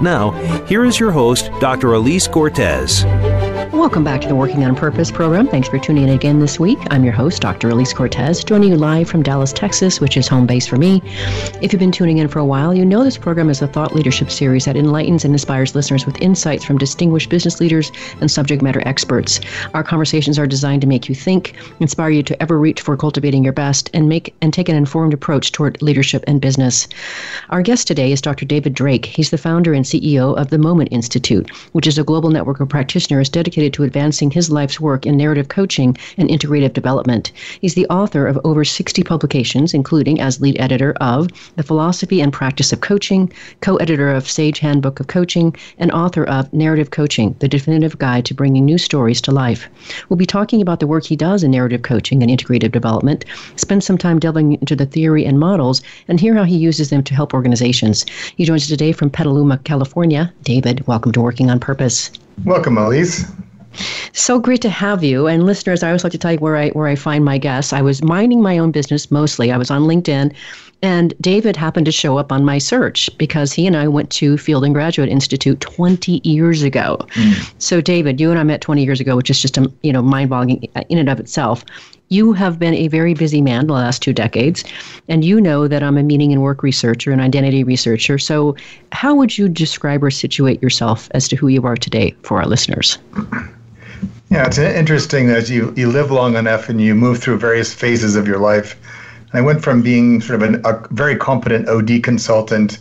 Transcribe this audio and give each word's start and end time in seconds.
Now, 0.00 0.30
here 0.66 0.84
is 0.84 0.98
your 0.98 1.12
host, 1.12 1.50
Dr. 1.60 1.92
Elise 1.94 2.26
Cortes. 2.26 3.04
Welcome 3.72 4.04
back 4.04 4.20
to 4.20 4.28
the 4.28 4.34
Working 4.34 4.64
on 4.64 4.76
Purpose 4.76 5.10
program. 5.10 5.48
Thanks 5.48 5.66
for 5.66 5.78
tuning 5.78 6.04
in 6.04 6.10
again 6.10 6.40
this 6.40 6.60
week. 6.60 6.78
I'm 6.90 7.04
your 7.04 7.14
host, 7.14 7.40
Dr. 7.40 7.70
Elise 7.70 7.94
Cortes, 7.94 8.44
joining 8.44 8.68
you 8.68 8.76
live 8.76 9.08
from 9.08 9.22
Dallas, 9.22 9.50
Texas, 9.50 9.98
which 9.98 10.18
is 10.18 10.28
home 10.28 10.46
base 10.46 10.66
for 10.66 10.76
me. 10.76 11.00
If 11.62 11.72
you've 11.72 11.80
been 11.80 11.90
tuning 11.90 12.18
in 12.18 12.28
for 12.28 12.38
a 12.38 12.44
while, 12.44 12.74
you 12.74 12.84
know 12.84 13.02
this 13.02 13.16
program 13.16 13.48
is 13.48 13.62
a 13.62 13.66
thought 13.66 13.94
leadership 13.94 14.30
series 14.30 14.66
that 14.66 14.76
enlightens 14.76 15.24
and 15.24 15.34
inspires 15.34 15.74
listeners 15.74 16.04
with 16.04 16.20
insights 16.20 16.64
from 16.64 16.76
distinguished 16.76 17.30
business 17.30 17.60
leaders 17.60 17.90
and 18.20 18.30
subject 18.30 18.62
matter 18.62 18.82
experts. 18.86 19.40
Our 19.72 19.82
conversations 19.82 20.38
are 20.38 20.46
designed 20.46 20.82
to 20.82 20.86
make 20.86 21.08
you 21.08 21.14
think, 21.14 21.54
inspire 21.80 22.10
you 22.10 22.22
to 22.24 22.42
ever 22.42 22.60
reach 22.60 22.82
for 22.82 22.94
cultivating 22.94 23.42
your 23.42 23.54
best, 23.54 23.88
and 23.94 24.06
make 24.06 24.34
and 24.42 24.52
take 24.52 24.68
an 24.68 24.76
informed 24.76 25.14
approach 25.14 25.50
toward 25.50 25.80
leadership 25.80 26.22
and 26.26 26.42
business. 26.42 26.88
Our 27.48 27.62
guest 27.62 27.86
today 27.86 28.12
is 28.12 28.20
Dr. 28.20 28.44
David 28.44 28.74
Drake. 28.74 29.06
He's 29.06 29.30
the 29.30 29.38
founder 29.38 29.72
and 29.72 29.86
CEO 29.86 30.36
of 30.36 30.50
the 30.50 30.58
Moment 30.58 30.90
Institute, 30.92 31.50
which 31.72 31.86
is 31.86 31.96
a 31.96 32.04
global 32.04 32.28
network 32.28 32.60
of 32.60 32.68
practitioners 32.68 33.30
dedicated 33.30 33.62
to 33.72 33.82
advancing 33.82 34.30
his 34.30 34.50
life's 34.50 34.80
work 34.80 35.06
in 35.06 35.16
narrative 35.16 35.48
coaching 35.48 35.96
and 36.16 36.28
integrative 36.28 36.72
development. 36.72 37.32
He's 37.60 37.74
the 37.74 37.86
author 37.86 38.26
of 38.26 38.38
over 38.44 38.64
60 38.64 39.02
publications, 39.02 39.74
including 39.74 40.20
as 40.20 40.40
lead 40.40 40.58
editor 40.60 40.92
of 41.00 41.28
The 41.56 41.62
Philosophy 41.62 42.20
and 42.20 42.32
Practice 42.32 42.72
of 42.72 42.80
Coaching, 42.80 43.32
co 43.60 43.76
editor 43.76 44.10
of 44.10 44.28
Sage 44.28 44.58
Handbook 44.58 45.00
of 45.00 45.06
Coaching, 45.06 45.54
and 45.78 45.90
author 45.92 46.24
of 46.24 46.52
Narrative 46.52 46.90
Coaching, 46.90 47.34
the 47.38 47.48
definitive 47.48 47.98
guide 47.98 48.24
to 48.26 48.34
bringing 48.34 48.64
new 48.64 48.78
stories 48.78 49.20
to 49.22 49.32
life. 49.32 49.68
We'll 50.08 50.16
be 50.16 50.26
talking 50.26 50.60
about 50.60 50.80
the 50.80 50.86
work 50.86 51.04
he 51.04 51.16
does 51.16 51.42
in 51.42 51.50
narrative 51.50 51.82
coaching 51.82 52.22
and 52.22 52.30
integrative 52.30 52.72
development, 52.72 53.24
spend 53.56 53.84
some 53.84 53.98
time 53.98 54.18
delving 54.18 54.54
into 54.54 54.76
the 54.76 54.86
theory 54.86 55.24
and 55.24 55.38
models, 55.38 55.82
and 56.08 56.20
hear 56.20 56.34
how 56.34 56.44
he 56.44 56.56
uses 56.56 56.90
them 56.90 57.02
to 57.04 57.14
help 57.14 57.34
organizations. 57.34 58.06
He 58.36 58.44
joins 58.44 58.62
us 58.62 58.68
today 58.68 58.92
from 58.92 59.10
Petaluma, 59.10 59.58
California. 59.58 60.32
David, 60.42 60.86
welcome 60.86 61.12
to 61.12 61.20
Working 61.20 61.50
on 61.50 61.60
Purpose. 61.60 62.10
Welcome, 62.44 62.78
Elise. 62.78 63.24
So 64.12 64.38
great 64.38 64.62
to 64.62 64.70
have 64.70 65.02
you. 65.02 65.26
And 65.26 65.46
listeners, 65.46 65.82
I 65.82 65.88
always 65.88 66.04
like 66.04 66.12
to 66.12 66.18
tell 66.18 66.32
you 66.32 66.38
where 66.38 66.56
I 66.56 66.68
where 66.70 66.88
I 66.88 66.94
find 66.94 67.24
my 67.24 67.38
guests. 67.38 67.72
I 67.72 67.82
was 67.82 68.02
minding 68.02 68.42
my 68.42 68.58
own 68.58 68.70
business 68.70 69.10
mostly. 69.10 69.52
I 69.52 69.56
was 69.56 69.70
on 69.70 69.82
LinkedIn 69.82 70.34
and 70.82 71.14
David 71.20 71.56
happened 71.56 71.86
to 71.86 71.92
show 71.92 72.18
up 72.18 72.32
on 72.32 72.44
my 72.44 72.58
search 72.58 73.08
because 73.16 73.52
he 73.52 73.66
and 73.68 73.76
I 73.76 73.86
went 73.86 74.10
to 74.10 74.36
Fielding 74.36 74.72
Graduate 74.72 75.08
Institute 75.08 75.60
20 75.60 76.20
years 76.24 76.62
ago. 76.62 76.98
Mm. 77.14 77.52
So 77.58 77.80
David, 77.80 78.20
you 78.20 78.30
and 78.30 78.38
I 78.38 78.42
met 78.42 78.60
20 78.60 78.84
years 78.84 79.00
ago, 79.00 79.16
which 79.16 79.30
is 79.30 79.40
just 79.40 79.56
a, 79.56 79.70
you 79.82 79.92
know 79.92 80.02
mind-boggling 80.02 80.68
in 80.88 80.98
and 80.98 81.08
of 81.08 81.20
itself. 81.20 81.64
You 82.08 82.32
have 82.32 82.58
been 82.58 82.74
a 82.74 82.88
very 82.88 83.14
busy 83.14 83.40
man 83.40 83.68
the 83.68 83.72
last 83.72 84.02
two 84.02 84.12
decades, 84.12 84.64
and 85.08 85.24
you 85.24 85.40
know 85.40 85.66
that 85.66 85.82
I'm 85.82 85.96
a 85.96 86.02
meaning 86.02 86.30
and 86.32 86.42
work 86.42 86.62
researcher 86.62 87.10
and 87.10 87.22
identity 87.22 87.64
researcher. 87.64 88.18
So, 88.18 88.54
how 88.90 89.14
would 89.14 89.38
you 89.38 89.48
describe 89.48 90.04
or 90.04 90.10
situate 90.10 90.62
yourself 90.62 91.08
as 91.12 91.26
to 91.28 91.36
who 91.36 91.48
you 91.48 91.64
are 91.64 91.76
today 91.76 92.14
for 92.22 92.38
our 92.38 92.46
listeners? 92.46 92.98
Yeah, 94.32 94.46
it's 94.46 94.56
interesting 94.56 95.28
as 95.28 95.50
you, 95.50 95.74
you 95.76 95.90
live 95.90 96.10
long 96.10 96.36
enough 96.36 96.70
and 96.70 96.80
you 96.80 96.94
move 96.94 97.18
through 97.18 97.36
various 97.36 97.74
phases 97.74 98.16
of 98.16 98.26
your 98.26 98.38
life. 98.38 98.80
I 99.34 99.42
went 99.42 99.62
from 99.62 99.82
being 99.82 100.22
sort 100.22 100.40
of 100.40 100.48
an, 100.48 100.62
a 100.64 100.88
very 100.88 101.16
competent 101.16 101.68
OD 101.68 102.02
consultant 102.02 102.78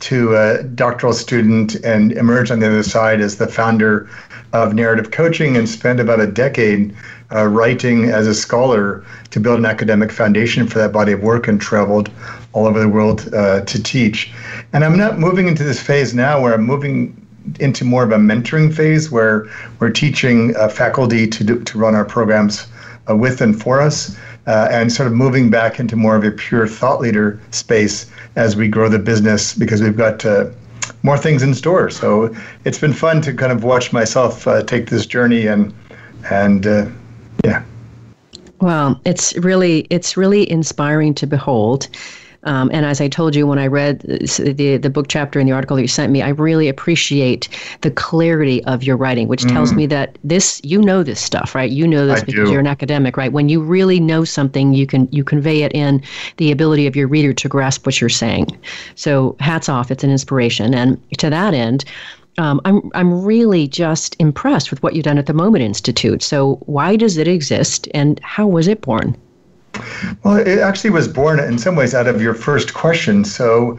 to 0.00 0.34
a 0.34 0.64
doctoral 0.64 1.12
student 1.12 1.76
and 1.84 2.10
emerged 2.10 2.50
on 2.50 2.58
the 2.58 2.66
other 2.66 2.82
side 2.82 3.20
as 3.20 3.36
the 3.36 3.46
founder 3.46 4.10
of 4.52 4.74
narrative 4.74 5.12
coaching 5.12 5.56
and 5.56 5.68
spent 5.68 6.00
about 6.00 6.18
a 6.18 6.26
decade 6.26 6.96
uh, 7.32 7.46
writing 7.46 8.06
as 8.06 8.26
a 8.26 8.34
scholar 8.34 9.04
to 9.30 9.38
build 9.38 9.60
an 9.60 9.66
academic 9.66 10.10
foundation 10.10 10.66
for 10.66 10.80
that 10.80 10.90
body 10.92 11.12
of 11.12 11.22
work 11.22 11.46
and 11.46 11.60
traveled 11.60 12.10
all 12.54 12.66
over 12.66 12.80
the 12.80 12.88
world 12.88 13.32
uh, 13.34 13.60
to 13.60 13.80
teach. 13.80 14.32
And 14.72 14.84
I'm 14.84 14.98
not 14.98 15.16
moving 15.16 15.46
into 15.46 15.62
this 15.62 15.80
phase 15.80 16.12
now 16.12 16.42
where 16.42 16.54
I'm 16.54 16.66
moving 16.66 17.27
into 17.60 17.84
more 17.84 18.02
of 18.04 18.12
a 18.12 18.16
mentoring 18.16 18.74
phase 18.74 19.10
where 19.10 19.46
we're 19.78 19.90
teaching 19.90 20.56
uh, 20.56 20.68
faculty 20.68 21.26
to 21.26 21.44
do, 21.44 21.62
to 21.64 21.78
run 21.78 21.94
our 21.94 22.04
programs 22.04 22.66
uh, 23.08 23.16
with 23.16 23.40
and 23.40 23.60
for 23.60 23.80
us, 23.80 24.16
uh, 24.46 24.68
and 24.70 24.92
sort 24.92 25.06
of 25.06 25.12
moving 25.12 25.50
back 25.50 25.78
into 25.78 25.96
more 25.96 26.16
of 26.16 26.24
a 26.24 26.30
pure 26.30 26.66
thought 26.66 27.00
leader 27.00 27.40
space 27.50 28.10
as 28.36 28.56
we 28.56 28.68
grow 28.68 28.88
the 28.88 28.98
business 28.98 29.54
because 29.54 29.82
we've 29.82 29.96
got 29.96 30.24
uh, 30.24 30.46
more 31.02 31.18
things 31.18 31.42
in 31.42 31.54
store. 31.54 31.90
So 31.90 32.34
it's 32.64 32.78
been 32.78 32.92
fun 32.92 33.20
to 33.22 33.32
kind 33.32 33.52
of 33.52 33.64
watch 33.64 33.92
myself 33.92 34.46
uh, 34.46 34.62
take 34.62 34.90
this 34.90 35.06
journey 35.06 35.46
and 35.46 35.74
and 36.30 36.66
uh, 36.66 36.86
yeah. 37.44 37.62
Well, 38.60 39.00
it's 39.04 39.36
really 39.36 39.86
it's 39.90 40.16
really 40.16 40.50
inspiring 40.50 41.14
to 41.14 41.26
behold. 41.26 41.88
Um, 42.44 42.70
and 42.72 42.86
as 42.86 43.00
I 43.00 43.08
told 43.08 43.34
you 43.34 43.46
when 43.46 43.58
I 43.58 43.66
read 43.66 44.00
the 44.00 44.78
the 44.80 44.90
book 44.90 45.06
chapter 45.08 45.40
in 45.40 45.46
the 45.46 45.52
article 45.52 45.76
that 45.76 45.82
you 45.82 45.88
sent 45.88 46.12
me, 46.12 46.22
I 46.22 46.28
really 46.28 46.68
appreciate 46.68 47.48
the 47.80 47.90
clarity 47.90 48.62
of 48.64 48.82
your 48.84 48.96
writing, 48.96 49.26
which 49.28 49.42
mm. 49.42 49.52
tells 49.52 49.72
me 49.72 49.86
that 49.86 50.18
this 50.22 50.60
you 50.62 50.80
know 50.80 51.02
this 51.02 51.20
stuff, 51.20 51.54
right? 51.54 51.70
You 51.70 51.86
know 51.86 52.06
this 52.06 52.22
I 52.22 52.24
because 52.24 52.46
do. 52.46 52.52
you're 52.52 52.60
an 52.60 52.66
academic, 52.66 53.16
right? 53.16 53.32
When 53.32 53.48
you 53.48 53.60
really 53.60 53.98
know 53.98 54.24
something, 54.24 54.72
you 54.72 54.86
can 54.86 55.08
you 55.10 55.24
convey 55.24 55.62
it 55.62 55.72
in 55.72 56.02
the 56.36 56.52
ability 56.52 56.86
of 56.86 56.94
your 56.94 57.08
reader 57.08 57.32
to 57.32 57.48
grasp 57.48 57.84
what 57.86 58.00
you're 58.00 58.08
saying. 58.08 58.46
So 58.94 59.36
hats 59.40 59.68
off, 59.68 59.90
it's 59.90 60.04
an 60.04 60.10
inspiration. 60.10 60.74
And 60.74 61.00
to 61.18 61.30
that 61.30 61.54
end, 61.54 61.84
um, 62.38 62.60
I'm 62.64 62.90
I'm 62.94 63.24
really 63.24 63.66
just 63.66 64.14
impressed 64.20 64.70
with 64.70 64.82
what 64.82 64.94
you've 64.94 65.04
done 65.04 65.18
at 65.18 65.26
the 65.26 65.34
Moment 65.34 65.64
Institute. 65.64 66.22
So 66.22 66.54
why 66.66 66.94
does 66.94 67.16
it 67.16 67.26
exist, 67.26 67.88
and 67.94 68.20
how 68.20 68.46
was 68.46 68.68
it 68.68 68.80
born? 68.80 69.16
Well, 70.22 70.36
it 70.36 70.58
actually 70.58 70.90
was 70.90 71.08
born 71.08 71.40
in 71.40 71.58
some 71.58 71.76
ways 71.76 71.94
out 71.94 72.06
of 72.06 72.20
your 72.20 72.34
first 72.34 72.74
question. 72.74 73.24
So, 73.24 73.78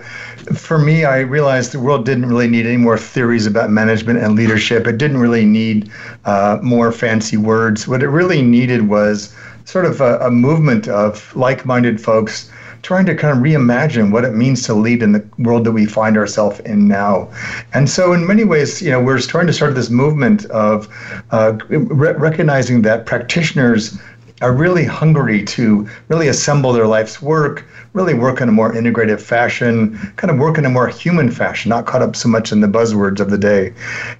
for 0.55 0.77
me, 0.77 1.05
I 1.05 1.19
realized 1.19 1.71
the 1.71 1.79
world 1.79 2.05
didn't 2.05 2.25
really 2.25 2.47
need 2.47 2.65
any 2.65 2.77
more 2.77 2.97
theories 2.97 3.45
about 3.45 3.69
management 3.69 4.19
and 4.19 4.35
leadership. 4.35 4.87
It 4.87 4.97
didn't 4.97 5.17
really 5.17 5.45
need 5.45 5.91
uh, 6.25 6.59
more 6.61 6.91
fancy 6.91 7.37
words. 7.37 7.87
What 7.87 8.03
it 8.03 8.09
really 8.09 8.41
needed 8.41 8.87
was 8.89 9.33
sort 9.65 9.85
of 9.85 10.01
a, 10.01 10.17
a 10.19 10.31
movement 10.31 10.87
of 10.87 11.35
like 11.35 11.65
minded 11.65 12.01
folks 12.01 12.49
trying 12.81 13.05
to 13.05 13.15
kind 13.15 13.37
of 13.37 13.43
reimagine 13.43 14.11
what 14.11 14.23
it 14.23 14.33
means 14.33 14.63
to 14.63 14.73
lead 14.73 15.03
in 15.03 15.11
the 15.11 15.23
world 15.37 15.65
that 15.65 15.71
we 15.71 15.85
find 15.85 16.17
ourselves 16.17 16.59
in 16.61 16.87
now. 16.87 17.29
And 17.73 17.89
so, 17.89 18.13
in 18.13 18.25
many 18.25 18.43
ways, 18.43 18.81
you 18.81 18.89
know, 18.89 19.01
we're 19.01 19.19
starting 19.19 19.47
to 19.47 19.53
start 19.53 19.75
this 19.75 19.89
movement 19.89 20.45
of 20.45 20.87
uh, 21.31 21.57
re- 21.67 22.13
recognizing 22.13 22.81
that 22.83 23.05
practitioners 23.05 23.99
are 24.41 24.53
really 24.53 24.85
hungry 24.85 25.43
to 25.43 25.87
really 26.07 26.27
assemble 26.27 26.71
their 26.71 26.87
life's 26.87 27.21
work, 27.21 27.65
really 27.93 28.13
work 28.13 28.39
in 28.39 28.47
a 28.47 28.51
more 28.51 28.71
integrative 28.73 29.19
fashion, 29.19 29.97
kind 30.15 30.31
of 30.31 30.37
work 30.37 30.57
in 30.57 30.65
a 30.65 30.69
more 30.69 30.87
human 30.87 31.29
fashion, 31.29 31.69
not 31.69 31.85
caught 31.85 32.01
up 32.01 32.15
so 32.15 32.29
much 32.29 32.51
in 32.51 32.61
the 32.61 32.67
buzzwords 32.67 33.19
of 33.19 33.29
the 33.29 33.37
day. 33.37 33.73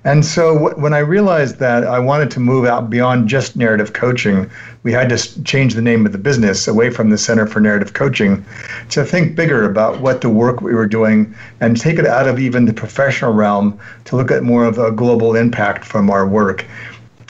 And 0.03 0.25
so 0.25 0.73
when 0.75 0.93
I 0.93 0.99
realized 0.99 1.59
that 1.59 1.85
I 1.85 1.99
wanted 1.99 2.31
to 2.31 2.39
move 2.39 2.65
out 2.65 2.89
beyond 2.89 3.29
just 3.29 3.55
narrative 3.55 3.93
coaching, 3.93 4.49
we 4.83 4.91
had 4.91 5.09
to 5.09 5.43
change 5.43 5.73
the 5.73 5.81
name 5.81 6.05
of 6.05 6.11
the 6.11 6.17
business 6.17 6.67
away 6.67 6.89
from 6.89 7.09
the 7.09 7.17
Center 7.17 7.45
for 7.45 7.59
Narrative 7.59 7.93
Coaching 7.93 8.43
to 8.89 9.03
think 9.03 9.35
bigger 9.35 9.69
about 9.69 9.99
what 9.99 10.21
the 10.21 10.29
work 10.29 10.61
we 10.61 10.73
were 10.73 10.87
doing 10.87 11.33
and 11.59 11.79
take 11.79 11.99
it 11.99 12.05
out 12.05 12.27
of 12.27 12.39
even 12.39 12.65
the 12.65 12.73
professional 12.73 13.33
realm 13.33 13.79
to 14.05 14.15
look 14.15 14.31
at 14.31 14.43
more 14.43 14.65
of 14.65 14.79
a 14.79 14.91
global 14.91 15.35
impact 15.35 15.85
from 15.85 16.09
our 16.09 16.27
work. 16.27 16.65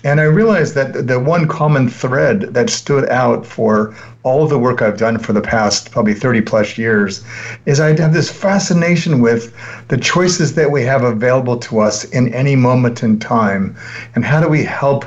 And 0.04 0.22
I 0.22 0.24
realized 0.24 0.76
that 0.76 1.08
the 1.08 1.20
one 1.20 1.48
common 1.48 1.90
thread 1.90 2.54
that 2.54 2.70
stood 2.70 3.10
out 3.10 3.46
for 3.46 3.94
all 4.24 4.48
the 4.48 4.60
work 4.60 4.82
I've 4.82 4.98
done 4.98 5.18
for 5.18 5.34
the 5.34 5.42
past 5.42 5.92
probably 5.92 6.14
30 6.14 6.42
plus 6.42 6.78
years 6.78 7.24
is 7.66 7.80
I 7.80 8.00
have 8.00 8.14
this 8.14 8.32
fascination 8.32 9.22
with 9.22 9.54
the 9.90 9.98
choices 9.98 10.56
that 10.56 10.72
we 10.72 10.84
have 10.84 11.04
available 11.04 11.58
to 11.58 11.80
us 11.80 12.06
in 12.06 12.34
any 12.34 12.56
moment 12.56 13.04
in 13.04 13.20
time. 13.20 13.76
And 14.16 14.24
how 14.24 14.40
do 14.42 14.48
we 14.48 14.64
help, 14.64 15.06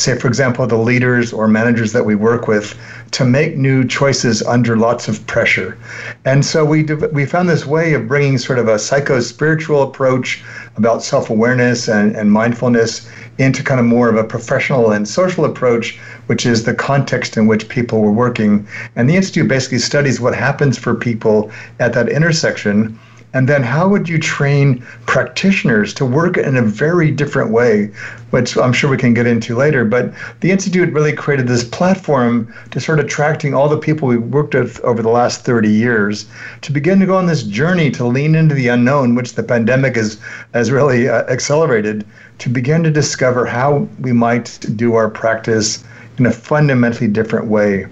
say, 0.00 0.18
for 0.18 0.28
example, 0.28 0.66
the 0.66 0.76
leaders 0.76 1.32
or 1.32 1.46
managers 1.46 1.92
that 1.92 2.04
we 2.04 2.14
work 2.14 2.48
with 2.48 2.78
to 3.12 3.24
make 3.24 3.56
new 3.56 3.84
choices 3.86 4.42
under 4.42 4.76
lots 4.76 5.08
of 5.08 5.26
pressure? 5.26 5.76
And 6.24 6.44
so 6.44 6.64
we, 6.64 6.84
we 7.12 7.26
found 7.26 7.48
this 7.48 7.66
way 7.66 7.94
of 7.94 8.08
bringing 8.08 8.38
sort 8.38 8.58
of 8.58 8.68
a 8.68 8.78
psycho 8.78 9.20
spiritual 9.20 9.82
approach 9.82 10.42
about 10.76 11.02
self 11.02 11.30
awareness 11.30 11.88
and, 11.88 12.16
and 12.16 12.32
mindfulness 12.32 13.08
into 13.38 13.62
kind 13.62 13.80
of 13.80 13.86
more 13.86 14.08
of 14.08 14.16
a 14.16 14.24
professional 14.24 14.90
and 14.92 15.08
social 15.08 15.44
approach, 15.44 15.98
which 16.26 16.44
is 16.44 16.64
the 16.64 16.74
context 16.74 17.36
in 17.36 17.46
which 17.46 17.68
people 17.68 18.00
were 18.00 18.12
working. 18.12 18.66
And 18.96 19.08
the 19.08 19.16
Institute 19.16 19.48
basically 19.48 19.78
studies 19.78 20.20
what 20.20 20.34
happens 20.34 20.78
for 20.78 20.94
people 20.94 21.50
at 21.78 21.92
that 21.94 22.08
intersection 22.08 22.98
And 23.32 23.48
then 23.48 23.62
how 23.62 23.86
would 23.88 24.08
you 24.08 24.18
train 24.18 24.84
practitioners 25.06 25.94
to 25.94 26.04
work 26.04 26.36
in 26.36 26.56
a 26.56 26.62
very 26.62 27.10
different 27.12 27.50
way, 27.50 27.90
which 28.30 28.56
I'm 28.56 28.72
sure 28.72 28.90
we 28.90 28.96
can 28.96 29.14
get 29.14 29.26
into 29.26 29.56
later. 29.56 29.84
But 29.84 30.12
the 30.40 30.50
Institute 30.50 30.92
really 30.92 31.12
created 31.12 31.46
this 31.46 31.62
platform 31.62 32.52
to 32.72 32.80
start 32.80 32.98
attracting 32.98 33.54
all 33.54 33.68
the 33.68 33.78
people 33.78 34.08
we've 34.08 34.22
worked 34.22 34.54
with 34.54 34.80
over 34.80 35.02
the 35.02 35.10
last 35.10 35.44
30 35.44 35.70
years 35.70 36.26
to 36.62 36.72
begin 36.72 36.98
to 37.00 37.06
go 37.06 37.16
on 37.16 37.26
this 37.26 37.44
journey 37.44 37.90
to 37.92 38.04
lean 38.04 38.34
into 38.34 38.54
the 38.54 38.68
unknown, 38.68 39.14
which 39.14 39.34
the 39.34 39.42
pandemic 39.42 39.94
has, 39.96 40.18
has 40.52 40.70
really 40.70 41.08
uh, 41.08 41.22
accelerated, 41.24 42.04
to 42.38 42.48
begin 42.48 42.82
to 42.82 42.90
discover 42.90 43.46
how 43.46 43.88
we 44.00 44.12
might 44.12 44.58
do 44.74 44.94
our 44.94 45.08
practice 45.08 45.84
in 46.18 46.26
a 46.26 46.32
fundamentally 46.32 47.08
different 47.08 47.46
way 47.46 47.86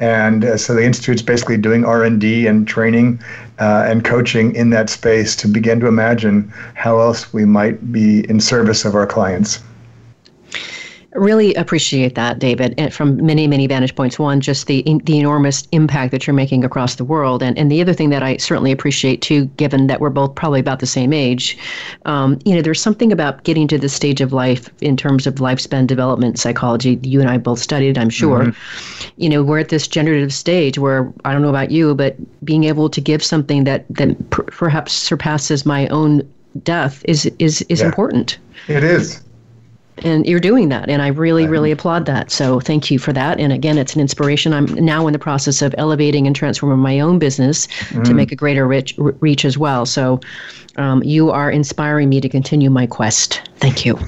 and 0.00 0.44
uh, 0.44 0.56
so 0.56 0.74
the 0.74 0.84
institute's 0.84 1.22
basically 1.22 1.56
doing 1.56 1.84
r&d 1.84 2.46
and 2.46 2.66
training 2.66 3.20
uh, 3.58 3.84
and 3.86 4.04
coaching 4.04 4.54
in 4.54 4.70
that 4.70 4.90
space 4.90 5.36
to 5.36 5.48
begin 5.48 5.80
to 5.80 5.86
imagine 5.86 6.52
how 6.74 7.00
else 7.00 7.32
we 7.32 7.44
might 7.44 7.92
be 7.92 8.28
in 8.28 8.40
service 8.40 8.84
of 8.84 8.94
our 8.94 9.06
clients 9.06 9.60
Really 11.14 11.52
appreciate 11.54 12.14
that, 12.14 12.38
David, 12.38 12.74
and 12.78 12.92
from 12.92 13.24
many, 13.24 13.46
many 13.46 13.66
vantage 13.66 13.94
points. 13.94 14.18
One, 14.18 14.40
just 14.40 14.66
the 14.66 14.82
the 15.04 15.18
enormous 15.18 15.68
impact 15.70 16.10
that 16.10 16.26
you're 16.26 16.32
making 16.32 16.64
across 16.64 16.94
the 16.94 17.04
world, 17.04 17.42
and 17.42 17.58
and 17.58 17.70
the 17.70 17.82
other 17.82 17.92
thing 17.92 18.08
that 18.10 18.22
I 18.22 18.38
certainly 18.38 18.72
appreciate 18.72 19.20
too, 19.20 19.44
given 19.58 19.88
that 19.88 20.00
we're 20.00 20.08
both 20.08 20.34
probably 20.34 20.60
about 20.60 20.80
the 20.80 20.86
same 20.86 21.12
age, 21.12 21.58
um, 22.06 22.38
you 22.46 22.54
know, 22.54 22.62
there's 22.62 22.80
something 22.80 23.12
about 23.12 23.44
getting 23.44 23.68
to 23.68 23.76
this 23.76 23.92
stage 23.92 24.22
of 24.22 24.32
life 24.32 24.70
in 24.80 24.96
terms 24.96 25.26
of 25.26 25.34
lifespan 25.34 25.86
development 25.86 26.38
psychology. 26.38 26.98
You 27.02 27.20
and 27.20 27.28
I 27.28 27.36
both 27.36 27.58
studied, 27.58 27.98
I'm 27.98 28.10
sure. 28.10 28.44
Mm-hmm. 28.44 29.10
You 29.18 29.28
know, 29.28 29.42
we're 29.42 29.58
at 29.58 29.68
this 29.68 29.86
generative 29.86 30.32
stage 30.32 30.78
where 30.78 31.12
I 31.26 31.32
don't 31.32 31.42
know 31.42 31.50
about 31.50 31.70
you, 31.70 31.94
but 31.94 32.16
being 32.42 32.64
able 32.64 32.88
to 32.88 33.00
give 33.02 33.22
something 33.22 33.64
that 33.64 33.84
that 33.90 34.30
per- 34.30 34.44
perhaps 34.44 34.94
surpasses 34.94 35.66
my 35.66 35.88
own 35.88 36.22
death 36.62 37.04
is 37.06 37.26
is 37.38 37.60
is 37.68 37.80
yeah. 37.80 37.86
important. 37.86 38.38
It 38.68 38.82
is 38.82 39.20
and 39.98 40.26
you're 40.26 40.40
doing 40.40 40.68
that 40.70 40.88
and 40.88 41.02
i 41.02 41.08
really 41.08 41.46
really 41.46 41.70
applaud 41.70 42.06
that. 42.06 42.30
So 42.30 42.60
thank 42.60 42.90
you 42.90 42.98
for 42.98 43.12
that. 43.12 43.38
And 43.38 43.52
again 43.52 43.78
it's 43.78 43.94
an 43.94 44.00
inspiration. 44.00 44.52
I'm 44.52 44.66
now 44.74 45.06
in 45.06 45.12
the 45.12 45.18
process 45.18 45.62
of 45.62 45.74
elevating 45.78 46.26
and 46.26 46.34
transforming 46.34 46.78
my 46.78 47.00
own 47.00 47.18
business 47.18 47.66
mm. 47.66 48.04
to 48.04 48.14
make 48.14 48.32
a 48.32 48.36
greater 48.36 48.66
reach, 48.66 48.94
reach 48.98 49.44
as 49.44 49.58
well. 49.58 49.86
So 49.86 50.20
um, 50.76 51.02
you 51.02 51.30
are 51.30 51.50
inspiring 51.50 52.08
me 52.08 52.20
to 52.20 52.28
continue 52.28 52.70
my 52.70 52.86
quest. 52.86 53.42
Thank 53.56 53.84
you. 53.84 53.98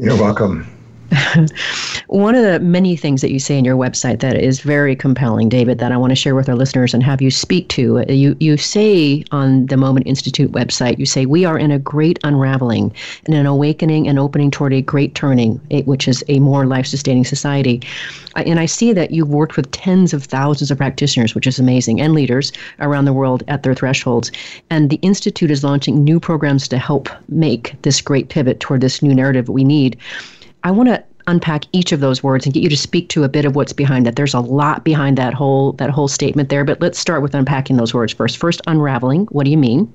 You're 0.00 0.16
welcome 0.16 0.77
One 2.08 2.34
of 2.34 2.42
the 2.42 2.60
many 2.60 2.96
things 2.96 3.20
that 3.20 3.30
you 3.30 3.38
say 3.38 3.58
in 3.58 3.64
your 3.64 3.76
website 3.76 4.20
that 4.20 4.36
is 4.36 4.60
very 4.60 4.94
compelling, 4.94 5.48
David, 5.48 5.78
that 5.78 5.92
I 5.92 5.96
want 5.96 6.10
to 6.10 6.16
share 6.16 6.34
with 6.34 6.48
our 6.48 6.54
listeners 6.54 6.92
and 6.92 7.02
have 7.02 7.22
you 7.22 7.30
speak 7.30 7.68
to. 7.70 8.04
You 8.08 8.36
you 8.40 8.56
say 8.56 9.24
on 9.30 9.66
the 9.66 9.76
Moment 9.76 10.06
Institute 10.06 10.52
website, 10.52 10.98
you 10.98 11.06
say 11.06 11.26
we 11.26 11.44
are 11.44 11.58
in 11.58 11.70
a 11.70 11.78
great 11.78 12.18
unraveling 12.24 12.92
and 13.26 13.34
an 13.34 13.46
awakening 13.46 14.08
and 14.08 14.18
opening 14.18 14.50
toward 14.50 14.72
a 14.72 14.82
great 14.82 15.14
turning, 15.14 15.60
which 15.84 16.08
is 16.08 16.22
a 16.28 16.40
more 16.40 16.66
life-sustaining 16.66 17.24
society. 17.24 17.80
And 18.36 18.60
I 18.60 18.66
see 18.66 18.92
that 18.92 19.10
you've 19.10 19.30
worked 19.30 19.56
with 19.56 19.70
tens 19.70 20.12
of 20.12 20.24
thousands 20.24 20.70
of 20.70 20.78
practitioners, 20.78 21.34
which 21.34 21.46
is 21.46 21.58
amazing, 21.58 22.00
and 22.00 22.12
leaders 22.12 22.52
around 22.80 23.06
the 23.06 23.12
world 23.12 23.42
at 23.48 23.62
their 23.62 23.74
thresholds. 23.74 24.30
And 24.70 24.90
the 24.90 24.98
institute 25.02 25.50
is 25.50 25.64
launching 25.64 26.04
new 26.04 26.20
programs 26.20 26.68
to 26.68 26.78
help 26.78 27.08
make 27.28 27.74
this 27.82 28.00
great 28.00 28.28
pivot 28.28 28.60
toward 28.60 28.80
this 28.80 29.02
new 29.02 29.14
narrative 29.14 29.46
that 29.46 29.52
we 29.52 29.64
need. 29.64 29.96
I 30.64 30.70
want 30.70 30.88
to 30.88 31.02
unpack 31.26 31.64
each 31.72 31.92
of 31.92 32.00
those 32.00 32.22
words 32.22 32.46
and 32.46 32.54
get 32.54 32.62
you 32.62 32.68
to 32.70 32.76
speak 32.76 33.08
to 33.10 33.22
a 33.22 33.28
bit 33.28 33.44
of 33.44 33.54
what's 33.54 33.72
behind 33.72 34.06
that. 34.06 34.16
There's 34.16 34.34
a 34.34 34.40
lot 34.40 34.84
behind 34.84 35.18
that 35.18 35.34
whole 35.34 35.72
that 35.72 35.90
whole 35.90 36.08
statement 36.08 36.48
there, 36.48 36.64
but 36.64 36.80
let's 36.80 36.98
start 36.98 37.22
with 37.22 37.34
unpacking 37.34 37.76
those 37.76 37.94
words 37.94 38.12
first. 38.12 38.38
First, 38.38 38.60
unraveling. 38.66 39.26
What 39.26 39.44
do 39.44 39.50
you 39.50 39.58
mean? 39.58 39.92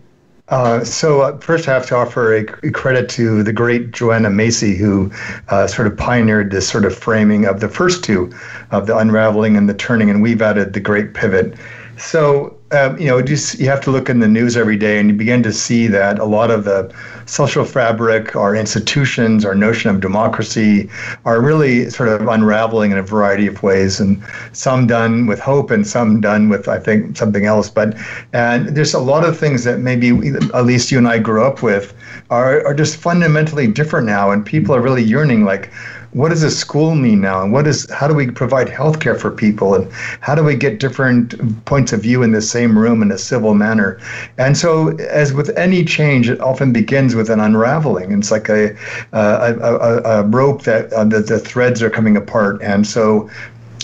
Uh, 0.50 0.84
so 0.84 1.22
uh, 1.22 1.38
first, 1.38 1.68
I 1.68 1.74
have 1.74 1.88
to 1.88 1.96
offer 1.96 2.36
a, 2.36 2.68
a, 2.68 2.72
credit 2.72 3.08
to 3.12 3.44
the 3.44 3.54
great 3.54 3.92
Joanna 3.92 4.30
Macy, 4.30 4.76
who 4.76 5.10
uh, 5.48 5.68
sort 5.68 5.88
of 5.88 5.98
pioneered 5.98 6.52
this 6.52 6.68
sort 6.68 6.84
of 6.84 6.94
framing 6.94 7.46
of 7.46 7.62
the 7.62 7.70
first 7.70 8.04
two, 8.04 8.32
of 8.72 8.86
the 8.86 8.98
unraveling 8.98 9.56
and 9.56 9.70
the 9.70 9.74
turning, 9.74 10.10
and 10.10 10.22
we've 10.22 10.42
added 10.42 10.74
the 10.74 10.82
great 10.82 11.14
pivot. 11.14 11.56
So 11.98 12.58
um, 12.74 12.98
you 12.98 13.08
know, 13.08 13.22
just 13.22 13.60
you 13.60 13.68
have 13.68 13.82
to 13.82 13.92
look 13.92 14.10
in 14.10 14.20
the 14.20 14.28
news 14.28 14.58
every 14.58 14.78
day, 14.78 15.00
and 15.00 15.10
you 15.10 15.16
begin 15.16 15.44
to 15.44 15.54
see 15.54 15.88
that 15.88 16.20
a 16.20 16.26
lot 16.26 16.52
of 16.52 16.66
the 16.66 16.94
social 17.26 17.64
fabric, 17.64 18.36
our 18.36 18.56
institutions, 18.56 19.46
our 19.46 19.56
notion 19.56 19.90
of 19.90 20.02
democracy, 20.02 20.90
are 21.26 21.42
really 21.42 21.90
sort 21.90 22.10
of 22.10 22.28
unraveling 22.28 22.92
in 22.92 22.98
a 22.98 23.04
variety 23.04 23.48
of 23.48 23.62
ways, 23.64 24.00
and 24.00 24.22
some 24.52 24.88
done 24.88 25.28
with 25.28 25.40
hope, 25.40 25.72
and 25.72 25.86
some 25.88 26.20
done 26.20 26.50
with 26.50 26.68
I 26.68 26.80
think 26.80 27.16
something 27.16 27.46
else. 27.46 27.70
But 27.70 27.96
and 28.34 28.70
there's 28.70 28.94
a 28.94 29.00
lot 29.00 29.24
of 29.24 29.38
things 29.38 29.64
that 29.64 29.80
maybe 29.80 30.10
at 30.54 30.66
least 30.66 30.92
you 30.92 30.98
and 30.98 31.08
I 31.08 31.20
grew 31.20 31.44
up 31.44 31.62
with 31.62 31.94
are 32.30 32.66
are 32.66 32.74
just 32.74 32.98
fundamentally 32.98 33.68
different 33.68 34.08
now, 34.08 34.32
and 34.32 34.46
people 34.46 34.76
are 34.76 34.82
really 34.82 35.04
yearning 35.04 35.46
like 35.46 35.72
what 36.14 36.30
does 36.30 36.44
a 36.44 36.52
school 36.52 36.96
mean 36.96 37.22
now? 37.22 37.42
And 37.42 37.52
what 37.52 37.68
is 37.68 37.90
how 37.92 38.08
do 38.08 38.14
we 38.14 38.30
provide 38.30 38.68
healthcare 38.68 39.20
for 39.20 39.32
people? 39.32 39.76
And 39.76 39.92
how 40.22 40.36
do 40.36 40.44
we 40.44 40.56
get 40.56 40.80
different 40.80 41.66
points 41.66 41.92
of 41.92 42.02
view 42.02 42.24
in 42.24 42.32
the 42.32 42.42
same 42.42 42.78
room 42.78 43.02
in 43.02 43.12
a 43.12 43.18
civil 43.18 43.56
manner? 43.56 44.00
And 44.38 44.58
so 44.58 44.96
as 44.98 45.34
with 45.34 45.50
any 45.58 45.84
change 45.84 46.30
it 46.30 46.40
often 46.40 46.72
begins 46.72 47.16
with 47.16 47.30
an 47.30 47.40
unraveling. 47.40 48.12
It's 48.12 48.32
like 48.32 48.50
a 48.50 48.76
a, 49.12 49.56
a, 49.60 50.02
a 50.04 50.24
rope 50.24 50.64
that 50.64 50.94
uh, 50.94 51.04
the, 51.06 51.20
the 51.20 51.40
threads 51.40 51.82
are 51.82 51.90
coming 51.90 52.16
apart. 52.16 52.62
And 52.62 52.86
so 52.86 53.30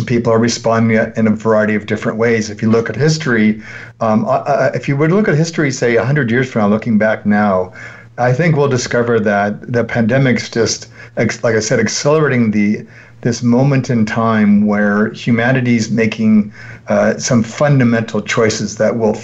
people 0.06 0.32
are 0.32 0.40
responding 0.40 0.98
in 1.18 1.28
a 1.28 1.32
variety 1.32 1.76
of 1.76 1.86
different 1.86 2.18
ways. 2.18 2.50
If 2.50 2.62
you 2.62 2.70
look 2.70 2.90
at 2.90 2.96
history, 2.96 3.62
um, 4.00 4.26
uh, 4.26 4.44
uh 4.46 4.72
if 4.74 4.88
you 4.88 4.96
were 4.96 5.08
to 5.08 5.16
look 5.16 5.28
at 5.28 5.36
history, 5.36 5.72
say 5.72 5.98
100 5.98 6.32
years 6.32 6.50
from 6.50 6.62
now, 6.62 6.68
looking 6.68 6.98
back 6.98 7.26
now, 7.26 7.74
I 8.20 8.34
think 8.34 8.58
we'll 8.58 8.68
discover 8.68 9.18
that 9.22 9.72
the 9.72 9.86
pandemic's 9.86 10.50
just, 10.50 10.90
like 11.16 11.56
I 11.56 11.60
said, 11.60 11.80
accelerating 11.80 12.52
the 12.52 12.86
this 13.22 13.44
moment 13.44 13.90
in 13.90 14.06
time 14.06 14.66
where 14.66 15.12
humanity's 15.12 15.92
making 15.92 16.54
uh, 16.88 17.18
some 17.18 17.44
fundamental 17.44 18.22
choices 18.22 18.78
that 18.78 18.98
will 18.98 19.18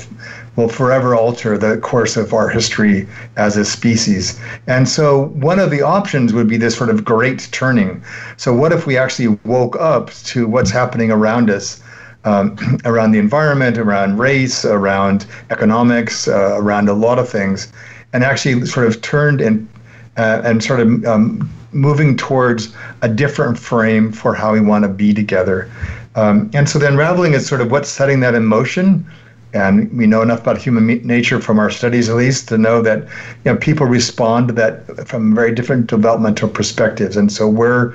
will 0.55 0.69
forever 0.69 1.13
alter 1.13 1.57
the 1.57 1.77
course 1.77 2.15
of 2.15 2.33
our 2.33 2.47
history 2.47 3.05
as 3.35 3.57
a 3.57 3.65
species. 3.65 4.39
And 4.67 4.87
so 4.87 5.25
one 5.27 5.59
of 5.59 5.71
the 5.71 5.81
options 5.81 6.31
would 6.31 6.47
be 6.47 6.55
this 6.55 6.77
sort 6.77 6.89
of 6.89 7.03
great 7.03 7.49
turning. 7.51 8.01
So 8.37 8.53
what 8.53 8.71
if 8.71 8.87
we 8.87 8.97
actually 8.97 9.37
woke 9.43 9.75
up 9.77 10.11
to 10.31 10.47
what's 10.47 10.71
happening 10.71 11.11
around 11.11 11.49
us? 11.49 11.81
Um, 12.23 12.57
around 12.85 13.11
the 13.11 13.19
environment, 13.19 13.77
around 13.77 14.17
race, 14.17 14.65
around 14.65 15.27
economics, 15.51 16.27
uh, 16.27 16.57
around 16.57 16.89
a 16.89 16.93
lot 16.93 17.19
of 17.19 17.29
things, 17.29 17.71
and 18.15 18.23
actually 18.23 18.65
sort 18.65 18.87
of 18.87 19.01
turned 19.01 19.41
and 19.41 19.67
uh, 20.15 20.41
and 20.45 20.63
sort 20.63 20.79
of 20.79 21.05
um, 21.05 21.49
moving 21.73 22.15
towards 22.15 22.73
a 23.01 23.09
different 23.09 23.59
frame 23.59 24.09
for 24.13 24.33
how 24.33 24.53
we 24.53 24.61
want 24.61 24.83
to 24.83 24.89
be 24.89 25.13
together. 25.13 25.69
Um, 26.15 26.49
and 26.53 26.69
so 26.69 26.79
the 26.79 26.87
unraveling 26.87 27.33
is 27.33 27.45
sort 27.45 27.59
of 27.59 27.71
what's 27.71 27.89
setting 27.89 28.21
that 28.21 28.33
in 28.33 28.45
motion. 28.45 29.05
And 29.53 29.91
we 29.97 30.07
know 30.07 30.21
enough 30.21 30.41
about 30.41 30.57
human 30.57 30.87
nature 31.05 31.41
from 31.41 31.59
our 31.59 31.69
studies, 31.69 32.07
at 32.07 32.15
least, 32.15 32.47
to 32.47 32.57
know 32.57 32.81
that 32.81 32.99
you 33.43 33.51
know 33.51 33.57
people 33.57 33.85
respond 33.85 34.47
to 34.47 34.53
that 34.53 35.07
from 35.09 35.35
very 35.35 35.53
different 35.53 35.87
developmental 35.87 36.47
perspectives. 36.47 37.17
And 37.17 37.29
so 37.29 37.49
we're 37.49 37.93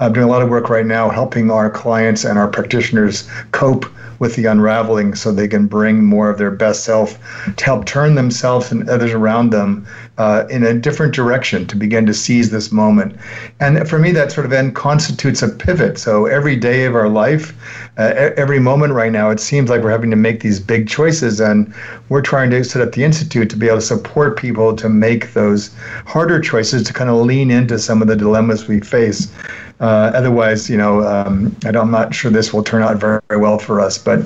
uh, 0.00 0.10
doing 0.10 0.26
a 0.26 0.30
lot 0.30 0.42
of 0.42 0.50
work 0.50 0.68
right 0.68 0.86
now, 0.86 1.08
helping 1.08 1.50
our 1.50 1.70
clients 1.70 2.24
and 2.24 2.38
our 2.38 2.48
practitioners 2.48 3.26
cope 3.52 3.86
with 4.18 4.36
the 4.36 4.46
unraveling 4.46 5.14
so 5.14 5.32
they 5.32 5.48
can 5.48 5.66
bring 5.66 6.04
more 6.04 6.30
of 6.30 6.38
their 6.38 6.50
best 6.50 6.84
self 6.84 7.18
to 7.56 7.64
help 7.64 7.84
turn 7.84 8.14
themselves 8.14 8.70
and 8.70 8.88
others 8.88 9.12
around 9.12 9.50
them 9.50 9.86
uh, 10.18 10.44
in 10.48 10.62
a 10.62 10.74
different 10.74 11.14
direction 11.14 11.66
to 11.66 11.76
begin 11.76 12.06
to 12.06 12.14
seize 12.14 12.50
this 12.50 12.70
moment. 12.70 13.16
And 13.60 13.88
for 13.88 13.98
me, 13.98 14.12
that 14.12 14.30
sort 14.30 14.46
of 14.46 14.52
end 14.52 14.76
constitutes 14.76 15.42
a 15.42 15.48
pivot. 15.48 15.98
So 15.98 16.26
every 16.26 16.56
day 16.56 16.84
of 16.84 16.94
our 16.94 17.08
life, 17.08 17.52
uh, 17.98 18.32
every 18.36 18.60
moment 18.60 18.92
right 18.92 19.10
now, 19.10 19.30
it 19.30 19.40
seems 19.40 19.70
like 19.70 19.82
we're 19.82 19.90
having 19.90 20.10
to 20.10 20.16
make 20.16 20.40
these 20.40 20.60
big 20.60 20.88
choices. 20.88 21.40
And 21.40 21.74
we're 22.08 22.22
trying 22.22 22.50
to 22.50 22.62
set 22.64 22.82
up 22.82 22.92
the 22.92 23.04
Institute 23.04 23.50
to 23.50 23.56
be 23.56 23.66
able 23.66 23.78
to 23.78 23.82
support 23.82 24.38
people 24.38 24.76
to 24.76 24.88
make 24.88 25.32
those 25.32 25.74
harder 26.06 26.40
choices 26.40 26.84
to 26.84 26.92
kind 26.92 27.10
of 27.10 27.16
lean 27.16 27.50
into 27.50 27.78
some 27.78 28.00
of 28.00 28.08
the 28.08 28.16
dilemmas 28.16 28.68
we 28.68 28.80
face. 28.80 29.32
Uh, 29.80 30.12
otherwise, 30.14 30.70
you 30.70 30.76
know, 30.76 31.02
um, 31.02 31.54
I'm 31.64 31.90
not 31.90 32.14
sure 32.14 32.30
this 32.30 32.52
will 32.52 32.62
turn 32.62 32.82
out 32.82 32.96
very, 32.96 33.20
very 33.28 33.40
well 33.40 33.58
for 33.58 33.80
us. 33.80 33.98
But 33.98 34.20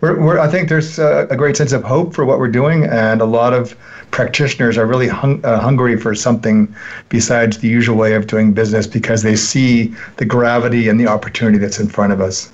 we're, 0.00 0.18
we're, 0.18 0.38
I 0.38 0.48
think 0.48 0.70
there's 0.70 0.98
a, 0.98 1.26
a, 1.30 1.36
great 1.36 1.56
sense 1.58 1.72
of 1.72 1.84
hope 1.84 2.14
for 2.14 2.24
what 2.24 2.38
we're 2.38 2.48
doing, 2.48 2.84
and 2.84 3.20
a 3.20 3.26
lot 3.26 3.52
of 3.52 3.76
practitioners 4.12 4.78
are 4.78 4.86
really 4.86 5.08
hung, 5.08 5.44
uh, 5.44 5.60
hungry 5.60 5.98
for 5.98 6.14
something 6.14 6.74
besides 7.10 7.58
the 7.58 7.68
usual 7.68 7.96
way 7.96 8.14
of 8.14 8.26
doing 8.26 8.54
business 8.54 8.86
because 8.86 9.22
they 9.22 9.36
see 9.36 9.94
the 10.16 10.24
gravity 10.24 10.88
and 10.88 10.98
the 10.98 11.06
opportunity 11.06 11.58
that's 11.58 11.78
in 11.78 11.88
front 11.88 12.12
of 12.12 12.20
us. 12.20 12.50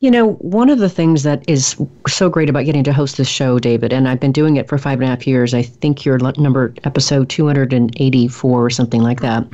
You 0.00 0.10
know, 0.10 0.32
one 0.34 0.70
of 0.70 0.78
the 0.78 0.88
things 0.88 1.22
that 1.22 1.44
is 1.46 1.76
so 2.08 2.30
great 2.30 2.48
about 2.48 2.64
getting 2.64 2.82
to 2.84 2.92
host 2.92 3.18
this 3.18 3.28
show, 3.28 3.58
David, 3.58 3.92
and 3.92 4.08
I've 4.08 4.18
been 4.18 4.32
doing 4.32 4.56
it 4.56 4.66
for 4.66 4.78
five 4.78 4.94
and 4.94 5.04
a 5.04 5.06
half 5.08 5.26
years. 5.26 5.52
I 5.52 5.62
think 5.62 6.04
you're 6.04 6.18
number 6.18 6.74
episode 6.84 7.28
284 7.28 8.64
or 8.64 8.70
something 8.70 9.02
like 9.02 9.20
that. 9.20 9.46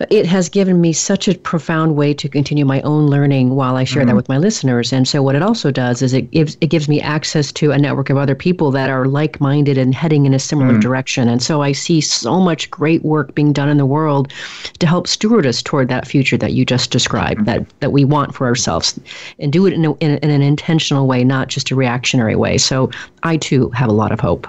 Mm-hmm 0.00 0.10
it 0.10 0.24
has 0.24 0.48
given 0.48 0.80
me 0.80 0.94
such 0.94 1.28
a 1.28 1.36
profound 1.36 1.94
way 1.94 2.14
to 2.14 2.28
continue 2.28 2.64
my 2.64 2.80
own 2.82 3.08
learning 3.08 3.54
while 3.54 3.76
I 3.76 3.84
share 3.84 4.00
mm-hmm. 4.00 4.08
that 4.08 4.16
with 4.16 4.28
my 4.30 4.38
listeners. 4.38 4.92
And 4.94 5.06
so, 5.06 5.22
what 5.22 5.34
it 5.34 5.42
also 5.42 5.70
does 5.70 6.00
is 6.00 6.14
it 6.14 6.30
gives 6.30 6.56
it 6.62 6.68
gives 6.68 6.88
me 6.88 7.02
access 7.02 7.52
to 7.52 7.72
a 7.72 7.78
network 7.78 8.08
of 8.08 8.16
other 8.16 8.34
people 8.34 8.70
that 8.70 8.88
are 8.88 9.04
like 9.04 9.40
minded 9.40 9.76
and 9.76 9.94
heading 9.94 10.24
in 10.24 10.32
a 10.32 10.38
similar 10.38 10.72
mm-hmm. 10.72 10.80
direction. 10.80 11.28
And 11.28 11.42
so, 11.42 11.60
I 11.60 11.72
see 11.72 12.00
so 12.00 12.40
much 12.40 12.70
great 12.70 13.04
work 13.04 13.34
being 13.34 13.52
done 13.52 13.68
in 13.68 13.76
the 13.76 13.84
world 13.84 14.32
to 14.78 14.86
help 14.86 15.06
steward 15.06 15.46
us 15.46 15.62
toward 15.62 15.88
that 15.88 16.08
future 16.08 16.38
that 16.38 16.54
you 16.54 16.64
just 16.64 16.90
described, 16.90 17.40
mm-hmm. 17.40 17.62
that 17.62 17.80
that 17.80 17.92
we 17.92 18.04
want 18.06 18.34
for 18.34 18.46
ourselves, 18.46 18.98
and 19.38 19.52
do 19.52 19.66
it 19.66 19.74
in, 19.74 19.84
a, 19.84 19.92
in, 19.96 20.12
in 20.18 20.30
an 20.30 20.42
intentional 20.42 21.06
way, 21.06 21.24
not 21.24 21.48
just 21.48 21.70
a 21.70 21.76
reactionary 21.76 22.36
way. 22.36 22.56
So, 22.56 22.90
I 23.22 23.36
too 23.36 23.68
have 23.70 23.90
a 23.90 23.94
lot 23.94 24.12
of 24.12 24.20
hope. 24.20 24.46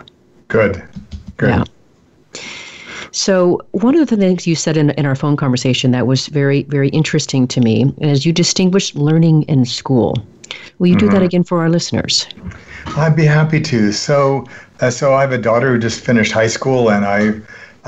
Good. 0.48 0.82
Good. 1.36 1.50
Yeah. 1.50 1.64
So, 3.12 3.60
one 3.72 3.98
of 3.98 4.08
the 4.08 4.16
things 4.16 4.48
you 4.48 4.56
said 4.56 4.78
in, 4.78 4.92
in 4.92 5.06
our 5.06 5.16
phone 5.16 5.36
conversation 5.36 5.92
that 5.92 6.08
was 6.08 6.28
very, 6.28 6.64
very 6.64 6.88
interesting 6.90 7.46
to 7.50 7.60
me 7.60 7.94
is 8.00 8.26
you 8.26 8.32
distinguished 8.32 8.96
learning 8.96 9.44
in 9.44 9.66
school. 9.66 10.16
Will 10.80 10.88
you 10.88 10.96
mm-hmm. 10.96 11.00
do 11.00 11.12
that 11.12 11.18
mm-hmm. 11.18 11.26
again 11.26 11.44
for 11.44 11.60
our 11.60 11.70
listeners? 11.70 12.26
I'd 12.98 13.16
be 13.16 13.26
happy 13.26 13.60
to. 13.62 13.92
So, 13.92 14.46
uh, 14.80 14.90
so 14.90 15.14
I 15.14 15.22
have 15.22 15.34
a 15.34 15.38
daughter 15.38 15.74
who 15.74 15.80
just 15.80 16.00
finished 16.00 16.32
high 16.32 16.48
school, 16.48 16.90
and 16.90 17.06
I 17.06 17.32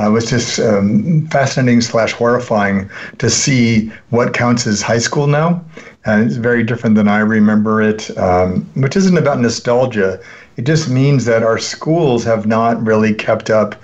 uh, 0.01 0.11
was 0.11 0.25
just 0.29 0.59
um, 0.59 1.25
fascinating 1.27 1.81
slash 1.81 2.11
horrifying 2.11 2.89
to 3.19 3.29
see 3.29 3.91
what 4.09 4.33
counts 4.33 4.67
as 4.67 4.81
high 4.81 4.99
school 4.99 5.27
now, 5.27 5.63
and 6.05 6.25
it's 6.25 6.35
very 6.35 6.63
different 6.63 6.95
than 6.95 7.07
I 7.07 7.19
remember 7.19 7.81
it. 7.81 8.15
Um, 8.17 8.69
which 8.75 8.97
isn't 8.97 9.17
about 9.17 9.39
nostalgia; 9.39 10.19
it 10.57 10.65
just 10.65 10.89
means 10.89 11.25
that 11.25 11.43
our 11.43 11.59
schools 11.59 12.25
have 12.25 12.45
not 12.45 12.83
really 12.85 13.13
kept 13.13 13.49
up 13.49 13.75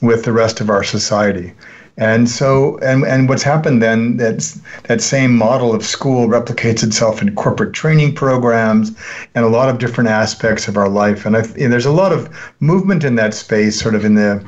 with 0.00 0.24
the 0.24 0.32
rest 0.32 0.60
of 0.60 0.70
our 0.70 0.84
society. 0.84 1.52
And 1.98 2.30
so, 2.30 2.78
and, 2.78 3.04
and 3.04 3.28
what's 3.28 3.42
happened 3.42 3.82
then, 3.82 4.18
that's, 4.18 4.60
that 4.84 5.02
same 5.02 5.36
model 5.36 5.74
of 5.74 5.84
school 5.84 6.28
replicates 6.28 6.84
itself 6.84 7.20
in 7.20 7.34
corporate 7.34 7.72
training 7.72 8.14
programs 8.14 8.92
and 9.34 9.44
a 9.44 9.48
lot 9.48 9.68
of 9.68 9.78
different 9.78 10.08
aspects 10.08 10.68
of 10.68 10.76
our 10.76 10.88
life. 10.88 11.26
And, 11.26 11.36
I, 11.36 11.40
and 11.40 11.72
there's 11.72 11.86
a 11.86 11.90
lot 11.90 12.12
of 12.12 12.28
movement 12.60 13.02
in 13.02 13.16
that 13.16 13.34
space, 13.34 13.80
sort 13.80 13.96
of 13.96 14.04
in 14.04 14.14
the 14.14 14.46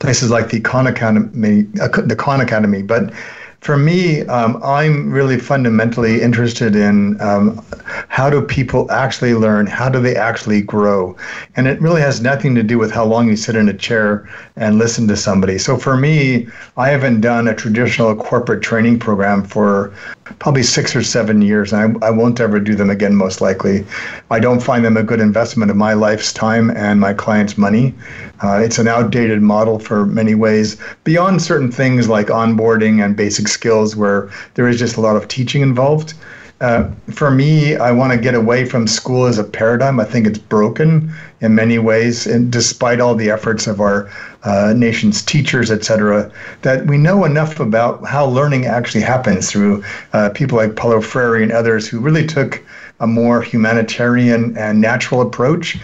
places 0.00 0.30
like 0.30 0.50
the 0.50 0.60
Khan 0.60 0.86
Academy, 0.86 1.66
uh, 1.80 1.88
the 2.02 2.16
Khan 2.16 2.42
Academy. 2.42 2.82
But 2.82 3.10
for 3.60 3.76
me, 3.76 4.22
um, 4.26 4.60
I'm 4.62 5.10
really 5.10 5.38
fundamentally 5.38 6.22
interested 6.22 6.76
in 6.76 7.20
um, 7.20 7.64
how 8.08 8.30
do 8.30 8.40
people 8.40 8.90
actually 8.90 9.34
learn? 9.34 9.66
How 9.66 9.88
do 9.88 10.00
they 10.00 10.14
actually 10.14 10.62
grow? 10.62 11.16
And 11.56 11.66
it 11.66 11.80
really 11.80 12.00
has 12.00 12.20
nothing 12.20 12.54
to 12.54 12.62
do 12.62 12.78
with 12.78 12.92
how 12.92 13.04
long 13.04 13.28
you 13.28 13.36
sit 13.36 13.56
in 13.56 13.68
a 13.68 13.74
chair 13.74 14.28
and 14.56 14.78
listen 14.78 15.08
to 15.08 15.16
somebody. 15.16 15.58
So 15.58 15.76
for 15.76 15.96
me, 15.96 16.46
I 16.76 16.90
haven't 16.90 17.20
done 17.20 17.48
a 17.48 17.54
traditional 17.54 18.14
corporate 18.14 18.62
training 18.62 19.00
program 19.00 19.44
for 19.44 19.92
probably 20.38 20.62
six 20.62 20.94
or 20.94 21.02
seven 21.02 21.42
years, 21.42 21.72
and 21.72 21.96
I, 22.02 22.08
I 22.08 22.10
won't 22.10 22.40
ever 22.40 22.60
do 22.60 22.74
them 22.74 22.90
again, 22.90 23.14
most 23.14 23.40
likely. 23.40 23.84
I 24.30 24.40
don't 24.40 24.62
find 24.62 24.84
them 24.84 24.96
a 24.96 25.02
good 25.02 25.20
investment 25.20 25.70
of 25.70 25.76
my 25.76 25.94
life's 25.94 26.32
time 26.32 26.70
and 26.70 27.00
my 27.00 27.14
clients' 27.14 27.58
money. 27.58 27.94
Uh, 28.42 28.60
it's 28.62 28.78
an 28.78 28.88
outdated 28.88 29.42
model 29.42 29.78
for 29.78 30.06
many 30.06 30.34
ways, 30.34 30.76
beyond 31.04 31.42
certain 31.42 31.70
things 31.70 32.08
like 32.08 32.28
onboarding 32.28 33.04
and 33.04 33.16
basic 33.16 33.48
skills, 33.48 33.96
where 33.96 34.30
there 34.54 34.68
is 34.68 34.78
just 34.78 34.96
a 34.96 35.00
lot 35.00 35.16
of 35.16 35.28
teaching 35.28 35.62
involved. 35.62 36.14
Uh, 36.60 36.90
for 37.12 37.30
me, 37.30 37.76
I 37.76 37.92
want 37.92 38.12
to 38.12 38.18
get 38.18 38.34
away 38.34 38.64
from 38.64 38.88
school 38.88 39.26
as 39.26 39.38
a 39.38 39.44
paradigm. 39.44 40.00
I 40.00 40.04
think 40.04 40.26
it's 40.26 40.38
broken 40.38 41.12
in 41.40 41.54
many 41.54 41.78
ways, 41.78 42.26
and 42.26 42.50
despite 42.50 43.00
all 43.00 43.14
the 43.14 43.30
efforts 43.30 43.68
of 43.68 43.80
our 43.80 44.10
uh, 44.48 44.72
nation's 44.72 45.22
teachers, 45.22 45.70
et 45.70 45.84
cetera, 45.84 46.32
that 46.62 46.86
we 46.86 46.96
know 46.96 47.26
enough 47.26 47.60
about 47.60 48.02
how 48.06 48.24
learning 48.24 48.64
actually 48.64 49.02
happens 49.02 49.50
through 49.50 49.84
uh, 50.14 50.30
people 50.30 50.56
like 50.56 50.74
Paulo 50.74 51.02
Freire 51.02 51.42
and 51.42 51.52
others 51.52 51.86
who 51.86 52.00
really 52.00 52.26
took 52.26 52.62
a 53.00 53.06
more 53.06 53.42
humanitarian 53.42 54.56
and 54.56 54.80
natural 54.80 55.20
approach 55.20 55.78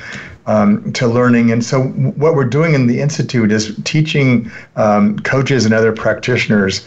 um, 0.46 0.90
to 0.94 1.06
learning. 1.06 1.52
And 1.52 1.62
so, 1.62 1.82
what 2.22 2.34
we're 2.34 2.44
doing 2.58 2.72
in 2.72 2.86
the 2.86 3.00
Institute 3.00 3.52
is 3.52 3.78
teaching 3.84 4.50
um, 4.76 5.18
coaches 5.18 5.66
and 5.66 5.74
other 5.74 5.92
practitioners 5.92 6.86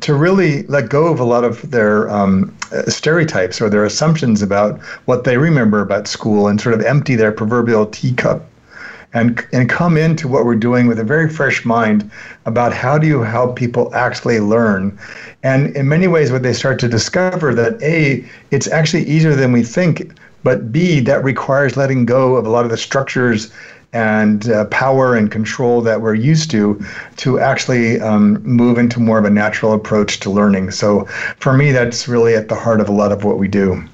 to 0.00 0.14
really 0.14 0.64
let 0.64 0.88
go 0.88 1.06
of 1.06 1.20
a 1.20 1.24
lot 1.24 1.44
of 1.44 1.70
their 1.70 2.10
um, 2.10 2.52
stereotypes 2.88 3.60
or 3.60 3.70
their 3.70 3.84
assumptions 3.84 4.42
about 4.42 4.80
what 5.04 5.22
they 5.22 5.36
remember 5.36 5.80
about 5.80 6.08
school 6.08 6.48
and 6.48 6.60
sort 6.60 6.74
of 6.74 6.80
empty 6.80 7.14
their 7.14 7.30
proverbial 7.30 7.86
teacup 7.86 8.44
and 9.14 9.46
and 9.52 9.68
come 9.68 9.96
into 9.96 10.28
what 10.28 10.44
we're 10.44 10.54
doing 10.54 10.86
with 10.86 10.98
a 10.98 11.04
very 11.04 11.28
fresh 11.28 11.64
mind 11.64 12.10
about 12.46 12.72
how 12.72 12.98
do 12.98 13.06
you 13.06 13.22
help 13.22 13.56
people 13.56 13.94
actually 13.94 14.40
learn 14.40 14.98
and 15.42 15.76
in 15.76 15.88
many 15.88 16.06
ways 16.06 16.32
what 16.32 16.42
they 16.42 16.52
start 16.52 16.78
to 16.78 16.88
discover 16.88 17.54
that 17.54 17.80
a 17.82 18.24
it's 18.50 18.68
actually 18.68 19.04
easier 19.04 19.34
than 19.34 19.52
we 19.52 19.62
think 19.62 20.12
but 20.42 20.72
B, 20.72 21.00
that 21.00 21.22
requires 21.22 21.76
letting 21.76 22.04
go 22.04 22.36
of 22.36 22.46
a 22.46 22.50
lot 22.50 22.64
of 22.64 22.70
the 22.70 22.76
structures 22.76 23.52
and 23.92 24.48
uh, 24.48 24.64
power 24.66 25.14
and 25.14 25.30
control 25.30 25.82
that 25.82 26.00
we're 26.00 26.14
used 26.14 26.50
to 26.50 26.82
to 27.18 27.38
actually 27.38 28.00
um, 28.00 28.42
move 28.42 28.78
into 28.78 28.98
more 28.98 29.18
of 29.18 29.24
a 29.24 29.30
natural 29.30 29.74
approach 29.74 30.18
to 30.20 30.30
learning. 30.30 30.70
So 30.70 31.04
for 31.38 31.52
me, 31.52 31.72
that's 31.72 32.08
really 32.08 32.34
at 32.34 32.48
the 32.48 32.54
heart 32.54 32.80
of 32.80 32.88
a 32.88 32.92
lot 32.92 33.12
of 33.12 33.24
what 33.24 33.38
we 33.38 33.48
do. 33.48 33.84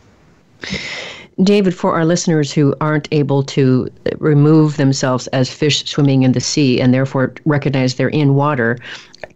David, 1.42 1.74
for 1.74 1.94
our 1.94 2.04
listeners 2.04 2.52
who 2.52 2.74
aren't 2.80 3.06
able 3.12 3.42
to 3.44 3.88
remove 4.18 4.76
themselves 4.76 5.28
as 5.28 5.48
fish 5.48 5.84
swimming 5.84 6.24
in 6.24 6.32
the 6.32 6.40
sea 6.40 6.80
and 6.80 6.92
therefore 6.92 7.32
recognize 7.44 7.94
they're 7.94 8.08
in 8.08 8.34
water, 8.34 8.78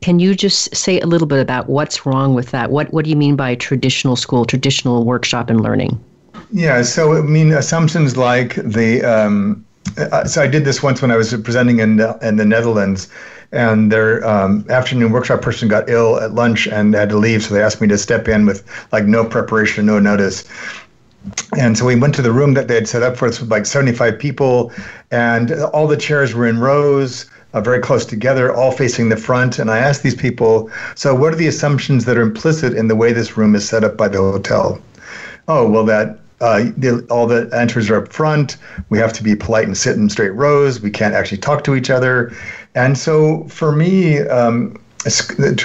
can 0.01 0.19
you 0.19 0.35
just 0.35 0.75
say 0.75 0.99
a 1.01 1.07
little 1.07 1.29
bit 1.29 1.39
about 1.39 1.69
what's 1.69 2.05
wrong 2.05 2.35
with 2.35 2.51
that? 2.51 2.71
What 2.71 2.93
What 2.93 3.05
do 3.05 3.11
you 3.11 3.17
mean 3.17 3.37
by 3.37 3.55
traditional 3.55 4.17
school, 4.17 4.45
traditional 4.45 5.05
workshop 5.05 5.49
and 5.49 5.61
learning? 5.61 6.03
Yeah, 6.51 6.83
so 6.83 7.17
I 7.17 7.23
mean, 7.23 7.53
assumptions 7.53 8.17
like 8.17 8.57
the. 8.57 9.03
Um, 9.03 9.65
uh, 9.97 10.25
so 10.25 10.43
I 10.43 10.47
did 10.47 10.65
this 10.65 10.83
once 10.83 11.03
when 11.03 11.11
I 11.11 11.17
was 11.17 11.35
presenting 11.35 11.81
in 11.81 11.97
the, 11.97 12.19
in 12.23 12.37
the 12.37 12.45
Netherlands, 12.45 13.09
and 13.51 13.93
their 13.93 14.27
um, 14.27 14.65
afternoon 14.71 15.13
workshop 15.13 15.43
person 15.43 15.69
got 15.69 15.89
ill 15.89 16.19
at 16.21 16.33
lunch 16.33 16.67
and 16.67 16.95
had 16.95 17.09
to 17.11 17.17
leave, 17.17 17.43
so 17.43 17.55
they 17.55 17.63
asked 17.63 17.81
me 17.81 17.89
to 17.89 17.99
step 17.99 18.29
in 18.29 18.47
with 18.47 18.65
like 18.93 19.05
no 19.05 19.25
preparation, 19.25 19.87
no 19.87 19.99
notice. 19.99 20.45
And 21.59 21.77
so 21.77 21.85
we 21.85 21.95
went 21.95 22.15
to 22.17 22.23
the 22.23 22.33
room 22.33 22.55
that 22.55 22.69
they 22.69 22.75
had 22.75 22.89
set 22.89 23.03
up 23.03 23.17
for 23.17 23.29
us 23.29 23.41
with 23.41 23.51
like 23.51 23.67
75 23.67 24.19
people, 24.19 24.73
and 25.11 25.53
all 25.73 25.87
the 25.87 25.97
chairs 25.97 26.35
were 26.35 26.47
in 26.47 26.59
rows. 26.59 27.27
Uh, 27.55 27.61
very 27.61 27.81
close 27.81 28.07
together, 28.07 28.51
all 28.51 28.73
facing 28.73 29.11
the 29.11 29.17
front. 29.17 29.59
And 29.59 29.71
I 29.71 29.77
asked 29.77 30.03
these 30.03 30.15
people, 30.15 30.71
so 30.95 31.15
what 31.15 31.35
are 31.35 31.37
the 31.37 31.47
assumptions 31.47 32.07
that 32.07 32.17
are 32.17 32.23
implicit 32.23 32.73
in 32.73 32.89
the 32.89 32.97
way 32.97 33.13
this 33.13 33.37
room 33.37 33.55
is 33.55 33.69
set 33.69 33.85
up 33.85 33.95
by 33.95 34.09
the 34.09 34.17
hotel? 34.17 34.81
Oh, 35.49 35.69
well, 35.69 35.85
that 35.85 36.19
uh, 36.41 36.65
the, 36.77 37.07
all 37.11 37.27
the 37.27 37.51
answers 37.55 37.91
are 37.91 38.03
up 38.03 38.13
front. 38.13 38.57
We 38.89 38.99
have 38.99 39.13
to 39.13 39.23
be 39.23 39.37
polite 39.37 39.67
and 39.67 39.77
sit 39.77 39.97
in 39.97 40.09
straight 40.09 40.31
rows. 40.31 40.81
We 40.81 40.91
can't 40.91 41.15
actually 41.15 41.39
talk 41.39 41.63
to 41.65 41.75
each 41.75 41.91
other. 41.91 42.35
And 42.75 42.99
so 42.99 43.45
for 43.45 43.71
me, 43.71 44.21
um, 44.21 44.77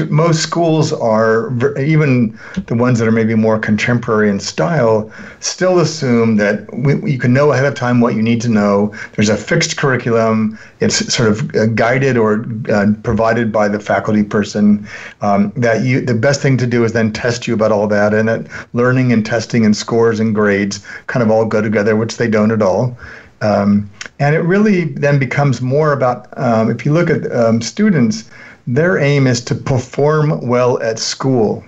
most 0.10 0.42
schools 0.42 0.92
are 0.92 1.52
even 1.78 2.38
the 2.66 2.74
ones 2.74 2.98
that 2.98 3.08
are 3.08 3.12
maybe 3.12 3.36
more 3.36 3.60
contemporary 3.60 4.30
in 4.30 4.40
style 4.40 5.12
still 5.42 5.80
assume 5.80 6.38
that 6.38 6.68
we, 6.74 7.12
you 7.12 7.20
can 7.20 7.34
know 7.34 7.52
ahead 7.52 7.66
of 7.66 7.76
time 7.76 8.02
what 8.02 8.16
you 8.16 8.24
need 8.24 8.42
to 8.42 8.50
know. 8.50 8.94
There's 9.14 9.30
a 9.30 9.38
fixed 9.38 9.78
curriculum. 9.78 10.58
It's 10.80 11.14
sort 11.14 11.30
of 11.30 11.56
uh, 11.56 11.68
guided 11.68 12.18
or 12.18 12.46
uh, 12.70 12.88
provided 13.04 13.52
by 13.52 13.68
the 13.68 13.80
faculty 13.80 14.24
person 14.24 14.88
um, 15.22 15.54
that 15.56 15.84
you 15.84 16.02
the 16.02 16.16
best 16.16 16.42
thing 16.42 16.58
to 16.58 16.68
do 16.68 16.84
is 16.84 16.94
then 16.94 17.14
test 17.14 17.48
you 17.48 17.54
about 17.54 17.72
all 17.72 17.88
that 17.88 18.14
and 18.14 18.28
that 18.30 18.48
learning 18.74 19.12
and 19.14 19.26
testing 19.26 19.66
and 19.66 19.78
scores 19.78 20.20
and 20.20 20.34
grades 20.34 20.84
kind 21.06 21.22
of 21.22 21.30
all 21.30 21.46
go 21.46 21.62
together 21.62 21.96
which 21.96 22.18
they 22.18 22.28
don't 22.28 22.52
at 22.52 22.62
all. 22.62 22.98
Um, 23.42 23.90
and 24.20 24.36
it 24.36 24.40
really 24.40 24.86
then 24.86 25.20
becomes 25.20 25.62
more 25.62 25.94
about 25.94 26.28
um, 26.38 26.72
if 26.72 26.86
you 26.86 26.92
look 26.92 27.12
at 27.12 27.32
um, 27.32 27.62
students 27.62 28.32
their 28.68 28.98
aim 29.00 29.26
is 29.28 29.42
to 29.46 29.56
perform 29.56 30.46
well 30.48 30.82
at 30.84 31.00
school. 31.00 31.64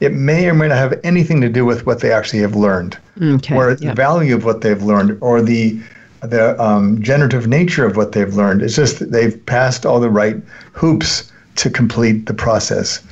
It 0.00 0.12
may 0.12 0.48
or 0.48 0.54
may 0.54 0.68
not 0.68 0.76
have 0.76 1.00
anything 1.02 1.40
to 1.40 1.48
do 1.48 1.64
with 1.64 1.86
what 1.86 2.00
they 2.00 2.12
actually 2.12 2.40
have 2.40 2.54
learned, 2.54 2.98
okay. 3.20 3.56
or 3.56 3.74
the 3.74 3.94
value 3.94 4.36
of 4.36 4.44
what 4.44 4.60
they've 4.60 4.82
learned, 4.82 5.16
or 5.22 5.40
the 5.40 5.80
the 6.20 6.60
um, 6.62 7.00
generative 7.02 7.46
nature 7.46 7.86
of 7.86 7.96
what 7.96 8.12
they've 8.12 8.34
learned. 8.34 8.62
It's 8.62 8.76
just 8.76 8.98
that 8.98 9.12
they've 9.12 9.44
passed 9.46 9.86
all 9.86 10.00
the 10.00 10.10
right 10.10 10.36
hoops 10.72 11.30
to 11.56 11.70
complete 11.70 12.26
the 12.26 12.34
process. 12.34 13.02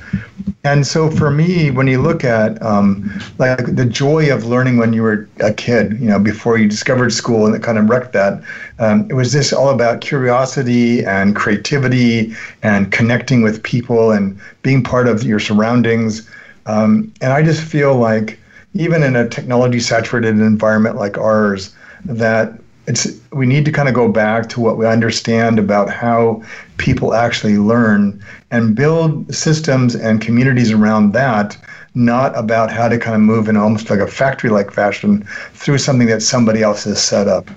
And 0.63 0.85
so 0.85 1.09
for 1.09 1.31
me, 1.31 1.71
when 1.71 1.87
you 1.87 2.01
look 2.01 2.23
at 2.23 2.61
um, 2.61 3.11
like 3.39 3.75
the 3.75 3.85
joy 3.85 4.31
of 4.31 4.45
learning 4.45 4.77
when 4.77 4.93
you 4.93 5.01
were 5.01 5.27
a 5.39 5.53
kid, 5.53 5.99
you 5.99 6.07
know, 6.07 6.19
before 6.19 6.57
you 6.57 6.67
discovered 6.67 7.11
school 7.11 7.45
and 7.45 7.55
it 7.55 7.63
kind 7.63 7.77
of 7.77 7.89
wrecked 7.89 8.13
that, 8.13 8.43
um, 8.79 9.07
it 9.09 9.13
was 9.13 9.31
this 9.31 9.53
all 9.53 9.69
about 9.69 10.01
curiosity 10.01 11.05
and 11.05 11.35
creativity 11.35 12.35
and 12.61 12.91
connecting 12.91 13.41
with 13.41 13.63
people 13.63 14.11
and 14.11 14.39
being 14.63 14.83
part 14.83 15.07
of 15.07 15.23
your 15.23 15.39
surroundings. 15.39 16.29
Um, 16.65 17.13
and 17.21 17.31
I 17.31 17.41
just 17.41 17.61
feel 17.61 17.95
like 17.95 18.39
even 18.73 19.03
in 19.03 19.15
a 19.15 19.29
technology 19.29 19.79
saturated 19.79 20.39
environment 20.39 20.97
like 20.97 21.17
ours, 21.17 21.73
that 22.03 22.59
it's 22.87 23.07
we 23.31 23.45
need 23.45 23.65
to 23.65 23.71
kind 23.71 23.87
of 23.87 23.95
go 23.95 24.07
back 24.09 24.49
to 24.49 24.59
what 24.59 24.77
we 24.77 24.85
understand 24.85 25.57
about 25.57 25.89
how 25.89 26.43
people 26.77 27.15
actually 27.15 27.57
learn 27.57 28.21
and 28.51 28.75
build 28.75 29.33
systems 29.33 29.95
and 29.95 30.21
communities 30.21 30.71
around 30.71 31.13
that 31.13 31.57
not 31.95 32.37
about 32.37 32.69
how 32.69 32.87
to 32.87 32.99
kind 32.99 33.15
of 33.15 33.21
move 33.21 33.47
in 33.47 33.57
almost 33.57 33.89
like 33.89 33.99
a 33.99 34.07
factory 34.07 34.49
like 34.49 34.69
fashion 34.69 35.25
through 35.53 35.77
something 35.77 36.07
that 36.07 36.21
somebody 36.21 36.61
else 36.61 36.83
has 36.83 37.01
set 37.01 37.27
up 37.27 37.49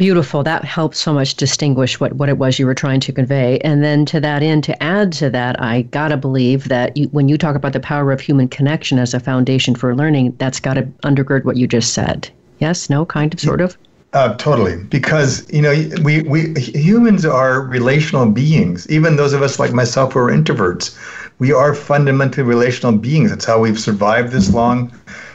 Beautiful. 0.00 0.42
That 0.42 0.64
helps 0.64 0.98
so 0.98 1.12
much 1.12 1.34
distinguish 1.34 2.00
what, 2.00 2.14
what 2.14 2.30
it 2.30 2.38
was 2.38 2.58
you 2.58 2.64
were 2.64 2.74
trying 2.74 3.00
to 3.00 3.12
convey. 3.12 3.58
And 3.58 3.84
then 3.84 4.06
to 4.06 4.18
that 4.20 4.42
end, 4.42 4.64
to 4.64 4.82
add 4.82 5.12
to 5.20 5.28
that, 5.28 5.60
I 5.60 5.82
got 5.82 6.08
to 6.08 6.16
believe 6.16 6.68
that 6.68 6.96
you, 6.96 7.08
when 7.08 7.28
you 7.28 7.36
talk 7.36 7.54
about 7.54 7.74
the 7.74 7.80
power 7.80 8.10
of 8.10 8.18
human 8.18 8.48
connection 8.48 8.98
as 8.98 9.12
a 9.12 9.20
foundation 9.20 9.74
for 9.74 9.94
learning, 9.94 10.36
that's 10.38 10.58
got 10.58 10.74
to 10.74 10.84
undergird 11.04 11.44
what 11.44 11.58
you 11.58 11.66
just 11.66 11.92
said. 11.92 12.30
Yes, 12.60 12.88
no, 12.88 13.04
kind 13.04 13.34
of, 13.34 13.40
sort 13.40 13.60
of? 13.60 13.76
Uh, 14.14 14.34
totally, 14.36 14.82
because 14.84 15.46
you 15.52 15.60
know 15.60 15.74
we 16.02 16.22
we 16.22 16.58
humans 16.58 17.26
are 17.26 17.60
relational 17.60 18.24
beings. 18.30 18.88
Even 18.88 19.16
those 19.16 19.34
of 19.34 19.42
us 19.42 19.58
like 19.58 19.74
myself 19.74 20.14
who 20.14 20.20
are 20.20 20.30
introverts, 20.30 20.96
we 21.40 21.52
are 21.52 21.74
fundamentally 21.74 22.42
relational 22.42 22.92
beings. 22.96 23.28
That's 23.28 23.44
how 23.44 23.60
we've 23.60 23.78
survived 23.78 24.32
this 24.32 24.50
long 24.50 24.90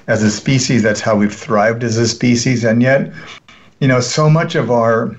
as 0.08 0.24
a 0.24 0.32
species. 0.32 0.82
That's 0.82 1.02
how 1.02 1.16
we've 1.16 1.36
thrived 1.36 1.84
as 1.84 1.98
a 1.98 2.08
species. 2.08 2.64
And 2.64 2.82
yet, 2.82 3.14
you 3.80 3.88
know, 3.88 4.00
so 4.00 4.30
much 4.30 4.56
of 4.56 4.72
our 4.72 5.16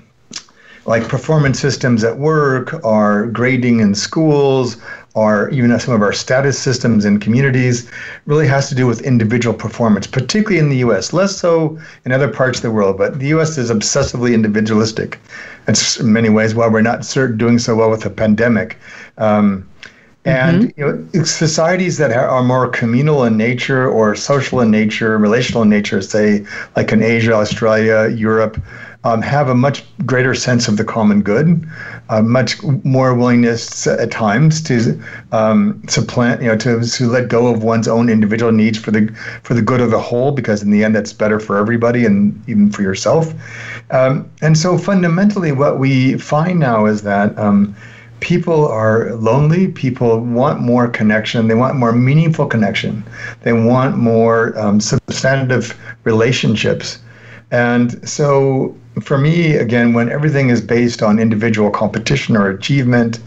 like 0.85 1.07
performance 1.09 1.59
systems 1.59 2.03
at 2.03 2.17
work, 2.17 2.73
our 2.85 3.27
grading 3.27 3.81
in 3.81 3.93
schools, 3.93 4.77
or 5.15 5.49
even 5.49 5.77
some 5.79 5.93
of 5.93 6.01
our 6.01 6.13
status 6.13 6.57
systems 6.57 7.03
in 7.03 7.19
communities 7.19 7.89
really 8.25 8.47
has 8.47 8.69
to 8.69 8.75
do 8.75 8.87
with 8.87 9.01
individual 9.01 9.53
performance, 9.53 10.07
particularly 10.07 10.59
in 10.59 10.69
the 10.69 10.77
US, 10.77 11.11
less 11.11 11.35
so 11.35 11.77
in 12.05 12.11
other 12.11 12.29
parts 12.29 12.59
of 12.59 12.61
the 12.61 12.71
world. 12.71 12.97
But 12.97 13.19
the 13.19 13.27
US 13.29 13.57
is 13.57 13.69
obsessively 13.69 14.33
individualistic. 14.33 15.19
It's 15.67 15.99
in 15.99 16.13
many 16.13 16.29
ways 16.29 16.55
why 16.55 16.67
we're 16.67 16.81
not 16.81 17.05
doing 17.35 17.59
so 17.59 17.75
well 17.75 17.89
with 17.89 18.01
the 18.01 18.09
pandemic. 18.09 18.77
Um, 19.17 19.67
and 20.27 20.63
mm-hmm. 20.63 20.79
you 20.79 21.07
know, 21.13 21.23
societies 21.23 21.97
that 21.97 22.11
are 22.11 22.43
more 22.43 22.67
communal 22.67 23.23
in 23.23 23.37
nature 23.37 23.89
or 23.89 24.15
social 24.15 24.59
in 24.59 24.69
nature, 24.69 25.17
relational 25.17 25.61
in 25.63 25.69
nature, 25.69 26.01
say 26.01 26.45
like 26.75 26.91
in 26.91 27.01
Asia, 27.01 27.33
Australia, 27.33 28.09
Europe, 28.09 28.61
um, 29.03 29.21
have 29.21 29.47
a 29.47 29.55
much 29.55 29.85
greater 30.05 30.33
sense 30.35 30.67
of 30.67 30.75
the 30.75 30.83
common 30.83 31.21
good, 31.21 31.65
uh, 32.09 32.21
much 32.21 32.61
more 32.83 33.13
willingness 33.13 33.87
at 33.87 34.11
times 34.11 34.61
to 34.63 35.01
um, 35.31 35.81
supplant, 35.87 36.41
you 36.41 36.49
know, 36.49 36.57
to, 36.57 36.81
to 36.81 37.07
let 37.07 37.29
go 37.29 37.47
of 37.47 37.63
one's 37.63 37.87
own 37.87 38.09
individual 38.09 38.51
needs 38.51 38.77
for 38.77 38.91
the 38.91 39.07
for 39.43 39.53
the 39.53 39.61
good 39.61 39.79
of 39.79 39.91
the 39.91 39.99
whole, 39.99 40.31
because 40.31 40.61
in 40.61 40.71
the 40.71 40.83
end, 40.83 40.93
that's 40.93 41.13
better 41.13 41.39
for 41.39 41.57
everybody 41.57 42.05
and 42.05 42.43
even 42.49 42.69
for 42.69 42.81
yourself. 42.81 43.33
Um, 43.91 44.29
and 44.41 44.57
so, 44.57 44.77
fundamentally, 44.77 45.53
what 45.53 45.79
we 45.79 46.17
find 46.17 46.59
now 46.59 46.85
is 46.85 47.03
that 47.03 47.37
um, 47.37 47.75
people 48.19 48.67
are 48.67 49.13
lonely. 49.15 49.67
People 49.69 50.19
want 50.19 50.59
more 50.59 50.87
connection. 50.87 51.47
They 51.47 51.55
want 51.55 51.75
more 51.75 51.91
meaningful 51.91 52.45
connection. 52.45 53.03
They 53.43 53.53
want 53.53 53.97
more 53.97 54.57
um, 54.57 54.79
substantive 54.79 55.77
relationships. 56.03 56.99
And 57.51 58.07
so, 58.07 58.75
for 59.01 59.17
me, 59.17 59.55
again, 59.55 59.93
when 59.93 60.09
everything 60.09 60.49
is 60.49 60.59
based 60.59 61.01
on 61.01 61.19
individual 61.19 61.69
competition 61.69 62.35
or 62.35 62.49
achievement, 62.49 63.19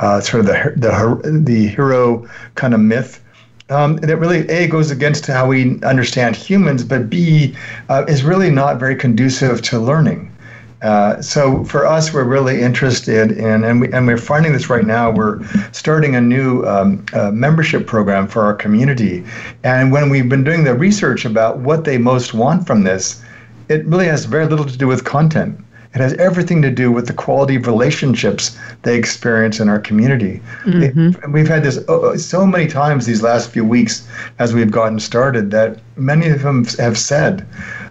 uh, 0.00 0.20
sort 0.20 0.40
of 0.40 0.46
the 0.46 0.72
the 0.76 1.40
the 1.44 1.68
hero 1.68 2.28
kind 2.54 2.74
of 2.74 2.80
myth. 2.80 3.22
Um, 3.70 3.96
that 3.96 4.16
really 4.16 4.48
a 4.48 4.66
goes 4.66 4.90
against 4.90 5.26
how 5.26 5.46
we 5.46 5.78
understand 5.82 6.34
humans, 6.34 6.82
but 6.82 7.10
b 7.10 7.54
uh, 7.90 8.06
is 8.08 8.24
really 8.24 8.50
not 8.50 8.80
very 8.80 8.96
conducive 8.96 9.60
to 9.62 9.78
learning. 9.78 10.32
Uh, 10.82 11.20
so 11.20 11.64
for 11.64 11.86
us, 11.86 12.12
we're 12.12 12.24
really 12.24 12.60
interested 12.60 13.32
in, 13.32 13.64
and, 13.64 13.80
we, 13.80 13.92
and 13.92 14.06
we're 14.06 14.16
finding 14.16 14.52
this 14.52 14.70
right 14.70 14.86
now. 14.86 15.10
We're 15.10 15.42
starting 15.72 16.14
a 16.14 16.20
new 16.20 16.64
um, 16.66 17.04
uh, 17.12 17.32
membership 17.32 17.86
program 17.86 18.28
for 18.28 18.42
our 18.42 18.54
community, 18.54 19.24
and 19.64 19.90
when 19.90 20.08
we've 20.08 20.28
been 20.28 20.44
doing 20.44 20.64
the 20.64 20.74
research 20.74 21.24
about 21.24 21.58
what 21.58 21.84
they 21.84 21.98
most 21.98 22.32
want 22.32 22.66
from 22.66 22.84
this, 22.84 23.22
it 23.68 23.84
really 23.86 24.06
has 24.06 24.24
very 24.24 24.46
little 24.46 24.64
to 24.64 24.78
do 24.78 24.86
with 24.86 25.04
content. 25.04 25.58
It 25.94 26.00
has 26.00 26.12
everything 26.14 26.60
to 26.62 26.70
do 26.70 26.92
with 26.92 27.06
the 27.06 27.14
quality 27.14 27.56
of 27.56 27.66
relationships 27.66 28.58
they 28.82 28.96
experience 28.96 29.58
in 29.58 29.68
our 29.68 29.78
community. 29.78 30.40
Mm-hmm. 30.64 31.32
we've 31.32 31.48
had 31.48 31.62
this 31.62 31.82
oh, 31.88 32.16
so 32.16 32.46
many 32.46 32.66
times 32.66 33.06
these 33.06 33.22
last 33.22 33.50
few 33.50 33.64
weeks 33.64 34.06
as 34.38 34.52
we've 34.52 34.70
gotten 34.70 35.00
started 35.00 35.50
that 35.52 35.78
many 35.96 36.28
of 36.28 36.42
them 36.42 36.66
have 36.78 36.98
said, 36.98 37.46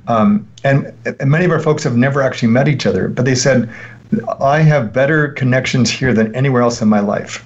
um, 0.07 0.47
and, 0.63 0.93
and 1.19 1.31
many 1.31 1.45
of 1.45 1.51
our 1.51 1.59
folks 1.59 1.83
have 1.83 1.97
never 1.97 2.21
actually 2.21 2.49
met 2.49 2.67
each 2.67 2.85
other, 2.85 3.07
but 3.07 3.25
they 3.25 3.35
said, 3.35 3.69
I 4.39 4.59
have 4.59 4.93
better 4.93 5.29
connections 5.29 5.89
here 5.89 6.13
than 6.13 6.33
anywhere 6.35 6.61
else 6.61 6.81
in 6.81 6.87
my 6.87 6.99
life. 6.99 7.45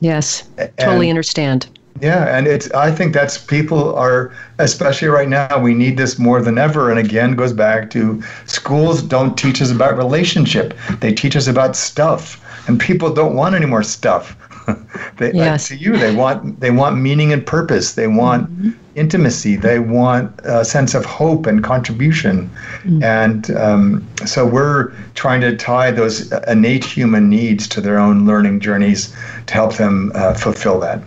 Yes, 0.00 0.48
totally 0.78 1.08
and, 1.08 1.16
understand. 1.16 1.68
Yeah, 2.00 2.34
and 2.34 2.46
it's 2.46 2.70
I 2.72 2.90
think 2.90 3.12
that's 3.12 3.36
people 3.36 3.94
are 3.94 4.32
especially 4.58 5.08
right 5.08 5.28
now 5.28 5.58
we 5.58 5.74
need 5.74 5.96
this 5.98 6.18
more 6.18 6.40
than 6.40 6.56
ever 6.56 6.90
and 6.90 6.98
again 6.98 7.34
goes 7.36 7.52
back 7.52 7.90
to 7.90 8.22
schools 8.46 9.02
don't 9.02 9.36
teach 9.36 9.60
us 9.60 9.70
about 9.70 9.96
relationship. 9.96 10.74
They 11.00 11.12
teach 11.12 11.36
us 11.36 11.46
about 11.46 11.76
stuff 11.76 12.42
and 12.68 12.80
people 12.80 13.12
don't 13.12 13.34
want 13.34 13.54
any 13.54 13.66
more 13.66 13.82
stuff. 13.82 14.36
they, 15.16 15.32
yes. 15.32 15.70
Like 15.70 15.78
to 15.78 15.84
you, 15.84 15.96
they 15.96 16.14
want 16.14 16.60
they 16.60 16.70
want 16.70 16.96
meaning 16.96 17.32
and 17.32 17.44
purpose. 17.44 17.94
They 17.94 18.06
want 18.06 18.50
mm-hmm. 18.50 18.70
intimacy. 18.94 19.56
They 19.56 19.78
want 19.78 20.38
a 20.44 20.64
sense 20.64 20.94
of 20.94 21.04
hope 21.04 21.46
and 21.46 21.62
contribution. 21.62 22.48
Mm-hmm. 22.82 23.02
And 23.02 23.50
um, 23.56 24.08
so 24.26 24.46
we're 24.46 24.92
trying 25.14 25.40
to 25.42 25.56
tie 25.56 25.90
those 25.90 26.32
innate 26.46 26.84
human 26.84 27.28
needs 27.28 27.68
to 27.68 27.80
their 27.80 27.98
own 27.98 28.26
learning 28.26 28.60
journeys 28.60 29.14
to 29.46 29.54
help 29.54 29.74
them 29.74 30.12
uh, 30.14 30.34
fulfill 30.34 30.80
that. 30.80 31.02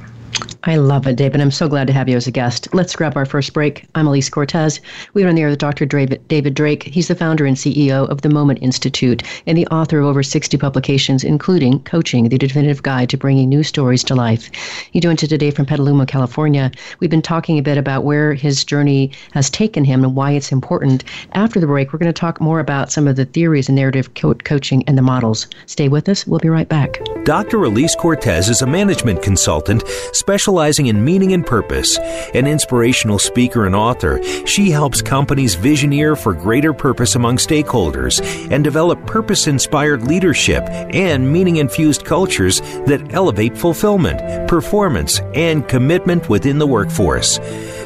I 0.65 0.77
love 0.77 1.05
it, 1.07 1.17
David. 1.17 1.41
I'm 1.41 1.51
so 1.51 1.67
glad 1.67 1.87
to 1.87 1.93
have 1.93 2.07
you 2.07 2.15
as 2.15 2.25
a 2.25 2.31
guest. 2.31 2.73
Let's 2.73 2.95
grab 2.95 3.17
our 3.17 3.25
first 3.25 3.51
break. 3.51 3.85
I'm 3.95 4.07
Elise 4.07 4.29
Cortes. 4.29 4.79
We 5.13 5.25
are 5.25 5.27
on 5.27 5.35
the 5.35 5.41
air 5.41 5.49
with 5.49 5.59
Dr. 5.59 5.85
David 5.85 6.53
Drake. 6.53 6.83
He's 6.83 7.09
the 7.09 7.15
founder 7.15 7.45
and 7.45 7.57
CEO 7.57 8.07
of 8.09 8.21
the 8.21 8.29
Moment 8.29 8.59
Institute 8.61 9.23
and 9.45 9.57
the 9.57 9.67
author 9.67 9.99
of 9.99 10.05
over 10.05 10.23
60 10.23 10.55
publications, 10.55 11.25
including 11.25 11.83
Coaching, 11.83 12.29
the 12.29 12.37
Definitive 12.37 12.81
Guide 12.81 13.09
to 13.09 13.17
Bringing 13.17 13.49
New 13.49 13.61
Stories 13.61 14.05
to 14.05 14.15
Life. 14.15 14.49
He 14.89 15.01
joins 15.01 15.21
us 15.21 15.27
today 15.27 15.51
from 15.51 15.65
Petaluma, 15.65 16.05
California. 16.05 16.71
We've 17.01 17.09
been 17.09 17.21
talking 17.21 17.57
a 17.57 17.61
bit 17.61 17.77
about 17.77 18.05
where 18.05 18.33
his 18.33 18.63
journey 18.63 19.11
has 19.33 19.49
taken 19.49 19.83
him 19.83 20.01
and 20.05 20.15
why 20.15 20.31
it's 20.31 20.53
important. 20.53 21.03
After 21.33 21.59
the 21.59 21.67
break, 21.67 21.91
we're 21.91 21.99
going 21.99 22.07
to 22.07 22.17
talk 22.17 22.39
more 22.39 22.61
about 22.61 22.89
some 22.89 23.09
of 23.09 23.17
the 23.17 23.25
theories 23.25 23.67
and 23.67 23.75
narrative 23.75 24.13
co- 24.13 24.35
coaching 24.35 24.85
and 24.87 24.97
the 24.97 25.01
models. 25.01 25.45
Stay 25.65 25.89
with 25.89 26.07
us. 26.07 26.25
We'll 26.25 26.39
be 26.39 26.47
right 26.47 26.69
back. 26.69 27.01
Dr. 27.25 27.65
Elise 27.65 27.97
Cortes 27.97 28.47
is 28.47 28.61
a 28.61 28.67
management 28.67 29.21
consultant 29.21 29.83
special 30.13 30.52
specializing 30.53 30.85
in 30.85 31.03
meaning 31.03 31.33
and 31.33 31.43
purpose. 31.43 31.97
An 32.35 32.45
inspirational 32.45 33.17
speaker 33.17 33.65
and 33.65 33.75
author, 33.75 34.21
she 34.45 34.69
helps 34.69 35.01
companies 35.01 35.55
visioneer 35.55 36.15
for 36.15 36.33
greater 36.33 36.73
purpose 36.73 37.15
among 37.15 37.37
stakeholders 37.37 38.21
and 38.51 38.63
develop 38.63 39.03
purpose 39.07 39.47
inspired 39.47 40.03
leadership 40.03 40.63
and 40.69 41.33
meaning 41.33 41.57
infused 41.57 42.05
cultures 42.05 42.61
that 42.85 43.01
elevate 43.13 43.57
fulfillment, 43.57 44.47
performance, 44.47 45.19
and 45.33 45.67
commitment 45.67 46.29
within 46.29 46.59
the 46.59 46.67
workforce. 46.67 47.39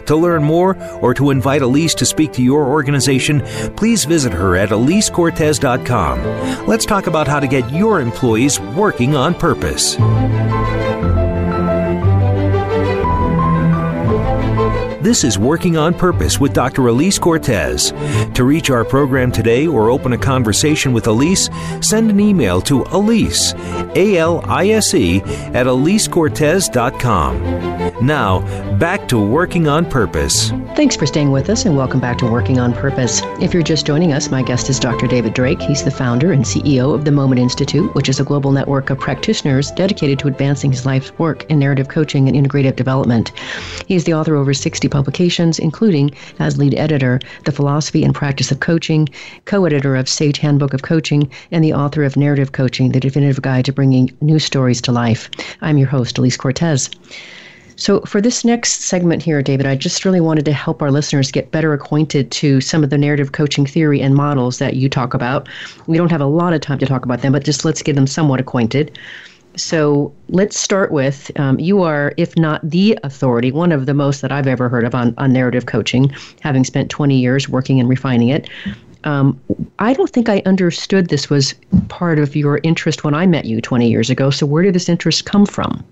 To 0.07 0.17
learn 0.17 0.43
more 0.43 0.75
or 1.01 1.13
to 1.13 1.31
invite 1.31 1.61
Elise 1.61 1.95
to 1.95 2.05
speak 2.05 2.33
to 2.33 2.43
your 2.43 2.65
organization, 2.65 3.41
please 3.77 4.03
visit 4.03 4.33
her 4.33 4.57
at 4.57 4.69
elisecortes.com. 4.69 6.67
Let's 6.67 6.85
talk 6.85 7.07
about 7.07 7.27
how 7.29 7.39
to 7.39 7.47
get 7.47 7.71
your 7.71 8.01
employees 8.01 8.59
working 8.59 9.15
on 9.15 9.35
purpose. 9.35 9.97
This 15.07 15.23
is 15.23 15.39
Working 15.39 15.77
on 15.77 15.93
Purpose 15.93 16.37
with 16.37 16.51
Dr. 16.51 16.87
Elise 16.87 17.17
Cortes. 17.17 17.93
To 18.33 18.43
reach 18.43 18.69
our 18.69 18.83
program 18.83 19.31
today 19.31 19.65
or 19.65 19.89
open 19.89 20.11
a 20.11 20.17
conversation 20.17 20.91
with 20.91 21.07
Elise, 21.07 21.49
send 21.79 22.11
an 22.11 22.19
email 22.19 22.59
to 22.63 22.83
Elise, 22.91 23.53
A 23.95 24.17
L 24.17 24.41
I 24.43 24.67
S 24.67 24.93
E, 24.93 25.21
at 25.21 25.65
EliseCortes.com. 25.65 28.05
Now, 28.05 28.41
back 28.77 28.96
to 29.07 29.17
Working 29.17 29.69
on 29.69 29.89
Purpose. 29.89 30.49
Thanks 30.75 30.97
for 30.97 31.05
staying 31.05 31.31
with 31.31 31.49
us 31.49 31.63
and 31.65 31.77
welcome 31.77 32.01
back 32.01 32.17
to 32.17 32.29
Working 32.29 32.59
on 32.59 32.73
Purpose. 32.73 33.21
If 33.41 33.53
you're 33.53 33.63
just 33.63 33.85
joining 33.85 34.11
us, 34.11 34.29
my 34.29 34.43
guest 34.43 34.69
is 34.69 34.79
Dr. 34.79 35.07
David 35.07 35.33
Drake. 35.33 35.61
He's 35.61 35.85
the 35.85 35.91
founder 35.91 36.33
and 36.33 36.43
CEO 36.43 36.93
of 36.93 37.05
the 37.05 37.11
Moment 37.13 37.39
Institute, 37.39 37.95
which 37.95 38.09
is 38.09 38.19
a 38.19 38.25
global 38.25 38.51
network 38.51 38.89
of 38.89 38.99
practitioners 38.99 39.71
dedicated 39.71 40.19
to 40.19 40.27
advancing 40.27 40.71
his 40.71 40.85
life's 40.85 41.17
work 41.17 41.49
in 41.49 41.57
narrative 41.57 41.87
coaching 41.87 42.27
and 42.27 42.35
integrative 42.35 42.75
development. 42.75 43.31
He 43.87 43.95
is 43.95 44.03
the 44.03 44.13
author 44.13 44.35
of 44.35 44.41
over 44.41 44.53
60 44.53 44.89
publications, 44.89 45.57
including, 45.57 46.11
as 46.39 46.57
lead 46.57 46.75
editor, 46.75 47.21
The 47.45 47.53
Philosophy 47.53 48.03
and 48.03 48.13
Practice 48.13 48.51
of 48.51 48.59
Coaching, 48.59 49.07
co 49.45 49.63
editor 49.63 49.95
of 49.95 50.09
Sage 50.09 50.39
Handbook 50.39 50.73
of 50.73 50.81
Coaching, 50.81 51.29
and 51.51 51.63
the 51.63 51.73
author 51.73 52.03
of 52.03 52.17
Narrative 52.17 52.51
Coaching, 52.51 52.91
The 52.91 52.99
Definitive 52.99 53.41
Guide 53.41 53.63
to 53.65 53.71
Bringing 53.71 54.11
New 54.19 54.39
Stories 54.39 54.81
to 54.81 54.91
Life. 54.91 55.29
I'm 55.61 55.77
your 55.77 55.87
host, 55.87 56.17
Elise 56.17 56.35
Cortes. 56.35 56.89
So, 57.79 58.01
for 58.01 58.21
this 58.21 58.43
next 58.43 58.81
segment 58.81 59.21
here, 59.21 59.43
David, 59.43 59.67
I 59.67 59.75
just 59.75 60.03
really 60.03 60.19
wanted 60.19 60.45
to 60.45 60.51
help 60.51 60.81
our 60.81 60.89
listeners 60.89 61.31
get 61.31 61.51
better 61.51 61.73
acquainted 61.73 62.31
to 62.31 62.59
some 62.59 62.83
of 62.83 62.89
the 62.89 62.97
narrative 62.97 63.33
coaching 63.33 63.67
theory 63.67 64.01
and 64.01 64.15
models 64.15 64.57
that 64.57 64.75
you 64.75 64.89
talk 64.89 65.13
about. 65.13 65.47
We 65.85 65.95
don't 65.95 66.09
have 66.09 66.19
a 66.19 66.25
lot 66.25 66.53
of 66.53 66.61
time 66.61 66.79
to 66.79 66.87
talk 66.87 67.05
about 67.05 67.21
them, 67.21 67.33
but 67.33 67.45
just 67.45 67.65
let's 67.65 67.83
get 67.83 67.95
them 67.95 68.07
somewhat 68.07 68.39
acquainted. 68.39 68.97
So, 69.57 70.11
let's 70.29 70.59
start 70.59 70.91
with 70.91 71.29
um, 71.39 71.59
you 71.59 71.83
are, 71.83 72.15
if 72.17 72.35
not 72.35 72.67
the 72.67 72.97
authority, 73.03 73.51
one 73.51 73.71
of 73.71 73.85
the 73.85 73.93
most 73.93 74.21
that 74.21 74.31
I've 74.31 74.47
ever 74.47 74.69
heard 74.69 74.83
of 74.83 74.95
on, 74.95 75.13
on 75.19 75.31
narrative 75.31 75.67
coaching, 75.67 76.11
having 76.41 76.63
spent 76.63 76.89
20 76.89 77.15
years 77.15 77.47
working 77.47 77.79
and 77.79 77.87
refining 77.87 78.29
it. 78.29 78.49
Um, 79.03 79.39
I 79.77 79.93
don't 79.93 80.09
think 80.09 80.29
I 80.29 80.41
understood 80.47 81.09
this 81.09 81.29
was 81.29 81.53
part 81.89 82.17
of 82.17 82.35
your 82.35 82.59
interest 82.63 83.03
when 83.03 83.13
I 83.13 83.27
met 83.27 83.45
you 83.45 83.61
20 83.61 83.87
years 83.87 84.09
ago. 84.09 84.31
So, 84.31 84.47
where 84.47 84.63
did 84.63 84.73
this 84.73 84.89
interest 84.89 85.25
come 85.25 85.45
from? 85.45 85.85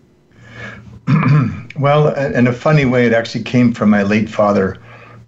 well, 1.79 2.13
in 2.15 2.47
a 2.47 2.53
funny 2.53 2.85
way, 2.85 3.05
it 3.05 3.13
actually 3.13 3.43
came 3.43 3.73
from 3.73 3.89
my 3.89 4.03
late 4.03 4.29
father. 4.29 4.77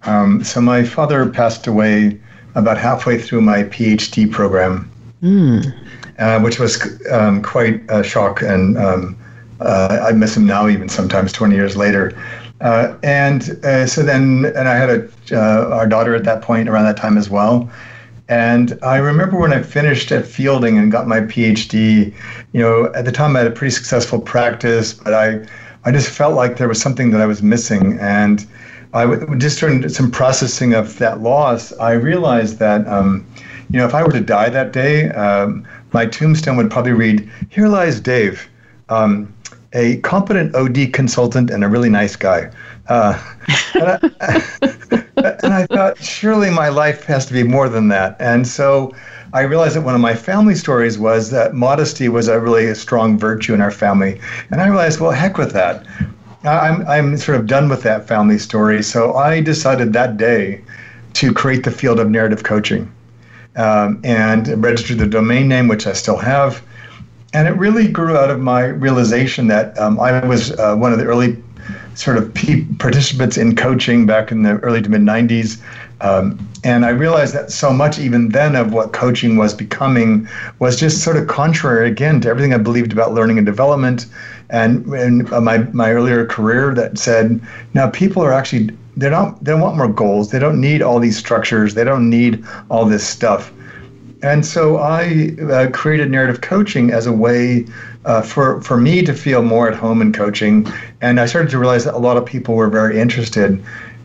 Um, 0.02 0.42
so 0.42 0.60
my 0.60 0.84
father 0.84 1.28
passed 1.28 1.66
away 1.66 2.18
about 2.54 2.78
halfway 2.78 3.18
through 3.18 3.42
my 3.42 3.64
PhD 3.64 4.30
program, 4.30 4.90
mm. 5.22 5.72
uh, 6.18 6.40
which 6.40 6.58
was 6.58 7.00
um, 7.10 7.42
quite 7.42 7.82
a 7.88 8.02
shock. 8.02 8.42
And 8.42 8.76
um, 8.78 9.18
uh, 9.60 10.06
I 10.08 10.12
miss 10.12 10.36
him 10.36 10.46
now, 10.46 10.68
even 10.68 10.88
sometimes 10.88 11.32
20 11.32 11.54
years 11.54 11.76
later. 11.76 12.16
Uh, 12.60 12.96
and 13.02 13.64
uh, 13.64 13.86
so 13.86 14.02
then, 14.02 14.46
and 14.56 14.68
I 14.68 14.74
had 14.74 14.90
a, 14.90 15.08
uh, 15.32 15.76
our 15.76 15.86
daughter 15.86 16.14
at 16.14 16.24
that 16.24 16.42
point 16.42 16.68
around 16.68 16.84
that 16.84 16.96
time 16.96 17.16
as 17.16 17.30
well. 17.30 17.70
And 18.28 18.78
I 18.82 18.96
remember 18.96 19.38
when 19.38 19.52
I 19.52 19.62
finished 19.62 20.12
at 20.12 20.26
Fielding 20.26 20.76
and 20.76 20.92
got 20.92 21.06
my 21.06 21.20
PhD, 21.20 22.12
you 22.52 22.60
know, 22.60 22.92
at 22.94 23.04
the 23.06 23.12
time 23.12 23.36
I 23.36 23.40
had 23.40 23.48
a 23.48 23.54
pretty 23.54 23.70
successful 23.70 24.20
practice, 24.20 24.92
but 24.92 25.14
I 25.14 25.46
I 25.88 25.90
just 25.90 26.10
felt 26.10 26.34
like 26.34 26.58
there 26.58 26.68
was 26.68 26.78
something 26.78 27.12
that 27.12 27.22
I 27.22 27.24
was 27.24 27.42
missing. 27.42 27.98
And 27.98 28.46
I 28.92 29.06
just 29.38 29.58
during 29.58 29.88
some 29.88 30.10
processing 30.10 30.74
of 30.74 30.98
that 30.98 31.22
loss, 31.22 31.72
I 31.78 31.92
realized 31.92 32.58
that, 32.58 32.86
um, 32.86 33.26
you 33.70 33.78
know, 33.78 33.86
if 33.86 33.94
I 33.94 34.02
were 34.02 34.12
to 34.12 34.20
die 34.20 34.50
that 34.50 34.74
day, 34.74 35.08
um, 35.12 35.66
my 35.92 36.04
tombstone 36.04 36.58
would 36.58 36.70
probably 36.70 36.92
read, 36.92 37.30
Here 37.48 37.68
lies 37.68 38.00
Dave, 38.00 38.50
um, 38.90 39.32
a 39.72 39.96
competent 40.00 40.54
OD 40.54 40.92
consultant 40.92 41.48
and 41.48 41.64
a 41.64 41.68
really 41.68 41.88
nice 41.88 42.16
guy. 42.16 42.50
Uh, 42.88 43.18
and, 43.72 43.88
I, 43.88 45.04
and 45.42 45.54
I 45.54 45.64
thought, 45.64 45.96
surely 46.04 46.50
my 46.50 46.68
life 46.68 47.04
has 47.04 47.24
to 47.24 47.32
be 47.32 47.44
more 47.44 47.70
than 47.70 47.88
that. 47.88 48.14
And 48.20 48.46
so 48.46 48.94
I 49.32 49.42
realized 49.42 49.76
that 49.76 49.82
one 49.82 49.94
of 49.94 50.00
my 50.00 50.14
family 50.14 50.54
stories 50.54 50.98
was 50.98 51.30
that 51.30 51.54
modesty 51.54 52.08
was 52.08 52.28
a 52.28 52.40
really 52.40 52.74
strong 52.74 53.18
virtue 53.18 53.54
in 53.54 53.60
our 53.60 53.70
family. 53.70 54.20
And 54.50 54.60
I 54.60 54.68
realized, 54.68 55.00
well, 55.00 55.10
heck 55.10 55.36
with 55.36 55.52
that. 55.52 55.86
I'm, 56.44 56.86
I'm 56.86 57.16
sort 57.16 57.38
of 57.38 57.46
done 57.46 57.68
with 57.68 57.82
that 57.82 58.06
family 58.06 58.38
story. 58.38 58.82
So 58.82 59.14
I 59.14 59.40
decided 59.40 59.92
that 59.92 60.16
day 60.16 60.62
to 61.14 61.32
create 61.32 61.64
the 61.64 61.70
field 61.70 61.98
of 61.98 62.08
narrative 62.08 62.44
coaching 62.44 62.90
um, 63.56 64.00
and 64.04 64.62
registered 64.62 64.98
the 64.98 65.06
domain 65.06 65.48
name, 65.48 65.68
which 65.68 65.86
I 65.86 65.92
still 65.92 66.16
have. 66.16 66.62
And 67.34 67.46
it 67.46 67.52
really 67.52 67.88
grew 67.88 68.16
out 68.16 68.30
of 68.30 68.40
my 68.40 68.64
realization 68.64 69.48
that 69.48 69.78
um, 69.78 70.00
I 70.00 70.24
was 70.26 70.52
uh, 70.52 70.76
one 70.76 70.92
of 70.92 70.98
the 70.98 71.04
early 71.04 71.42
sort 71.94 72.16
of 72.16 72.32
participants 72.78 73.36
in 73.36 73.56
coaching 73.56 74.06
back 74.06 74.30
in 74.30 74.42
the 74.44 74.52
early 74.60 74.80
to 74.80 74.88
mid 74.88 75.02
90s. 75.02 75.60
Um, 76.00 76.38
and 76.64 76.84
I 76.84 76.90
realized 76.90 77.34
that 77.34 77.50
so 77.50 77.72
much, 77.72 77.98
even 77.98 78.28
then, 78.28 78.54
of 78.54 78.72
what 78.72 78.92
coaching 78.92 79.36
was 79.36 79.54
becoming 79.54 80.28
was 80.58 80.78
just 80.78 81.02
sort 81.02 81.16
of 81.16 81.26
contrary 81.26 81.88
again 81.88 82.20
to 82.20 82.28
everything 82.28 82.54
I 82.54 82.58
believed 82.58 82.92
about 82.92 83.14
learning 83.14 83.38
and 83.38 83.46
development, 83.46 84.06
and 84.50 84.86
in 84.94 85.28
my 85.42 85.58
my 85.72 85.92
earlier 85.92 86.24
career 86.26 86.74
that 86.74 86.98
said, 86.98 87.40
now 87.74 87.90
people 87.90 88.22
are 88.22 88.32
actually 88.32 88.70
they 88.96 89.10
don't 89.10 89.40
want 89.42 89.76
more 89.76 89.88
goals, 89.88 90.30
they 90.30 90.38
don't 90.38 90.60
need 90.60 90.82
all 90.82 90.98
these 90.98 91.16
structures, 91.16 91.74
they 91.74 91.84
don't 91.84 92.08
need 92.08 92.44
all 92.70 92.84
this 92.84 93.06
stuff, 93.06 93.52
and 94.22 94.44
so 94.44 94.78
I 94.78 95.36
uh, 95.50 95.70
created 95.70 96.10
narrative 96.10 96.40
coaching 96.40 96.90
as 96.90 97.06
a 97.06 97.12
way 97.12 97.66
uh, 98.04 98.22
for 98.22 98.60
for 98.62 98.76
me 98.76 99.02
to 99.02 99.14
feel 99.14 99.42
more 99.42 99.68
at 99.68 99.74
home 99.74 100.02
in 100.02 100.12
coaching, 100.12 100.66
and 101.00 101.20
I 101.20 101.26
started 101.26 101.50
to 101.50 101.58
realize 101.58 101.84
that 101.84 101.94
a 101.94 101.98
lot 101.98 102.16
of 102.16 102.24
people 102.24 102.54
were 102.54 102.68
very 102.68 102.98
interested. 102.98 103.62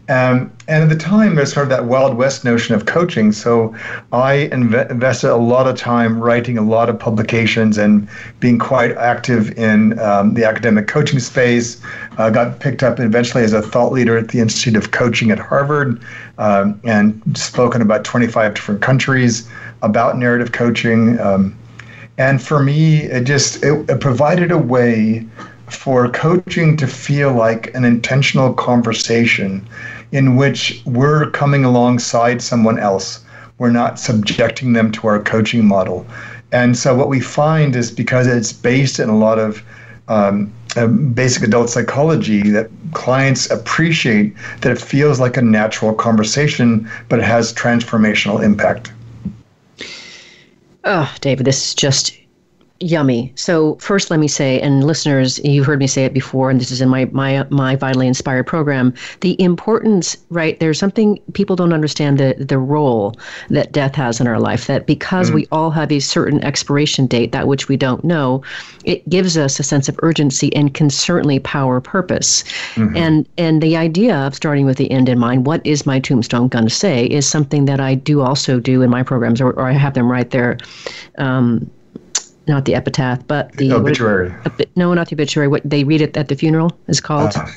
Um, 0.09 0.51
and 0.67 0.83
at 0.83 0.89
the 0.89 0.95
time, 0.95 1.35
there's 1.35 1.51
sort 1.51 1.65
of 1.65 1.69
that 1.71 1.85
Wild 1.85 2.15
West 2.15 2.45
notion 2.45 2.73
of 2.73 2.85
coaching. 2.85 3.33
So 3.33 3.75
I 4.13 4.49
inv- 4.51 4.89
invested 4.89 5.29
a 5.29 5.35
lot 5.35 5.67
of 5.67 5.77
time 5.77 6.19
writing 6.19 6.57
a 6.57 6.61
lot 6.61 6.89
of 6.89 6.97
publications 6.97 7.77
and 7.77 8.07
being 8.39 8.57
quite 8.57 8.91
active 8.91 9.57
in 9.57 9.99
um, 9.99 10.35
the 10.35 10.45
academic 10.45 10.87
coaching 10.87 11.19
space. 11.19 11.81
Uh, 12.17 12.29
got 12.29 12.61
picked 12.61 12.81
up 12.81 12.99
eventually 12.99 13.43
as 13.43 13.51
a 13.51 13.61
thought 13.61 13.91
leader 13.91 14.17
at 14.17 14.29
the 14.29 14.39
Institute 14.39 14.77
of 14.77 14.91
Coaching 14.91 15.31
at 15.31 15.39
Harvard 15.39 16.01
um, 16.37 16.79
and 16.85 17.21
spoken 17.37 17.81
about 17.81 18.05
25 18.05 18.53
different 18.53 18.81
countries 18.81 19.49
about 19.81 20.17
narrative 20.17 20.53
coaching. 20.53 21.19
Um, 21.19 21.57
and 22.17 22.41
for 22.41 22.63
me, 22.63 23.03
it 23.03 23.25
just 23.25 23.63
it, 23.63 23.89
it 23.89 23.99
provided 23.99 24.51
a 24.51 24.57
way 24.57 25.25
for 25.75 26.09
coaching 26.09 26.77
to 26.77 26.87
feel 26.87 27.33
like 27.33 27.73
an 27.75 27.85
intentional 27.85 28.53
conversation 28.53 29.67
in 30.11 30.35
which 30.35 30.81
we're 30.85 31.29
coming 31.31 31.65
alongside 31.65 32.41
someone 32.41 32.79
else. 32.79 33.23
We're 33.57 33.71
not 33.71 33.99
subjecting 33.99 34.73
them 34.73 34.91
to 34.93 35.07
our 35.07 35.21
coaching 35.21 35.65
model. 35.65 36.05
And 36.51 36.77
so 36.77 36.95
what 36.95 37.09
we 37.09 37.19
find 37.19 37.75
is 37.75 37.91
because 37.91 38.27
it's 38.27 38.53
based 38.53 38.99
in 38.99 39.09
a 39.09 39.17
lot 39.17 39.39
of 39.39 39.63
um, 40.07 40.53
uh, 40.75 40.87
basic 40.87 41.43
adult 41.43 41.69
psychology 41.69 42.49
that 42.49 42.69
clients 42.93 43.49
appreciate 43.49 44.35
that 44.61 44.71
it 44.71 44.81
feels 44.81 45.19
like 45.19 45.37
a 45.37 45.41
natural 45.41 45.93
conversation, 45.93 46.89
but 47.09 47.19
it 47.19 47.25
has 47.25 47.53
transformational 47.53 48.43
impact. 48.43 48.91
Oh, 50.83 51.13
David, 51.21 51.45
this 51.45 51.67
is 51.67 51.75
just 51.75 52.13
yummy. 52.83 53.31
So 53.35 53.75
first, 53.75 54.11
let 54.11 54.19
me 54.19 54.27
say, 54.27 54.59
and 54.61 54.83
listeners, 54.83 55.39
you've 55.43 55.65
heard 55.65 55.79
me 55.79 55.87
say 55.87 56.05
it 56.05 56.13
before, 56.13 56.49
and 56.49 56.59
this 56.59 56.71
is 56.71 56.81
in 56.81 56.89
my 56.89 57.05
my 57.05 57.45
my 57.49 57.75
vitally 57.75 58.07
inspired 58.07 58.45
program. 58.45 58.93
The 59.21 59.41
importance, 59.41 60.17
right? 60.29 60.59
There's 60.59 60.79
something 60.79 61.19
people 61.33 61.55
don't 61.55 61.73
understand 61.73 62.17
the 62.17 62.35
the 62.37 62.57
role 62.57 63.15
that 63.49 63.71
death 63.71 63.95
has 63.95 64.19
in 64.19 64.27
our 64.27 64.39
life. 64.39 64.67
That 64.67 64.85
because 64.85 65.29
mm 65.29 65.33
we 65.33 65.47
all 65.51 65.71
have 65.71 65.91
a 65.91 65.99
certain 65.99 66.43
expiration 66.43 67.07
date, 67.07 67.31
that 67.31 67.47
which 67.47 67.67
we 67.67 67.75
don't 67.75 68.03
know, 68.03 68.43
it 68.83 69.07
gives 69.09 69.35
us 69.35 69.59
a 69.59 69.63
sense 69.63 69.89
of 69.89 69.99
urgency 70.03 70.55
and 70.55 70.75
can 70.75 70.91
certainly 70.91 71.39
power 71.39 71.81
purpose. 71.81 72.43
Mm-hmm. 72.75 72.95
And 72.95 73.29
and 73.37 73.63
the 73.63 73.75
idea 73.75 74.15
of 74.15 74.35
starting 74.35 74.65
with 74.65 74.77
the 74.77 74.91
end 74.91 75.09
in 75.09 75.17
mind, 75.17 75.47
what 75.47 75.65
is 75.65 75.87
my 75.87 75.99
tombstone 75.99 76.49
going 76.49 76.65
to 76.65 76.69
say, 76.69 77.05
is 77.05 77.27
something 77.27 77.65
that 77.65 77.79
I 77.79 77.95
do 77.95 78.21
also 78.21 78.59
do 78.59 78.83
in 78.83 78.91
my 78.91 79.01
programs, 79.01 79.41
or, 79.41 79.53
or 79.53 79.67
I 79.67 79.71
have 79.71 79.95
them 79.95 80.11
right 80.11 80.29
there. 80.29 80.57
Um, 81.17 81.69
not 82.47 82.65
the 82.65 82.75
epitaph, 82.75 83.25
but 83.27 83.51
the 83.53 83.71
obituary. 83.71 84.33
It, 84.59 84.69
no, 84.75 84.93
not 84.93 85.09
the 85.09 85.15
obituary. 85.15 85.47
What 85.47 85.61
they 85.63 85.83
read 85.83 86.01
it 86.01 86.15
at 86.17 86.27
the 86.27 86.35
funeral 86.35 86.77
is 86.87 86.99
called. 86.99 87.35
Uh, 87.35 87.47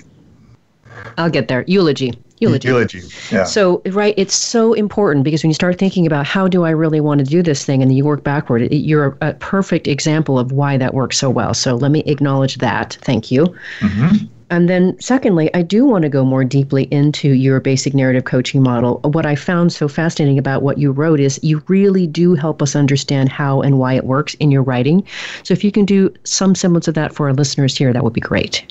I'll 1.19 1.31
get 1.31 1.49
there. 1.49 1.65
Eulogy. 1.67 2.15
Eulogy. 2.39 2.69
Eulogy. 2.69 3.03
Yeah. 3.31 3.45
So 3.45 3.83
right, 3.87 4.15
it's 4.17 4.35
so 4.35 4.75
important 4.75 5.25
because 5.25 5.43
when 5.43 5.51
you 5.51 5.55
start 5.55 5.79
thinking 5.79 6.07
about 6.07 6.27
how 6.27 6.49
do 6.49 6.65
I 6.65 6.71
really 6.71 7.01
want 7.01 7.21
to 7.21 7.25
do 7.25 7.43
this 7.43 7.65
thing, 7.65 7.83
and 7.83 7.95
you 7.97 8.05
work 8.05 8.23
backward, 8.23 8.63
it, 8.63 8.77
you're 8.77 9.17
a, 9.21 9.31
a, 9.31 9.35
perfect 9.35 9.89
example 9.89 10.39
of 10.39 10.53
why 10.53 10.77
that 10.77 10.93
works 10.95 11.17
so 11.19 11.31
well. 11.31 11.55
So 11.55 11.77
let 11.77 11.91
me 11.91 12.01
acknowledge 12.07 12.59
that. 12.59 12.99
Thank 13.01 13.31
you. 13.31 13.47
Mm-hmm. 13.81 14.27
And 14.49 14.69
then, 14.69 14.97
secondly, 15.01 15.53
I 15.55 15.63
do 15.63 15.85
want 15.85 16.03
to 16.03 16.09
go 16.09 16.25
more 16.25 16.45
deeply 16.45 16.85
into 16.85 17.31
your 17.31 17.59
basic 17.61 17.95
narrative 17.95 18.25
coaching 18.25 18.63
model. 18.63 19.01
What 19.03 19.27
I 19.27 19.35
found 19.35 19.73
so 19.73 19.89
fascinating 19.89 20.39
about 20.39 20.63
what 20.63 20.79
you 20.79 20.93
wrote 20.93 21.19
is 21.19 21.41
you 21.43 21.63
really 21.67 22.07
do 22.07 22.35
help 22.35 22.63
us 22.63 22.77
understand 22.77 23.29
how 23.29 23.61
and 23.61 23.79
why 23.79 23.95
it 23.95 24.05
works 24.05 24.35
in 24.35 24.51
your 24.51 24.63
writing. 24.63 25.05
So, 25.43 25.53
if 25.53 25.65
you 25.65 25.73
can 25.73 25.85
do 25.85 26.15
some 26.25 26.55
semblance 26.55 26.87
of 26.87 26.95
that 26.95 27.15
for 27.15 27.27
our 27.27 27.35
listeners 27.35 27.77
here, 27.77 27.93
that 27.93 28.05
would 28.05 28.13
be 28.13 28.21
great. 28.21 28.65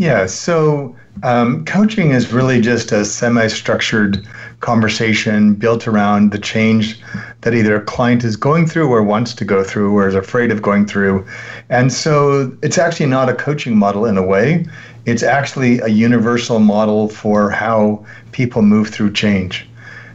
Yeah, 0.00 0.26
so 0.26 0.96
um, 1.22 1.64
coaching 1.66 2.12
is 2.12 2.32
really 2.32 2.60
just 2.60 2.90
a 2.90 3.04
semi 3.04 3.48
structured 3.48 4.26
conversation 4.60 5.54
built 5.54 5.86
around 5.86 6.32
the 6.32 6.38
change 6.38 7.00
that 7.42 7.54
either 7.54 7.76
a 7.76 7.82
client 7.82 8.24
is 8.24 8.36
going 8.36 8.66
through 8.66 8.88
or 8.90 9.02
wants 9.02 9.34
to 9.34 9.44
go 9.44 9.62
through 9.62 9.92
or 9.96 10.08
is 10.08 10.14
afraid 10.14 10.50
of 10.50 10.62
going 10.62 10.86
through. 10.86 11.26
And 11.68 11.92
so 11.92 12.56
it's 12.62 12.78
actually 12.78 13.06
not 13.06 13.28
a 13.28 13.34
coaching 13.34 13.76
model 13.76 14.06
in 14.06 14.16
a 14.16 14.22
way 14.22 14.66
it's 15.06 15.22
actually 15.22 15.80
a 15.80 15.88
universal 15.88 16.58
model 16.58 17.08
for 17.08 17.50
how 17.50 18.04
people 18.32 18.62
move 18.62 18.88
through 18.88 19.12
change 19.12 19.66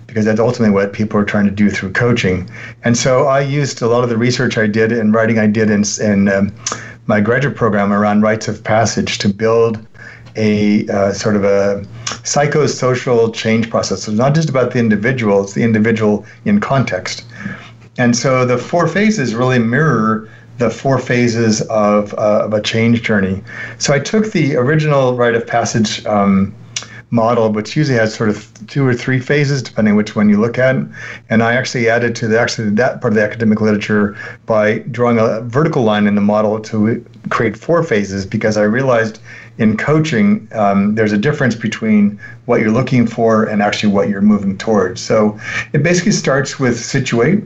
because 0.07 0.25
that's 0.25 0.39
ultimately 0.39 0.73
what 0.73 0.93
people 0.93 1.19
are 1.19 1.25
trying 1.25 1.45
to 1.45 1.51
do 1.51 1.69
through 1.69 1.91
coaching. 1.91 2.49
And 2.83 2.97
so 2.97 3.25
I 3.27 3.41
used 3.41 3.81
a 3.81 3.87
lot 3.87 4.03
of 4.03 4.09
the 4.09 4.17
research 4.17 4.57
I 4.57 4.67
did 4.67 4.91
and 4.91 5.13
writing 5.13 5.39
I 5.39 5.47
did 5.47 5.69
in, 5.69 5.83
in 5.99 6.29
um, 6.29 6.55
my 7.07 7.21
graduate 7.21 7.55
program 7.55 7.93
around 7.93 8.21
rites 8.21 8.47
of 8.47 8.63
passage 8.63 9.17
to 9.19 9.29
build 9.29 9.85
a 10.35 10.87
uh, 10.89 11.13
sort 11.13 11.35
of 11.35 11.43
a 11.43 11.85
psychosocial 12.23 13.33
change 13.33 13.69
process. 13.69 14.03
So 14.03 14.11
it's 14.11 14.19
not 14.19 14.35
just 14.35 14.49
about 14.49 14.71
the 14.71 14.79
individual, 14.79 15.43
it's 15.43 15.53
the 15.53 15.63
individual 15.63 16.25
in 16.45 16.59
context. 16.59 17.25
And 17.97 18.15
so 18.15 18.45
the 18.45 18.57
four 18.57 18.87
phases 18.87 19.33
really 19.33 19.59
mirror 19.59 20.29
the 20.57 20.69
four 20.69 20.99
phases 20.99 21.61
of, 21.63 22.13
uh, 22.13 22.45
of 22.45 22.53
a 22.53 22.61
change 22.61 23.01
journey. 23.01 23.43
So 23.77 23.93
I 23.93 23.99
took 23.99 24.31
the 24.31 24.55
original 24.55 25.15
rite 25.15 25.35
of 25.35 25.45
passage 25.45 26.05
um, 26.05 26.53
model, 27.11 27.51
which 27.51 27.75
usually 27.75 27.97
has 27.97 28.13
sort 28.13 28.29
of 28.29 28.51
two 28.67 28.85
or 28.85 28.93
three 28.93 29.19
phases, 29.19 29.61
depending 29.61 29.95
which 29.95 30.15
one 30.15 30.29
you 30.29 30.39
look 30.39 30.57
at. 30.57 30.75
And 31.29 31.43
I 31.43 31.53
actually 31.53 31.89
added 31.89 32.15
to 32.17 32.27
the 32.27 32.39
actually 32.39 32.69
that 32.71 33.01
part 33.01 33.13
of 33.13 33.15
the 33.15 33.23
academic 33.23 33.61
literature 33.61 34.17
by 34.45 34.79
drawing 34.91 35.19
a 35.19 35.41
vertical 35.41 35.83
line 35.83 36.07
in 36.07 36.15
the 36.15 36.21
model 36.21 36.59
to 36.59 37.05
create 37.29 37.57
four 37.57 37.83
phases 37.83 38.25
because 38.25 38.57
I 38.57 38.63
realized 38.63 39.19
in 39.57 39.77
coaching 39.77 40.47
um, 40.53 40.95
there's 40.95 41.13
a 41.13 41.17
difference 41.17 41.55
between 41.55 42.19
what 42.45 42.59
you're 42.59 42.71
looking 42.71 43.07
for 43.07 43.45
and 43.45 43.61
actually 43.61 43.93
what 43.93 44.09
you're 44.09 44.21
moving 44.21 44.57
towards. 44.57 44.99
So 45.01 45.39
it 45.73 45.83
basically 45.83 46.11
starts 46.11 46.59
with 46.59 46.79
situate 46.79 47.43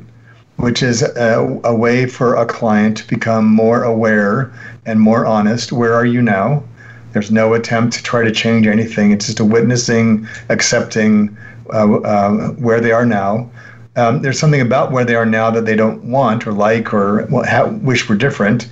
which 0.60 0.84
is 0.84 1.02
a, 1.02 1.60
a, 1.64 1.74
way 1.74 2.06
for 2.06 2.36
a 2.36 2.46
client 2.46 2.98
to 2.98 3.08
become 3.08 3.46
more 3.46 3.84
aware 3.84 4.52
and 4.86 5.00
more 5.00 5.26
honest. 5.26 5.72
Where 5.72 5.94
are 5.94 6.06
you 6.06 6.22
now? 6.22 6.64
There's 7.14 7.32
no 7.32 7.54
attempt 7.54 7.96
to 7.98 8.04
try 8.04 8.24
to 8.24 8.32
change 8.32 8.68
anything. 8.68 9.12
It's 9.12 9.26
just 9.26 9.40
a 9.40 9.46
witnessing, 9.46 10.28
accepting 10.50 11.36
uh, 11.74 12.00
uh, 12.00 12.50
where 12.52 12.80
they 12.80 12.92
are 12.92 13.06
now. 13.06 13.50
Um, 13.96 14.22
there's 14.22 14.40
something 14.40 14.62
about 14.62 14.92
where 14.92 15.04
they 15.04 15.16
are 15.16 15.26
now 15.26 15.50
that 15.52 15.66
they 15.66 15.76
don't 15.76 16.04
want 16.06 16.48
or 16.48 16.54
like 16.54 16.94
or 16.94 17.26
wish 17.82 18.08
were 18.08 18.16
different. 18.16 18.70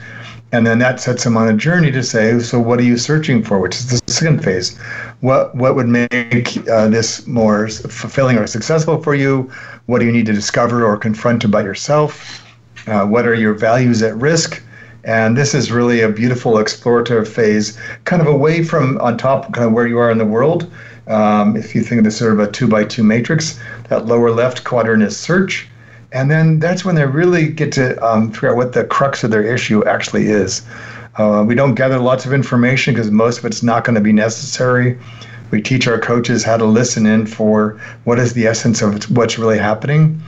And 0.54 0.66
then 0.66 0.80
that 0.80 1.02
sets 1.02 1.26
them 1.26 1.36
on 1.36 1.50
a 1.50 1.54
journey 1.54 1.92
to 1.92 2.02
say, 2.02 2.40
so 2.40 2.60
what 2.60 2.80
are 2.80 2.84
you 2.84 2.98
searching 2.98 3.44
for? 3.44 3.60
Which 3.60 3.76
is 3.76 3.90
the 3.90 4.12
second 4.12 4.44
phase. 4.44 4.78
What 5.20 5.54
what 5.56 5.76
would 5.76 5.88
make 5.88 6.58
uh, 6.70 6.88
this 6.88 7.28
more 7.28 7.68
fulfilling 7.68 8.38
or 8.38 8.48
successful 8.48 9.02
for 9.04 9.14
you? 9.14 9.52
What 9.88 10.00
do 10.00 10.06
you 10.06 10.12
need 10.12 10.26
to 10.28 10.34
discover 10.34 10.86
or 10.86 10.96
confront 10.96 11.44
about 11.44 11.66
yourself? 11.66 12.46
Uh, 12.86 13.06
what 13.06 13.28
are 13.28 13.34
your 13.34 13.54
values 13.54 14.02
at 14.02 14.16
risk? 14.16 14.64
And 15.08 15.38
this 15.38 15.54
is 15.54 15.72
really 15.72 16.02
a 16.02 16.10
beautiful 16.10 16.56
explorative 16.56 17.30
phase, 17.30 17.78
kind 18.04 18.22
of 18.22 18.28
away 18.28 18.62
from 18.62 18.98
on 19.00 19.18
top, 19.18 19.54
kind 19.54 19.66
of 19.66 19.72
where 19.72 19.88
you 19.88 19.98
are 20.00 20.12
in 20.12 20.18
the 20.18 20.26
world. 20.26 20.70
Um, 21.08 21.56
if 21.56 21.74
you 21.74 21.82
think 21.82 22.00
of 22.00 22.04
this 22.04 22.18
sort 22.18 22.34
of 22.34 22.40
a 22.40 22.52
two 22.52 22.68
by 22.68 22.84
two 22.84 23.04
matrix, 23.04 23.58
that 23.88 24.06
lower 24.06 24.32
left 24.32 24.66
quadrant 24.66 25.02
is 25.02 25.16
search. 25.16 25.70
And 26.12 26.30
then 26.30 26.60
that's 26.60 26.84
when 26.84 26.96
they 26.96 27.06
really 27.06 27.48
get 27.48 27.72
to 27.74 27.96
um, 28.06 28.32
figure 28.32 28.52
out 28.52 28.58
what 28.58 28.74
the 28.74 28.84
crux 28.84 29.24
of 29.24 29.32
their 29.32 29.44
issue 29.44 29.82
actually 29.86 30.28
is. 30.28 30.64
Uh, 31.16 31.44
we 31.48 31.56
don't 31.56 31.76
gather 31.76 32.00
lots 32.00 32.26
of 32.26 32.34
information 32.34 32.94
because 32.94 33.10
most 33.10 33.40
of 33.40 33.46
it's 33.46 33.64
not 33.64 33.86
going 33.86 33.96
to 33.96 34.02
be 34.02 34.12
necessary. 34.12 35.00
We 35.52 35.62
teach 35.62 35.88
our 35.88 36.00
coaches 36.00 36.44
how 36.44 36.58
to 36.58 36.66
listen 36.66 37.06
in 37.06 37.28
for 37.28 37.80
what 38.04 38.20
is 38.20 38.34
the 38.34 38.46
essence 38.46 38.82
of 38.82 39.10
what's 39.16 39.40
really 39.40 39.58
happening. 39.58 40.22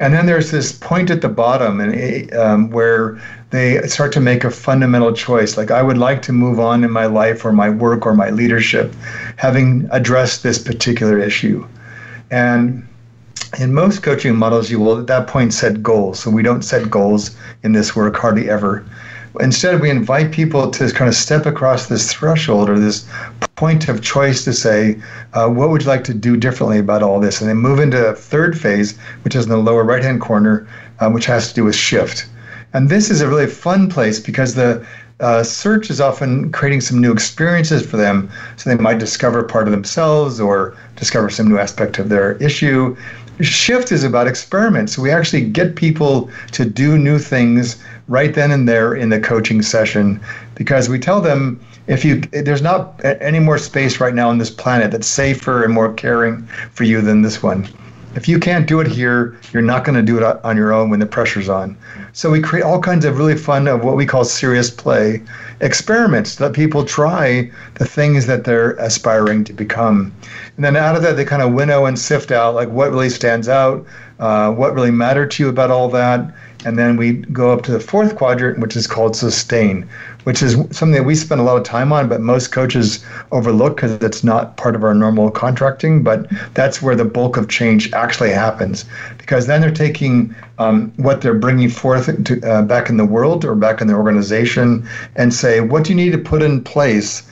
And 0.00 0.14
then 0.14 0.24
there's 0.24 0.50
this 0.50 0.72
point 0.72 1.10
at 1.10 1.20
the 1.20 1.28
bottom, 1.28 1.78
and 1.78 2.34
um, 2.34 2.70
where 2.70 3.20
they 3.50 3.86
start 3.86 4.12
to 4.14 4.20
make 4.20 4.44
a 4.44 4.50
fundamental 4.50 5.12
choice. 5.12 5.58
Like 5.58 5.70
I 5.70 5.82
would 5.82 5.98
like 5.98 6.22
to 6.22 6.32
move 6.32 6.58
on 6.58 6.82
in 6.82 6.90
my 6.90 7.04
life, 7.04 7.44
or 7.44 7.52
my 7.52 7.68
work, 7.68 8.06
or 8.06 8.14
my 8.14 8.30
leadership, 8.30 8.94
having 9.36 9.86
addressed 9.92 10.42
this 10.42 10.58
particular 10.58 11.18
issue. 11.18 11.66
And 12.30 12.88
in 13.58 13.74
most 13.74 14.02
coaching 14.02 14.36
models, 14.36 14.70
you 14.70 14.80
will 14.80 14.98
at 15.00 15.06
that 15.08 15.26
point 15.26 15.52
set 15.52 15.82
goals. 15.82 16.18
So 16.20 16.30
we 16.30 16.42
don't 16.42 16.62
set 16.62 16.90
goals 16.90 17.36
in 17.62 17.72
this 17.72 17.94
work 17.94 18.16
hardly 18.16 18.48
ever. 18.48 18.84
Instead, 19.38 19.80
we 19.80 19.90
invite 19.90 20.32
people 20.32 20.70
to 20.70 20.90
kind 20.90 21.08
of 21.08 21.14
step 21.14 21.46
across 21.46 21.86
this 21.86 22.12
threshold 22.12 22.68
or 22.68 22.78
this 22.78 23.06
point 23.54 23.88
of 23.88 24.02
choice 24.02 24.42
to 24.44 24.52
say, 24.52 25.00
uh, 25.34 25.48
what 25.48 25.70
would 25.70 25.82
you 25.82 25.88
like 25.88 26.02
to 26.04 26.14
do 26.14 26.36
differently 26.36 26.78
about 26.78 27.02
all 27.02 27.20
this? 27.20 27.40
And 27.40 27.48
then 27.48 27.58
move 27.58 27.78
into 27.78 28.04
a 28.04 28.14
third 28.14 28.58
phase, 28.58 28.98
which 29.22 29.36
is 29.36 29.44
in 29.44 29.50
the 29.50 29.56
lower 29.58 29.84
right 29.84 30.02
hand 30.02 30.20
corner, 30.20 30.66
uh, 30.98 31.10
which 31.10 31.26
has 31.26 31.48
to 31.48 31.54
do 31.54 31.64
with 31.64 31.76
shift. 31.76 32.26
And 32.72 32.88
this 32.88 33.10
is 33.10 33.20
a 33.20 33.28
really 33.28 33.46
fun 33.46 33.88
place 33.88 34.18
because 34.18 34.54
the 34.54 34.84
uh, 35.20 35.42
search 35.42 35.90
is 35.90 36.00
often 36.00 36.50
creating 36.50 36.80
some 36.80 37.00
new 37.00 37.12
experiences 37.12 37.84
for 37.84 37.96
them. 37.96 38.30
So 38.56 38.70
they 38.70 38.82
might 38.82 38.98
discover 38.98 39.42
part 39.42 39.68
of 39.68 39.72
themselves 39.72 40.40
or 40.40 40.76
discover 40.96 41.30
some 41.30 41.48
new 41.48 41.58
aspect 41.58 41.98
of 41.98 42.08
their 42.08 42.32
issue. 42.36 42.96
Shift 43.40 43.92
is 43.92 44.02
about 44.02 44.26
experiments. 44.26 44.94
So 44.94 45.02
we 45.02 45.10
actually 45.10 45.42
get 45.42 45.76
people 45.76 46.30
to 46.52 46.64
do 46.64 46.98
new 46.98 47.18
things 47.18 47.82
right 48.10 48.34
then 48.34 48.50
and 48.50 48.68
there 48.68 48.92
in 48.92 49.08
the 49.08 49.20
coaching 49.20 49.62
session 49.62 50.20
because 50.56 50.88
we 50.88 50.98
tell 50.98 51.20
them 51.20 51.58
if 51.86 52.04
you 52.04 52.20
there's 52.32 52.60
not 52.60 53.00
any 53.04 53.38
more 53.38 53.56
space 53.56 54.00
right 54.00 54.14
now 54.14 54.28
on 54.28 54.38
this 54.38 54.50
planet 54.50 54.90
that's 54.90 55.06
safer 55.06 55.62
and 55.62 55.72
more 55.72 55.94
caring 55.94 56.42
for 56.72 56.82
you 56.82 57.00
than 57.00 57.22
this 57.22 57.40
one. 57.40 57.68
If 58.16 58.26
you 58.26 58.40
can't 58.40 58.66
do 58.66 58.80
it 58.80 58.88
here 58.88 59.38
you're 59.52 59.62
not 59.62 59.84
going 59.84 59.94
to 59.94 60.02
do 60.02 60.18
it 60.18 60.40
on 60.44 60.56
your 60.56 60.72
own 60.72 60.90
when 60.90 60.98
the 60.98 61.06
pressure's 61.06 61.48
on. 61.48 61.76
So 62.12 62.32
we 62.32 62.40
create 62.40 62.64
all 62.64 62.80
kinds 62.80 63.04
of 63.04 63.16
really 63.16 63.36
fun 63.36 63.68
of 63.68 63.84
what 63.84 63.96
we 63.96 64.06
call 64.06 64.24
serious 64.24 64.70
play 64.70 65.22
experiments 65.60 66.40
let 66.40 66.52
people 66.52 66.84
try 66.84 67.48
the 67.74 67.84
things 67.86 68.26
that 68.26 68.42
they're 68.42 68.72
aspiring 68.72 69.44
to 69.44 69.52
become. 69.52 70.12
And 70.56 70.64
then 70.64 70.74
out 70.74 70.96
of 70.96 71.02
that 71.02 71.16
they 71.16 71.24
kind 71.24 71.42
of 71.42 71.52
winnow 71.52 71.86
and 71.86 71.96
sift 71.96 72.32
out 72.32 72.56
like 72.56 72.70
what 72.70 72.90
really 72.90 73.10
stands 73.10 73.48
out 73.48 73.86
uh, 74.18 74.50
what 74.50 74.74
really 74.74 74.90
mattered 74.90 75.30
to 75.30 75.44
you 75.44 75.48
about 75.48 75.70
all 75.70 75.88
that 75.90 76.34
and 76.64 76.78
then 76.78 76.96
we 76.96 77.12
go 77.12 77.52
up 77.52 77.62
to 77.62 77.72
the 77.72 77.80
fourth 77.80 78.16
quadrant, 78.16 78.58
which 78.58 78.76
is 78.76 78.86
called 78.86 79.16
sustain, 79.16 79.88
which 80.24 80.42
is 80.42 80.52
something 80.70 80.92
that 80.92 81.04
we 81.04 81.14
spend 81.14 81.40
a 81.40 81.44
lot 81.44 81.56
of 81.56 81.64
time 81.64 81.92
on, 81.92 82.08
but 82.08 82.20
most 82.20 82.52
coaches 82.52 83.04
overlook 83.32 83.76
because 83.76 83.92
it's 84.02 84.22
not 84.22 84.56
part 84.56 84.74
of 84.74 84.84
our 84.84 84.94
normal 84.94 85.30
contracting. 85.30 86.02
But 86.02 86.26
that's 86.54 86.82
where 86.82 86.94
the 86.94 87.04
bulk 87.04 87.36
of 87.36 87.48
change 87.48 87.92
actually 87.92 88.30
happens, 88.30 88.84
because 89.16 89.46
then 89.46 89.60
they're 89.60 89.70
taking 89.70 90.34
um, 90.58 90.92
what 90.96 91.22
they're 91.22 91.34
bringing 91.34 91.70
forth 91.70 92.24
to, 92.24 92.40
uh, 92.42 92.62
back 92.62 92.90
in 92.90 92.96
the 92.98 93.06
world 93.06 93.44
or 93.44 93.54
back 93.54 93.80
in 93.80 93.86
the 93.86 93.94
organization 93.94 94.86
and 95.16 95.32
say, 95.32 95.60
what 95.60 95.84
do 95.84 95.90
you 95.90 95.96
need 95.96 96.12
to 96.12 96.18
put 96.18 96.42
in 96.42 96.62
place 96.62 97.22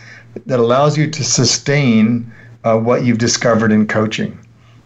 that 0.46 0.58
allows 0.58 0.96
you 0.96 1.10
to 1.10 1.24
sustain 1.24 2.30
uh, 2.64 2.78
what 2.78 3.04
you've 3.04 3.18
discovered 3.18 3.72
in 3.72 3.86
coaching? 3.86 4.38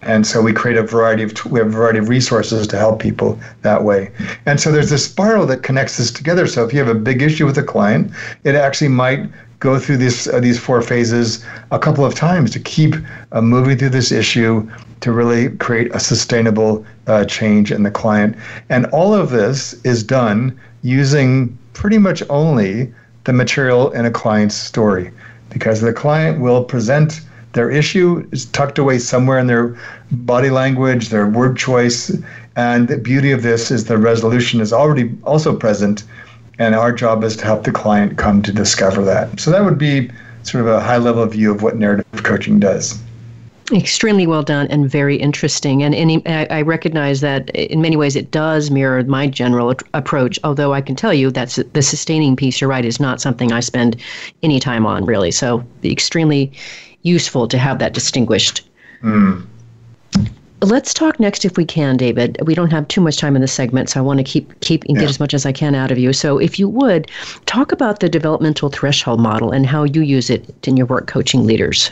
And 0.03 0.27
so 0.27 0.43
we 0.43 0.53
create 0.53 0.77
a 0.77 0.83
variety 0.83 1.23
of 1.23 1.33
we 1.47 1.59
have 1.61 1.69
a 1.69 1.71
variety 1.71 1.99
of 1.99 2.09
resources 2.09 2.67
to 2.67 2.77
help 2.77 3.01
people 3.01 3.39
that 3.63 3.85
way. 3.85 4.11
And 4.47 4.61
so 4.61 4.73
there's 4.73 4.91
this 4.91 5.05
spiral 5.05 5.47
that 5.47 5.63
connects 5.63 5.97
this 5.97 6.11
together. 6.11 6.47
So 6.47 6.65
if 6.65 6.73
you 6.73 6.79
have 6.81 6.89
a 6.89 6.99
big 6.99 7.23
issue 7.23 7.47
with 7.47 7.57
a 7.59 7.63
client 7.63 8.13
it 8.45 8.55
actually 8.55 8.89
might 8.89 9.29
go 9.61 9.79
through 9.79 9.97
this 9.99 10.27
uh, 10.27 10.41
these 10.41 10.59
four 10.59 10.83
phases 10.83 11.45
a 11.71 11.79
couple 11.79 12.05
of 12.05 12.15
times 12.17 12.51
to 12.51 12.59
keep 12.59 12.97
uh, 13.31 13.41
moving 13.41 13.79
through 13.79 13.91
this 13.91 14.11
issue 14.11 14.69
to 15.01 15.13
really 15.13 15.51
create 15.57 15.95
a 15.95 16.01
sustainable 16.01 16.85
uh, 17.07 17.25
change 17.25 17.71
in 17.71 17.85
the 17.85 17.91
client. 17.91 18.37
And 18.69 18.87
all 18.87 19.15
of 19.15 19.31
this 19.31 19.75
is 19.85 20.03
done 20.03 20.59
using 20.83 21.57
pretty 21.75 21.99
much 21.99 22.23
only 22.29 22.93
the 23.25 23.33
material 23.33 23.93
in 23.93 24.05
a 24.05 24.11
client's 24.11 24.57
story 24.57 25.13
because 25.51 25.81
the 25.81 25.93
client 25.93 26.41
will 26.41 26.65
present 26.65 27.21
their 27.53 27.71
issue 27.71 28.27
is 28.33 28.47
tucked 28.47 28.79
away 28.79 28.99
somewhere 28.99 29.39
in 29.39 29.47
their 29.47 29.77
body 30.11 30.51
language, 30.51 31.09
their 31.09 31.29
word 31.29 31.57
choice. 31.57 32.11
And 32.57 32.89
the 32.89 32.99
beauty 32.99 33.33
of 33.33 33.43
this 33.43 33.71
is 33.71 33.85
the 33.85 33.99
resolution 33.99 34.61
is 34.61 34.73
already 34.73 35.17
also 35.25 35.57
present. 35.57 36.05
And 36.59 36.75
our 36.75 36.93
job 36.93 37.25
is 37.25 37.37
to 37.39 37.45
help 37.45 37.65
the 37.65 37.73
client 37.73 38.19
come 38.19 38.43
to 38.43 38.53
discover 38.53 39.05
that. 39.05 39.41
So 39.41 39.51
that 39.51 39.65
would 39.65 39.79
be 39.79 40.11
sort 40.43 40.63
of 40.65 40.71
a 40.71 40.81
high 40.81 40.99
level 40.99 41.25
view 41.27 41.53
of 41.53 41.63
what 41.63 41.77
narrative 41.77 42.23
coaching 42.23 42.61
does. 42.61 43.01
Extremely 43.73 44.27
well 44.27 44.43
done 44.43 44.67
and 44.69 44.91
very 44.91 45.17
interesting. 45.17 45.83
And 45.83 45.95
any, 45.95 46.27
I 46.27 46.61
recognize 46.61 47.21
that 47.23 47.49
in 47.51 47.81
many 47.81 47.97
ways 47.97 48.17
it 48.17 48.31
does 48.31 48.71
mirror 48.71 49.03
my 49.05 49.27
general 49.27 49.75
approach, 49.95 50.39
although 50.45 50.75
I 50.75 50.83
can 50.83 50.95
tell 50.95 51.15
you 51.15 51.31
that 51.31 51.59
the 51.73 51.81
sustaining 51.81 52.37
piece, 52.37 52.61
you're 52.61 52.69
right, 52.69 52.85
is 52.85 53.01
not 53.01 53.21
something 53.21 53.51
I 53.51 53.61
spend 53.61 53.97
any 54.43 54.61
time 54.61 54.85
on, 54.85 55.07
really. 55.07 55.31
So 55.31 55.65
the 55.81 55.91
extremely 55.91 56.53
useful 57.03 57.49
to 57.49 57.59
have 57.59 57.79
that 57.79 57.93
distinguished. 57.93 58.69
Mm. 59.03 59.47
Let's 60.61 60.95
talk 60.95 61.19
next, 61.19 61.45
if 61.45 61.57
we 61.57 61.65
can, 61.65 61.97
David. 61.97 62.39
We 62.45 62.55
don't 62.55 62.71
have 62.71 62.87
too 62.87 63.01
much 63.01 63.17
time 63.17 63.35
in 63.35 63.43
this 63.43 63.53
segment, 63.53 63.91
so 63.91 63.99
I 63.99 64.03
want 64.03 64.19
to 64.19 64.25
keep 64.25 64.61
keep 64.61 64.85
and 64.85 64.95
get 64.95 65.03
yeah. 65.03 65.09
as 65.09 65.19
much 65.19 65.35
as 65.35 65.45
I 65.45 65.51
can 65.51 65.75
out 65.75 65.91
of 65.91 65.99
you. 65.99 66.13
So, 66.13 66.39
if 66.39 66.57
you 66.57 66.69
would 66.69 67.11
talk 67.47 67.73
about 67.73 67.99
the 67.99 68.09
developmental 68.09 68.69
threshold 68.69 69.19
model 69.19 69.51
and 69.51 69.67
how 69.67 69.83
you 69.83 70.03
use 70.03 70.31
it 70.31 70.55
in 70.67 70.77
your 70.77 70.87
work 70.87 71.09
coaching 71.09 71.45
leaders. 71.45 71.91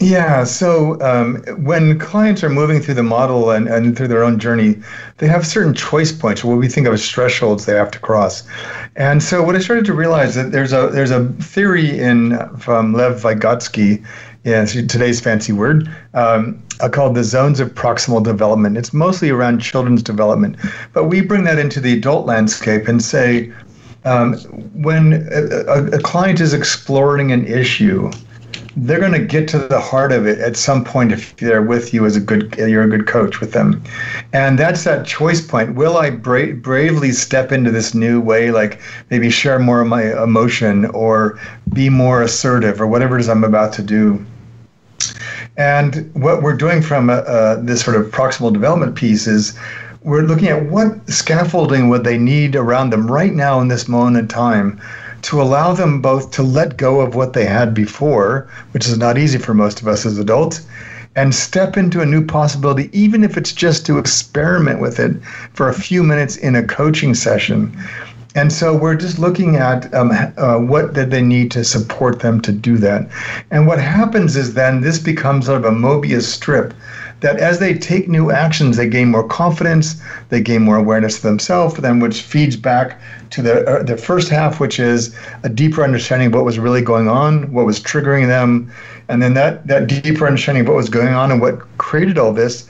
Yeah. 0.00 0.44
So 0.44 1.00
um, 1.00 1.42
when 1.64 1.98
clients 1.98 2.42
are 2.42 2.48
moving 2.50 2.80
through 2.80 2.94
the 2.94 3.02
model 3.02 3.50
and, 3.50 3.68
and 3.68 3.96
through 3.96 4.08
their 4.08 4.24
own 4.24 4.38
journey, 4.38 4.76
they 5.18 5.28
have 5.28 5.46
certain 5.46 5.72
choice 5.72 6.10
points, 6.10 6.42
what 6.42 6.58
we 6.58 6.68
think 6.68 6.86
of 6.86 6.94
as 6.94 7.08
thresholds 7.08 7.66
they 7.66 7.74
have 7.74 7.90
to 7.92 7.98
cross. 8.00 8.42
And 8.96 9.22
so 9.22 9.42
what 9.42 9.54
I 9.54 9.60
started 9.60 9.84
to 9.86 9.94
realize 9.94 10.34
that 10.34 10.52
there's 10.52 10.72
a 10.72 10.88
there's 10.88 11.10
a 11.10 11.28
theory 11.34 11.98
in 11.98 12.36
from 12.58 12.92
Lev 12.92 13.20
Vygotsky, 13.20 14.04
yeah, 14.44 14.64
today's 14.64 15.20
fancy 15.20 15.52
word, 15.52 15.88
um, 16.12 16.62
uh, 16.80 16.88
called 16.88 17.14
the 17.14 17.24
zones 17.24 17.60
of 17.60 17.72
proximal 17.74 18.22
development. 18.22 18.76
It's 18.76 18.92
mostly 18.92 19.30
around 19.30 19.60
children's 19.60 20.02
development, 20.02 20.56
but 20.92 21.04
we 21.04 21.20
bring 21.20 21.44
that 21.44 21.58
into 21.58 21.80
the 21.80 21.92
adult 21.92 22.26
landscape 22.26 22.88
and 22.88 23.02
say 23.02 23.52
um, 24.04 24.34
when 24.74 25.28
a, 25.32 25.72
a, 25.72 25.86
a 25.92 25.98
client 26.00 26.40
is 26.40 26.52
exploring 26.52 27.32
an 27.32 27.46
issue 27.46 28.10
they're 28.76 29.00
going 29.00 29.12
to 29.12 29.24
get 29.24 29.48
to 29.48 29.58
the 29.58 29.80
heart 29.80 30.12
of 30.12 30.26
it 30.26 30.38
at 30.38 30.56
some 30.56 30.84
point 30.84 31.12
if 31.12 31.36
they're 31.36 31.62
with 31.62 31.94
you 31.94 32.04
as 32.04 32.16
a 32.16 32.20
good 32.20 32.54
you're 32.56 32.82
a 32.82 32.88
good 32.88 33.06
coach 33.06 33.40
with 33.40 33.52
them. 33.52 33.82
And 34.32 34.58
that's 34.58 34.84
that 34.84 35.06
choice 35.06 35.40
point. 35.40 35.74
Will 35.74 35.96
i 35.96 36.10
bra- 36.10 36.52
bravely 36.52 37.12
step 37.12 37.52
into 37.52 37.70
this 37.70 37.94
new 37.94 38.20
way 38.20 38.50
like 38.50 38.80
maybe 39.10 39.30
share 39.30 39.58
more 39.58 39.80
of 39.80 39.88
my 39.88 40.20
emotion 40.22 40.86
or 40.86 41.38
be 41.72 41.88
more 41.88 42.22
assertive 42.22 42.80
or 42.80 42.86
whatever 42.86 43.16
it 43.16 43.20
is 43.20 43.28
i'm 43.28 43.44
about 43.44 43.72
to 43.74 43.82
do? 43.82 44.24
And 45.56 46.10
what 46.14 46.42
we're 46.42 46.56
doing 46.56 46.82
from 46.82 47.10
uh, 47.10 47.14
uh, 47.14 47.60
this 47.62 47.82
sort 47.82 47.96
of 47.96 48.10
proximal 48.10 48.52
development 48.52 48.96
piece 48.96 49.26
is 49.28 49.56
we're 50.02 50.22
looking 50.22 50.48
at 50.48 50.66
what 50.66 51.08
scaffolding 51.08 51.88
would 51.88 52.04
they 52.04 52.18
need 52.18 52.56
around 52.56 52.90
them 52.90 53.10
right 53.10 53.32
now 53.32 53.60
in 53.60 53.68
this 53.68 53.88
moment 53.88 54.16
in 54.18 54.28
time 54.28 54.80
to 55.24 55.40
allow 55.40 55.72
them 55.72 56.02
both 56.02 56.30
to 56.32 56.42
let 56.42 56.76
go 56.76 57.00
of 57.00 57.14
what 57.14 57.32
they 57.32 57.46
had 57.46 57.72
before, 57.72 58.46
which 58.72 58.86
is 58.86 58.98
not 58.98 59.16
easy 59.16 59.38
for 59.38 59.54
most 59.54 59.80
of 59.80 59.88
us 59.88 60.04
as 60.04 60.18
adults, 60.18 60.66
and 61.16 61.34
step 61.34 61.78
into 61.78 62.02
a 62.02 62.06
new 62.06 62.24
possibility, 62.24 62.90
even 62.92 63.24
if 63.24 63.36
it's 63.38 63.52
just 63.52 63.86
to 63.86 63.98
experiment 63.98 64.80
with 64.80 65.00
it 65.00 65.16
for 65.54 65.68
a 65.68 65.74
few 65.74 66.02
minutes 66.02 66.36
in 66.36 66.54
a 66.54 66.62
coaching 66.62 67.14
session. 67.14 67.74
And 68.34 68.52
so 68.52 68.76
we're 68.76 68.96
just 68.96 69.18
looking 69.18 69.56
at 69.56 69.94
um, 69.94 70.10
uh, 70.36 70.58
what 70.58 70.92
did 70.92 71.10
they 71.10 71.22
need 71.22 71.50
to 71.52 71.64
support 71.64 72.18
them 72.18 72.40
to 72.42 72.52
do 72.52 72.76
that. 72.78 73.08
And 73.50 73.66
what 73.66 73.78
happens 73.78 74.36
is 74.36 74.54
then 74.54 74.80
this 74.80 74.98
becomes 74.98 75.46
sort 75.46 75.64
of 75.64 75.64
a 75.64 75.76
Mobius 75.76 76.24
strip 76.24 76.74
that 77.24 77.38
as 77.38 77.58
they 77.58 77.72
take 77.72 78.06
new 78.06 78.30
actions, 78.30 78.76
they 78.76 78.86
gain 78.86 79.08
more 79.08 79.26
confidence, 79.26 79.98
they 80.28 80.42
gain 80.42 80.60
more 80.60 80.76
awareness 80.76 81.16
of 81.16 81.22
themselves, 81.22 81.74
then 81.76 81.98
which 81.98 82.20
feeds 82.20 82.54
back 82.54 83.00
to 83.30 83.40
the 83.40 83.66
uh, 83.66 83.82
the 83.82 83.96
first 83.96 84.28
half, 84.28 84.60
which 84.60 84.78
is 84.78 85.16
a 85.42 85.48
deeper 85.48 85.82
understanding 85.82 86.26
of 86.28 86.34
what 86.34 86.44
was 86.44 86.58
really 86.58 86.82
going 86.82 87.08
on, 87.08 87.50
what 87.50 87.64
was 87.64 87.80
triggering 87.80 88.26
them, 88.26 88.70
and 89.08 89.22
then 89.22 89.32
that 89.32 89.66
that 89.66 89.86
deeper 89.86 90.26
understanding 90.26 90.60
of 90.64 90.68
what 90.68 90.76
was 90.76 90.90
going 90.90 91.14
on 91.14 91.32
and 91.32 91.40
what 91.40 91.56
created 91.78 92.18
all 92.18 92.34
this 92.34 92.68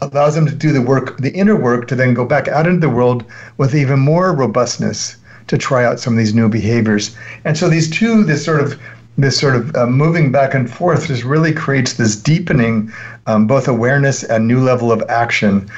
allows 0.00 0.36
them 0.36 0.46
to 0.46 0.54
do 0.54 0.70
the 0.70 0.82
work, 0.82 1.18
the 1.18 1.32
inner 1.32 1.56
work, 1.56 1.88
to 1.88 1.96
then 1.96 2.14
go 2.14 2.24
back 2.24 2.46
out 2.46 2.68
into 2.68 2.78
the 2.78 2.94
world 2.94 3.24
with 3.56 3.74
even 3.74 3.98
more 3.98 4.32
robustness 4.32 5.16
to 5.48 5.58
try 5.58 5.84
out 5.84 5.98
some 5.98 6.12
of 6.14 6.18
these 6.18 6.32
new 6.32 6.48
behaviors. 6.48 7.16
And 7.44 7.58
so 7.58 7.68
these 7.68 7.90
two, 7.90 8.22
this 8.22 8.44
sort 8.44 8.60
of 8.60 8.80
this 9.22 9.38
sort 9.38 9.56
of 9.56 9.74
uh, 9.76 9.86
moving 9.86 10.32
back 10.32 10.54
and 10.54 10.70
forth 10.70 11.06
just 11.06 11.24
really 11.24 11.52
creates 11.52 11.94
this 11.94 12.16
deepening 12.16 12.92
um, 13.26 13.46
both 13.46 13.68
awareness 13.68 14.24
and 14.24 14.46
new 14.46 14.60
level 14.60 14.90
of 14.92 15.02
action 15.08 15.68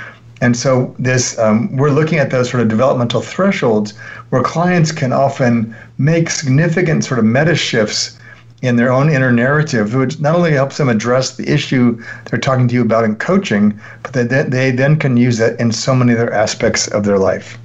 and 0.40 0.56
so 0.56 0.94
this 0.98 1.38
um, 1.38 1.74
we're 1.76 1.90
looking 1.90 2.18
at 2.18 2.30
those 2.30 2.50
sort 2.50 2.62
of 2.62 2.68
developmental 2.68 3.20
thresholds 3.20 3.96
where 4.30 4.42
clients 4.42 4.92
can 4.92 5.12
often 5.12 5.74
make 5.96 6.28
significant 6.28 7.04
sort 7.04 7.18
of 7.18 7.24
meta 7.24 7.54
shifts 7.54 8.18
in 8.62 8.76
their 8.76 8.90
own 8.90 9.10
inner 9.10 9.30
narrative, 9.30 9.94
which 9.94 10.18
not 10.20 10.34
only 10.34 10.52
helps 10.52 10.78
them 10.78 10.88
address 10.88 11.36
the 11.36 11.50
issue 11.50 12.02
they're 12.24 12.38
talking 12.38 12.66
to 12.66 12.74
you 12.74 12.82
about 12.82 13.04
in 13.04 13.14
coaching, 13.16 13.78
but 14.02 14.12
they, 14.12 14.24
they 14.24 14.70
then 14.70 14.96
can 14.96 15.16
use 15.16 15.38
that 15.38 15.58
in 15.60 15.70
so 15.70 15.94
many 15.94 16.14
other 16.14 16.32
aspects 16.32 16.88
of 16.88 17.04
their 17.04 17.18
life. 17.18 17.58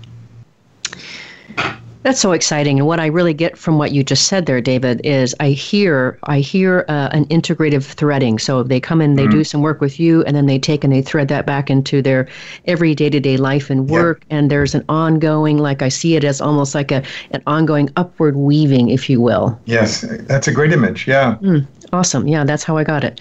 That's 2.03 2.21
so 2.21 2.31
exciting. 2.31 2.79
And 2.79 2.87
what 2.87 3.01
I 3.01 3.07
really 3.07 3.33
get 3.33 3.57
from 3.57 3.77
what 3.77 3.91
you 3.91 4.03
just 4.05 4.27
said 4.27 4.45
there, 4.45 4.61
David, 4.61 5.01
is 5.03 5.35
I 5.41 5.49
hear 5.49 6.17
I 6.23 6.39
hear 6.39 6.85
uh, 6.87 7.09
an 7.11 7.25
integrative 7.25 7.83
threading. 7.83 8.39
So 8.39 8.63
they 8.63 8.79
come 8.79 9.01
in, 9.01 9.15
they 9.15 9.23
mm-hmm. 9.23 9.31
do 9.31 9.43
some 9.43 9.61
work 9.61 9.81
with 9.81 9.99
you, 9.99 10.23
and 10.23 10.33
then 10.33 10.45
they 10.45 10.59
take 10.59 10.85
and 10.85 10.93
they 10.93 11.01
thread 11.01 11.27
that 11.27 11.45
back 11.45 11.69
into 11.69 12.01
their 12.01 12.29
every 12.65 12.95
day 12.95 13.09
to 13.09 13.19
day 13.19 13.35
life 13.35 13.69
and 13.69 13.89
work. 13.89 14.23
And 14.29 14.49
there's 14.49 14.73
an 14.73 14.85
ongoing, 14.87 15.57
like 15.57 15.81
I 15.81 15.89
see 15.89 16.15
it 16.15 16.23
as 16.23 16.39
almost 16.39 16.73
like 16.73 16.91
a 16.91 17.03
an 17.31 17.43
ongoing 17.47 17.89
upward 17.97 18.37
weaving, 18.37 18.89
if 18.89 19.09
you 19.09 19.19
will. 19.19 19.59
Yes, 19.65 20.05
that's 20.21 20.47
a 20.47 20.53
great 20.53 20.71
image. 20.71 21.05
Yeah. 21.05 21.37
Mm, 21.41 21.67
awesome. 21.91 22.29
Yeah, 22.29 22.45
that's 22.45 22.63
how 22.63 22.77
I 22.77 22.85
got 22.85 23.03
it. 23.03 23.19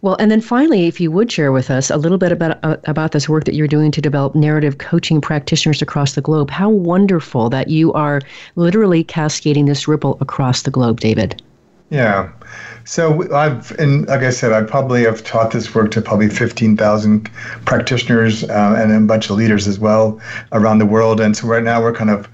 Well, 0.00 0.16
and 0.20 0.30
then 0.30 0.40
finally, 0.40 0.86
if 0.86 1.00
you 1.00 1.10
would 1.10 1.30
share 1.30 1.50
with 1.50 1.70
us 1.70 1.90
a 1.90 1.96
little 1.96 2.18
bit 2.18 2.30
about 2.30 2.58
uh, 2.62 2.76
about 2.84 3.12
this 3.12 3.28
work 3.28 3.44
that 3.44 3.54
you're 3.54 3.66
doing 3.66 3.90
to 3.90 4.00
develop 4.00 4.34
narrative 4.34 4.78
coaching 4.78 5.20
practitioners 5.20 5.82
across 5.82 6.14
the 6.14 6.20
globe. 6.20 6.50
How 6.50 6.70
wonderful 6.70 7.50
that 7.50 7.68
you 7.68 7.92
are 7.94 8.20
literally 8.54 9.02
cascading 9.02 9.66
this 9.66 9.88
ripple 9.88 10.16
across 10.20 10.62
the 10.62 10.70
globe, 10.70 11.00
David. 11.00 11.42
Yeah. 11.90 12.30
So 12.84 13.32
I've, 13.34 13.70
and 13.78 14.06
like 14.06 14.20
I 14.20 14.30
said, 14.30 14.52
I 14.52 14.62
probably 14.62 15.02
have 15.04 15.24
taught 15.24 15.50
this 15.50 15.74
work 15.74 15.90
to 15.92 16.02
probably 16.02 16.28
15,000 16.28 17.30
practitioners 17.64 18.44
uh, 18.44 18.74
and 18.78 18.92
a 18.92 19.00
bunch 19.00 19.30
of 19.30 19.36
leaders 19.36 19.66
as 19.66 19.78
well 19.78 20.20
around 20.52 20.78
the 20.78 20.86
world. 20.86 21.20
And 21.20 21.36
so 21.36 21.46
right 21.46 21.62
now 21.62 21.82
we're 21.82 21.92
kind 21.92 22.10
of 22.10 22.28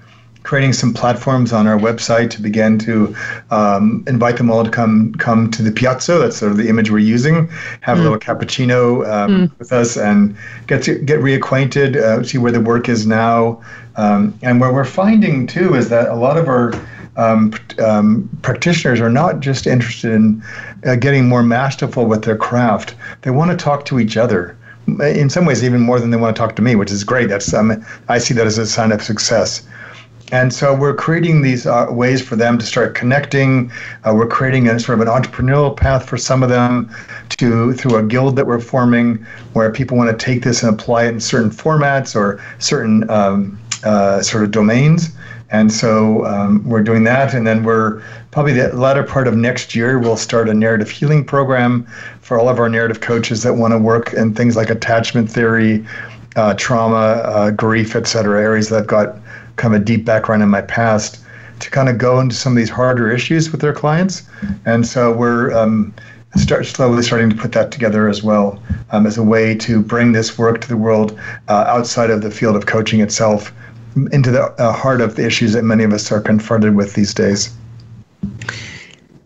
creating 0.45 0.71
some 0.71 0.93
platforms 0.93 1.51
on 1.51 1.67
our 1.67 1.77
website 1.77 2.29
to 2.29 2.41
begin 2.41 2.77
to 2.77 3.13
um, 3.49 4.03
invite 4.07 4.37
them 4.37 4.49
all 4.51 4.63
to 4.63 4.69
come 4.69 5.13
come 5.15 5.49
to 5.51 5.63
the 5.63 5.71
piazza. 5.71 6.19
That's 6.19 6.37
sort 6.37 6.51
of 6.51 6.57
the 6.57 6.69
image 6.69 6.91
we're 6.91 6.99
using. 6.99 7.49
Have 7.81 7.97
mm. 7.97 8.01
a 8.01 8.03
little 8.03 8.19
cappuccino 8.19 9.05
um, 9.11 9.31
mm. 9.31 9.59
with 9.59 9.73
us 9.73 9.97
and 9.97 10.37
get 10.67 10.83
to 10.83 10.99
get 10.99 11.19
reacquainted, 11.19 11.97
uh, 11.97 12.23
see 12.23 12.37
where 12.37 12.51
the 12.51 12.61
work 12.61 12.87
is 12.87 13.05
now. 13.05 13.61
Um, 13.97 14.37
and 14.41 14.61
what 14.61 14.73
we're 14.73 14.85
finding 14.85 15.47
too 15.47 15.73
is 15.73 15.89
that 15.89 16.09
a 16.09 16.15
lot 16.15 16.37
of 16.37 16.47
our 16.47 16.73
um, 17.17 17.53
um, 17.83 18.29
practitioners 18.41 19.01
are 19.01 19.09
not 19.09 19.39
just 19.39 19.65
interested 19.65 20.11
in 20.11 20.43
uh, 20.85 20.95
getting 20.95 21.27
more 21.27 21.43
masterful 21.43 22.05
with 22.05 22.23
their 22.23 22.37
craft. 22.37 22.93
They 23.21 23.31
want 23.31 23.51
to 23.51 23.57
talk 23.57 23.85
to 23.85 23.99
each 23.99 24.15
other. 24.15 24.55
In 24.99 25.31
some 25.31 25.45
ways, 25.45 25.63
even 25.63 25.81
more 25.81 25.99
than 25.99 26.11
they 26.11 26.17
want 26.17 26.35
to 26.35 26.39
talk 26.39 26.55
to 26.57 26.61
me, 26.61 26.75
which 26.75 26.91
is 26.91 27.03
great. 27.03 27.29
That's 27.29 27.51
um, 27.53 27.83
I 28.07 28.19
see 28.19 28.35
that 28.35 28.45
as 28.45 28.59
a 28.59 28.67
sign 28.67 28.91
of 28.91 29.01
success. 29.01 29.63
And 30.31 30.51
so 30.51 30.75
we're 30.75 30.95
creating 30.95 31.43
these 31.43 31.67
uh, 31.67 31.85
ways 31.89 32.21
for 32.21 32.35
them 32.35 32.57
to 32.57 32.65
start 32.65 32.95
connecting. 32.95 33.71
Uh, 34.03 34.13
we're 34.15 34.27
creating 34.27 34.67
a 34.67 34.79
sort 34.79 34.99
of 34.99 35.07
an 35.07 35.13
entrepreneurial 35.13 35.75
path 35.75 36.09
for 36.09 36.17
some 36.17 36.41
of 36.41 36.49
them 36.49 36.89
to 37.29 37.73
through 37.73 37.97
a 37.97 38.03
guild 38.03 38.35
that 38.37 38.47
we're 38.47 38.59
forming, 38.59 39.23
where 39.53 39.71
people 39.71 39.95
want 39.97 40.09
to 40.09 40.25
take 40.25 40.43
this 40.43 40.63
and 40.63 40.73
apply 40.73 41.05
it 41.05 41.09
in 41.09 41.19
certain 41.19 41.51
formats 41.51 42.15
or 42.15 42.41
certain 42.57 43.07
um, 43.09 43.59
uh, 43.83 44.21
sort 44.21 44.43
of 44.43 44.51
domains. 44.51 45.15
And 45.51 45.71
so 45.71 46.25
um, 46.25 46.67
we're 46.67 46.81
doing 46.81 47.03
that, 47.03 47.35
and 47.35 47.45
then 47.45 47.63
we're 47.63 48.01
probably 48.31 48.53
the 48.53 48.75
latter 48.75 49.03
part 49.03 49.27
of 49.27 49.35
next 49.35 49.75
year 49.75 49.99
we'll 49.99 50.17
start 50.17 50.49
a 50.49 50.53
narrative 50.53 50.89
healing 50.89 51.23
program 51.23 51.85
for 52.19 52.39
all 52.39 52.49
of 52.49 52.59
our 52.59 52.67
narrative 52.67 52.99
coaches 52.99 53.43
that 53.43 53.53
want 53.53 53.71
to 53.73 53.77
work 53.77 54.11
in 54.13 54.33
things 54.33 54.55
like 54.55 54.71
attachment 54.71 55.31
theory, 55.31 55.85
uh, 56.35 56.55
trauma, 56.55 56.95
uh, 56.95 57.51
grief, 57.51 57.95
et 57.95 58.07
cetera, 58.07 58.41
areas 58.41 58.69
that 58.69 58.87
got 58.87 59.17
kind 59.55 59.75
of 59.75 59.81
a 59.81 59.85
deep 59.85 60.05
background 60.05 60.43
in 60.43 60.49
my 60.49 60.61
past 60.61 61.19
to 61.59 61.69
kind 61.71 61.89
of 61.89 61.97
go 61.97 62.19
into 62.19 62.35
some 62.35 62.53
of 62.53 62.57
these 62.57 62.69
harder 62.69 63.11
issues 63.11 63.51
with 63.51 63.61
their 63.61 63.73
clients. 63.73 64.23
And 64.65 64.85
so 64.85 65.11
we're 65.13 65.53
um, 65.53 65.93
start 66.35 66.65
slowly 66.65 67.01
starting 67.01 67.29
to 67.29 67.35
put 67.35 67.53
that 67.53 67.71
together 67.71 68.09
as 68.09 68.21
well 68.23 68.61
um, 68.91 69.05
as 69.05 69.17
a 69.17 69.23
way 69.23 69.55
to 69.55 69.81
bring 69.81 70.11
this 70.11 70.37
work 70.37 70.61
to 70.61 70.67
the 70.67 70.77
world 70.77 71.17
uh, 71.47 71.65
outside 71.67 72.09
of 72.09 72.21
the 72.21 72.31
field 72.31 72.55
of 72.55 72.65
coaching 72.65 72.99
itself 72.99 73.53
into 74.11 74.31
the 74.31 74.43
uh, 74.61 74.73
heart 74.73 74.99
of 74.99 75.15
the 75.15 75.25
issues 75.25 75.53
that 75.53 75.63
many 75.63 75.83
of 75.83 75.93
us 75.93 76.11
are 76.11 76.19
confronted 76.19 76.75
with 76.75 76.93
these 76.93 77.13
days. 77.13 77.55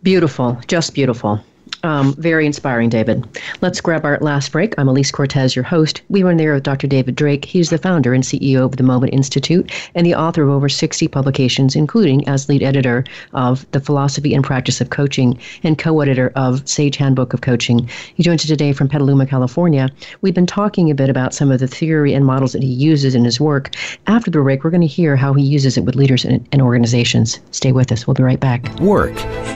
Beautiful, 0.04 0.60
just 0.68 0.94
beautiful. 0.94 1.44
Um, 1.84 2.14
very 2.16 2.46
inspiring, 2.46 2.90
David. 2.90 3.26
Let's 3.62 3.80
grab 3.80 4.04
our 4.04 4.18
last 4.20 4.52
break. 4.52 4.76
I'm 4.78 4.88
Alise 4.88 5.14
Cortez, 5.14 5.56
your 5.56 5.64
host. 5.64 6.02
We 6.10 6.24
were 6.24 6.32
in 6.32 6.38
there 6.38 6.54
with 6.54 6.64
Dr. 6.64 6.88
David 6.88 7.16
Drake. 7.16 7.46
He's 7.46 7.70
the 7.70 7.78
founder 7.78 8.14
and 8.14 8.24
CEO 8.24 8.66
of 8.66 8.76
the 8.76 8.84
Moment 8.84 9.14
Institute 9.14 9.72
and 9.96 10.06
the 10.06 10.16
author 10.16 10.44
of 10.44 10.50
over 10.50 10.68
60 10.68 11.08
publications, 11.08 11.78
including 11.78 12.28
as 12.28 12.50
lead 12.50 12.64
editor 12.64 13.06
of 13.34 13.70
The 13.72 13.80
Philosophy 13.80 14.34
and 14.34 14.44
Practice 14.44 14.82
of 14.82 14.90
Coaching 14.90 15.40
and 15.64 15.78
co 15.78 16.02
editor 16.02 16.34
of 16.36 16.68
Sage 16.68 16.98
Handbook 16.98 17.34
of 17.34 17.42
Coaching. 17.42 17.90
He 18.16 18.24
joins 18.24 18.42
us 18.42 18.50
today 18.50 18.74
from 18.74 18.90
Petaluma, 18.90 19.26
California. 19.26 19.90
We've 20.20 20.34
been 20.34 20.46
talking 20.46 20.92
a 20.92 20.96
bit 20.96 21.10
about 21.10 21.34
some 21.34 21.50
of 21.50 21.62
the 21.62 21.68
theory 21.68 22.14
and 22.14 22.26
models 22.26 22.52
that 22.52 22.64
he 22.64 22.70
uses 22.70 23.16
in 23.16 23.24
his 23.24 23.40
work. 23.40 23.74
After 24.08 24.30
the 24.30 24.42
break, 24.42 24.66
we're 24.66 24.70
going 24.70 24.82
to 24.82 24.88
hear 24.88 25.16
how 25.16 25.34
he 25.34 25.44
uses 25.44 25.78
it 25.78 25.86
with 25.86 25.96
leaders 25.96 26.26
and, 26.26 26.46
and 26.52 26.62
organizations. 26.62 27.40
Stay 27.52 27.72
with 27.72 27.92
us. 27.94 28.06
We'll 28.06 28.16
be 28.16 28.24
right 28.24 28.40
back. 28.40 28.68
Work. 28.80 29.14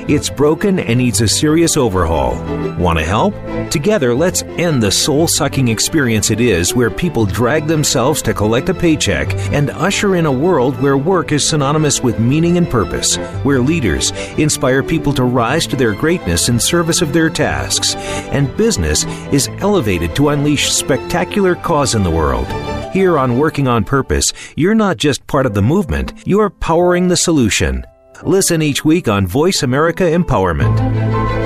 It's 0.10 0.30
broken 0.30 0.80
and 0.80 1.00
needs 1.00 1.20
a 1.20 1.28
serious 1.28 1.76
overhaul 1.76 2.13
Want 2.14 3.00
to 3.00 3.06
help? 3.06 3.34
Together, 3.72 4.14
let's 4.14 4.44
end 4.44 4.84
the 4.84 4.92
soul 4.92 5.28
sucking 5.28 5.68
experience 5.68 6.30
it 6.30 6.40
is 6.40 6.76
where 6.76 6.92
people 6.92 7.26
drag 7.26 7.66
themselves 7.66 8.22
to 8.22 8.36
collect 8.36 8.70
a 8.70 8.74
paycheck 8.74 9.34
and 9.52 9.72
usher 9.72 10.16
in 10.16 10.28
a 10.28 10.32
world 10.32 10.80
where 10.80 10.96
work 10.96 11.32
is 11.32 11.44
synonymous 11.44 12.04
with 12.04 12.20
meaning 12.20 12.58
and 12.58 12.70
purpose, 12.70 13.16
where 13.44 13.60
leaders 13.60 14.12
inspire 14.38 14.84
people 14.84 15.12
to 15.14 15.24
rise 15.24 15.66
to 15.66 15.76
their 15.76 15.94
greatness 15.94 16.50
in 16.50 16.60
service 16.60 17.02
of 17.02 17.14
their 17.14 17.32
tasks, 17.32 17.96
and 18.30 18.56
business 18.58 19.06
is 19.34 19.50
elevated 19.60 20.16
to 20.16 20.30
unleash 20.30 20.72
spectacular 20.72 21.56
cause 21.56 21.96
in 21.96 22.04
the 22.04 22.12
world. 22.12 22.46
Here 22.94 23.18
on 23.18 23.40
Working 23.40 23.68
on 23.68 23.84
Purpose, 23.84 24.34
you're 24.56 24.76
not 24.76 24.98
just 24.98 25.26
part 25.26 25.48
of 25.48 25.56
the 25.56 25.64
movement, 25.64 26.14
you're 26.26 26.52
powering 26.52 27.08
the 27.08 27.18
solution. 27.18 27.86
Listen 28.22 28.62
each 28.62 28.86
week 28.86 29.08
on 29.08 29.26
Voice 29.26 29.64
America 29.64 30.04
Empowerment. 30.04 31.43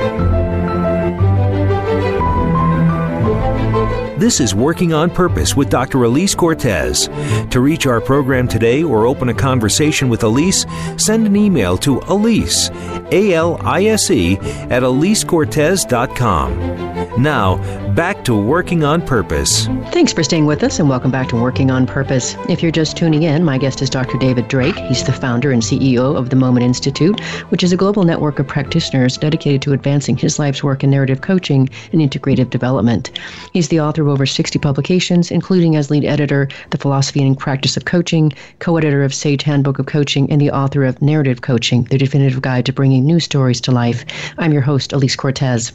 This 4.18 4.40
is 4.40 4.56
Working 4.56 4.94
on 4.94 5.12
Purpose 5.12 5.56
with 5.56 5.70
Dr. 5.70 6.00
Alise 6.00 6.36
Cortez. 6.36 7.08
To 7.52 7.60
reach 7.60 7.86
our 7.86 8.02
program 8.02 8.48
today 8.48 8.82
or 8.82 9.06
open 9.06 9.30
a 9.30 9.34
conversation 9.34 10.10
with 10.10 10.22
Alise, 10.22 10.66
send 11.00 11.28
an 11.28 11.36
email 11.36 11.78
to 11.78 12.00
Alise, 12.00 12.72
A 13.12 13.36
L 13.36 13.60
I 13.62 13.86
S 13.86 14.10
E, 14.10 14.38
at 14.38 14.82
AliseCortes.com. 14.82 17.22
Now, 17.22 17.94
back 17.94 18.24
to 18.26 18.36
Working 18.36 18.84
on 18.84 19.06
Purpose. 19.06 19.68
Thanks 19.92 20.14
for 20.14 20.24
staying 20.24 20.46
with 20.46 20.64
us 20.64 20.80
and 20.80 20.90
welcome 20.90 21.12
back 21.12 21.30
to 21.30 21.36
Working 21.36 21.72
on 21.72 21.86
Purpose. 21.86 22.36
If 22.50 22.64
you're 22.64 22.72
just 22.72 22.98
tuning 22.98 23.24
in, 23.24 23.44
my 23.44 23.58
guest 23.58 23.82
is 23.82 23.90
Dr. 23.90 24.18
David 24.18 24.48
Drake. 24.48 24.76
He's 24.76 25.04
the 25.04 25.14
founder 25.14 25.52
and 25.52 25.62
CEO 25.62 26.16
of 26.16 26.30
the 26.30 26.36
Moment 26.36 26.64
Institute, 26.64 27.20
which 27.50 27.64
is 27.64 27.72
a 27.72 27.78
global 27.78 28.04
network 28.04 28.40
of 28.40 28.48
practitioners 28.48 29.18
dedicated 29.18 29.62
to 29.64 29.74
advancing 29.74 30.18
his 30.18 30.40
life's 30.40 30.64
work 30.64 30.84
in 30.84 30.92
narrative 30.92 31.22
coaching 31.22 31.70
and 31.92 32.02
integrative 32.02 32.50
development. 32.50 33.12
He's 33.54 33.70
the 33.70 33.80
author 33.80 34.04
of 34.08 34.14
over 34.14 34.26
60 34.26 34.58
publications, 34.60 35.32
including 35.32 35.76
as 35.76 35.92
lead 35.92 36.06
editor, 36.06 36.48
The 36.70 36.78
Philosophy 36.78 37.22
and 37.22 37.38
Practice 37.38 37.78
of 37.78 37.86
Coaching, 37.86 38.34
co 38.60 38.78
editor 38.78 39.04
of 39.04 39.14
Sage 39.14 39.44
Handbook 39.44 39.80
of 39.80 39.86
Coaching, 39.86 40.32
and 40.32 40.40
the 40.40 40.52
author 40.52 40.86
of 40.86 41.02
Narrative 41.02 41.42
Coaching, 41.42 41.84
the 41.86 41.98
definitive 41.98 42.42
guide 42.42 42.66
to 42.66 42.74
bringing 42.74 43.06
new 43.06 43.20
stories 43.20 43.62
to 43.62 43.72
life. 43.72 44.06
I'm 44.38 44.54
your 44.54 44.62
host, 44.62 44.92
Alise 44.92 45.18
Cortez. 45.18 45.72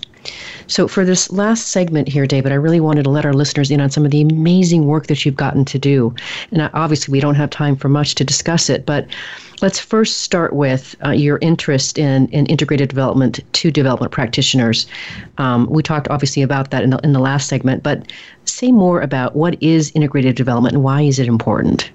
So, 0.67 0.89
for 0.89 1.05
this 1.05 1.31
last 1.31 1.69
segment 1.69 2.09
here, 2.09 2.27
David, 2.27 2.53
I 2.53 2.57
really 2.57 2.81
wanted 2.81 3.03
to 3.05 3.11
let 3.11 3.27
our 3.27 3.33
listeners 3.33 3.71
in 3.71 3.81
on 3.81 3.91
some 3.91 4.05
of 4.05 4.13
the 4.13 4.23
amazing 4.23 4.87
work 4.87 5.09
that 5.09 5.25
you've 5.25 5.37
gotten 5.37 5.65
to 5.67 5.79
do. 5.79 6.15
And 6.51 6.71
obviously, 6.75 7.13
we 7.13 7.21
don't 7.21 7.35
have 7.35 7.51
time 7.51 7.77
for 7.77 7.89
much 7.89 8.15
to 8.17 8.25
discuss 8.25 8.71
it, 8.71 8.87
but 8.87 9.07
let's 9.63 9.79
first 9.79 10.19
start 10.19 10.53
with 10.53 10.95
uh, 11.05 11.11
your 11.11 11.39
interest 11.41 11.99
in, 11.99 12.27
in 12.29 12.45
integrated 12.47 12.89
development 12.89 13.41
to 13.53 13.71
development 13.71 14.13
practitioners. 14.13 14.87
Um, 15.39 15.67
we 15.71 15.83
talked 15.83 16.09
obviously 16.09 16.43
about 16.43 16.71
that 16.73 16.83
in 16.83 16.91
the, 16.91 16.99
in 16.99 17.13
the 17.13 17.21
last 17.21 17.49
segment, 17.49 17.83
but 17.83 18.13
say 18.45 18.73
more 18.73 19.01
about 19.01 19.37
what 19.37 19.57
is 19.63 19.93
integrated 19.95 20.37
development 20.37 20.75
and 20.75 20.83
why 20.83 21.03
is 21.03 21.19
it 21.19 21.29
important? 21.29 21.91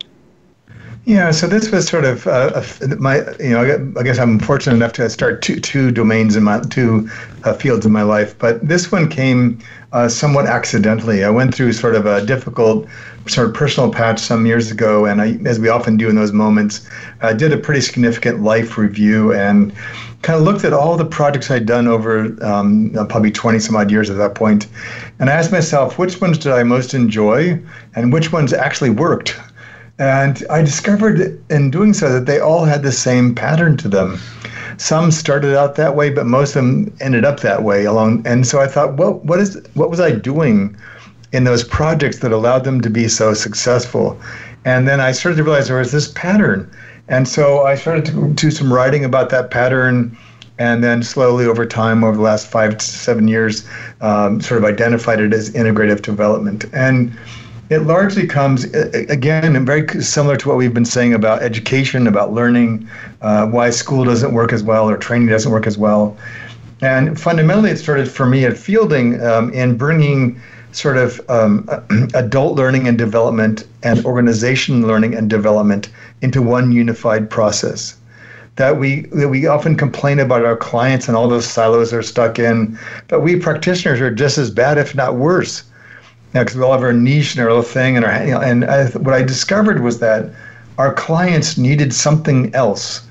Yeah, 1.07 1.31
so 1.31 1.47
this 1.47 1.71
was 1.71 1.87
sort 1.87 2.03
of 2.03 2.27
uh, 2.27 2.61
my, 2.99 3.19
you 3.39 3.51
know, 3.51 3.93
I 3.97 4.03
guess 4.03 4.19
I'm 4.19 4.39
fortunate 4.39 4.75
enough 4.75 4.91
to 4.93 5.09
start 5.09 5.41
two 5.41 5.57
two 5.57 5.89
domains 5.89 6.35
in 6.35 6.43
my 6.43 6.59
two 6.69 7.09
uh, 7.45 7.53
fields 7.53 7.85
in 7.85 7.93
my 7.93 8.01
life, 8.01 8.37
but 8.37 8.67
this 8.67 8.91
one 8.91 9.07
came 9.07 9.57
uh, 9.93 10.09
somewhat 10.09 10.47
accidentally. 10.47 11.23
I 11.23 11.29
went 11.29 11.55
through 11.55 11.71
sort 11.71 11.95
of 11.95 12.05
a 12.05 12.25
difficult 12.25 12.89
sort 13.25 13.47
of 13.47 13.53
personal 13.53 13.89
patch 13.89 14.19
some 14.19 14.45
years 14.45 14.69
ago, 14.69 15.05
and 15.05 15.21
I, 15.21 15.39
as 15.45 15.61
we 15.61 15.69
often 15.69 15.95
do 15.95 16.09
in 16.09 16.17
those 16.17 16.33
moments, 16.33 16.89
I 17.21 17.31
did 17.31 17.53
a 17.53 17.57
pretty 17.57 17.79
significant 17.79 18.43
life 18.43 18.77
review 18.77 19.33
and 19.33 19.73
kind 20.23 20.37
of 20.37 20.43
looked 20.43 20.65
at 20.65 20.73
all 20.73 20.97
the 20.97 21.05
projects 21.05 21.49
I'd 21.49 21.65
done 21.65 21.87
over 21.87 22.35
um, 22.43 22.91
probably 23.07 23.31
20 23.31 23.59
some 23.59 23.77
odd 23.77 23.91
years 23.91 24.09
at 24.09 24.17
that 24.17 24.35
point, 24.35 24.67
and 25.19 25.29
I 25.29 25.33
asked 25.35 25.53
myself 25.53 25.97
which 25.97 26.19
ones 26.19 26.37
did 26.37 26.51
I 26.51 26.63
most 26.63 26.93
enjoy 26.93 27.57
and 27.95 28.11
which 28.11 28.33
ones 28.33 28.51
actually 28.51 28.89
worked. 28.89 29.39
And 29.99 30.45
I 30.49 30.61
discovered 30.61 31.41
in 31.49 31.71
doing 31.71 31.93
so 31.93 32.11
that 32.13 32.27
they 32.27 32.39
all 32.39 32.65
had 32.65 32.83
the 32.83 32.91
same 32.91 33.33
pattern 33.33 33.77
to 33.77 33.87
them. 33.87 34.19
Some 34.77 35.09
started 35.11 35.57
out 35.57 35.75
that 35.75 35.95
way, 35.95 36.11
but 36.11 36.27
most 36.27 36.55
of 36.55 36.63
them 36.63 36.95
ended 37.01 37.25
up 37.25 37.39
that 37.39 37.63
way 37.63 37.85
along. 37.85 38.25
And 38.27 38.45
so 38.45 38.61
I 38.61 38.67
thought, 38.67 38.97
well, 38.97 39.13
what 39.23 39.39
is 39.39 39.59
what 39.73 39.89
was 39.89 39.99
I 39.99 40.11
doing 40.11 40.77
in 41.31 41.45
those 41.45 41.63
projects 41.63 42.19
that 42.19 42.31
allowed 42.31 42.63
them 42.63 42.81
to 42.81 42.89
be 42.89 43.07
so 43.07 43.33
successful? 43.33 44.19
And 44.65 44.87
then 44.87 44.99
I 44.99 45.13
started 45.13 45.37
to 45.37 45.43
realize 45.43 45.67
there 45.67 45.77
was 45.77 45.91
this 45.91 46.09
pattern. 46.09 46.69
And 47.07 47.27
so 47.27 47.63
I 47.63 47.75
started 47.75 48.05
to 48.07 48.33
do 48.33 48.51
some 48.51 48.71
writing 48.71 49.03
about 49.03 49.29
that 49.31 49.49
pattern 49.49 50.15
and 50.59 50.83
then 50.83 51.01
slowly 51.01 51.45
over 51.45 51.65
time 51.65 52.03
over 52.03 52.17
the 52.17 52.23
last 52.23 52.47
five 52.47 52.77
to 52.77 52.85
seven 52.85 53.27
years 53.27 53.67
um, 54.01 54.41
sort 54.41 54.57
of 54.57 54.65
identified 54.65 55.19
it 55.19 55.33
as 55.33 55.51
integrative 55.51 56.01
development 56.01 56.65
and 56.73 57.15
it 57.69 57.79
largely 57.79 58.25
comes, 58.25 58.63
again, 58.63 59.65
very 59.65 59.87
similar 60.01 60.37
to 60.37 60.47
what 60.47 60.57
we've 60.57 60.73
been 60.73 60.85
saying 60.85 61.13
about 61.13 61.41
education, 61.41 62.07
about 62.07 62.31
learning, 62.31 62.87
uh, 63.21 63.47
why 63.47 63.69
school 63.69 64.05
doesn't 64.05 64.33
work 64.33 64.53
as 64.53 64.63
well 64.63 64.89
or 64.89 64.97
training 64.97 65.27
doesn't 65.27 65.51
work 65.51 65.67
as 65.67 65.77
well. 65.77 66.17
And 66.81 67.19
fundamentally, 67.19 67.71
it 67.71 67.77
started 67.77 68.09
for 68.09 68.25
me 68.25 68.45
at 68.45 68.57
Fielding 68.57 69.21
um, 69.21 69.51
in 69.51 69.75
bringing 69.75 70.39
sort 70.71 70.97
of 70.97 71.19
um, 71.29 71.67
adult 72.13 72.55
learning 72.55 72.87
and 72.87 72.97
development 72.97 73.65
and 73.83 74.05
organization 74.05 74.87
learning 74.87 75.15
and 75.15 75.29
development 75.29 75.89
into 76.21 76.41
one 76.41 76.71
unified 76.71 77.29
process. 77.29 77.97
That 78.55 78.79
we 78.79 79.01
that 79.11 79.29
we 79.29 79.45
often 79.45 79.75
complain 79.75 80.19
about 80.19 80.43
our 80.43 80.55
clients 80.55 81.07
and 81.07 81.15
all 81.15 81.27
those 81.27 81.45
silos 81.45 81.91
they're 81.91 82.01
stuck 82.01 82.39
in, 82.39 82.77
but 83.07 83.21
we 83.21 83.35
practitioners 83.35 84.01
are 84.01 84.09
just 84.09 84.37
as 84.37 84.49
bad, 84.49 84.79
if 84.79 84.95
not 84.95 85.15
worse 85.15 85.63
because 86.33 86.55
we 86.55 86.63
all 86.63 86.73
have 86.73 86.83
our 86.83 86.93
niche 86.93 87.35
and 87.35 87.41
our 87.41 87.47
little 87.47 87.63
thing. 87.63 87.97
And 87.97 88.05
our, 88.05 88.23
you 88.23 88.31
know, 88.31 88.41
and 88.41 88.65
I, 88.65 88.87
what 88.89 89.13
I 89.13 89.23
discovered 89.23 89.81
was 89.81 89.99
that 89.99 90.31
our 90.77 90.93
clients 90.93 91.57
needed 91.57 91.93
something 91.93 92.53
else 92.53 93.07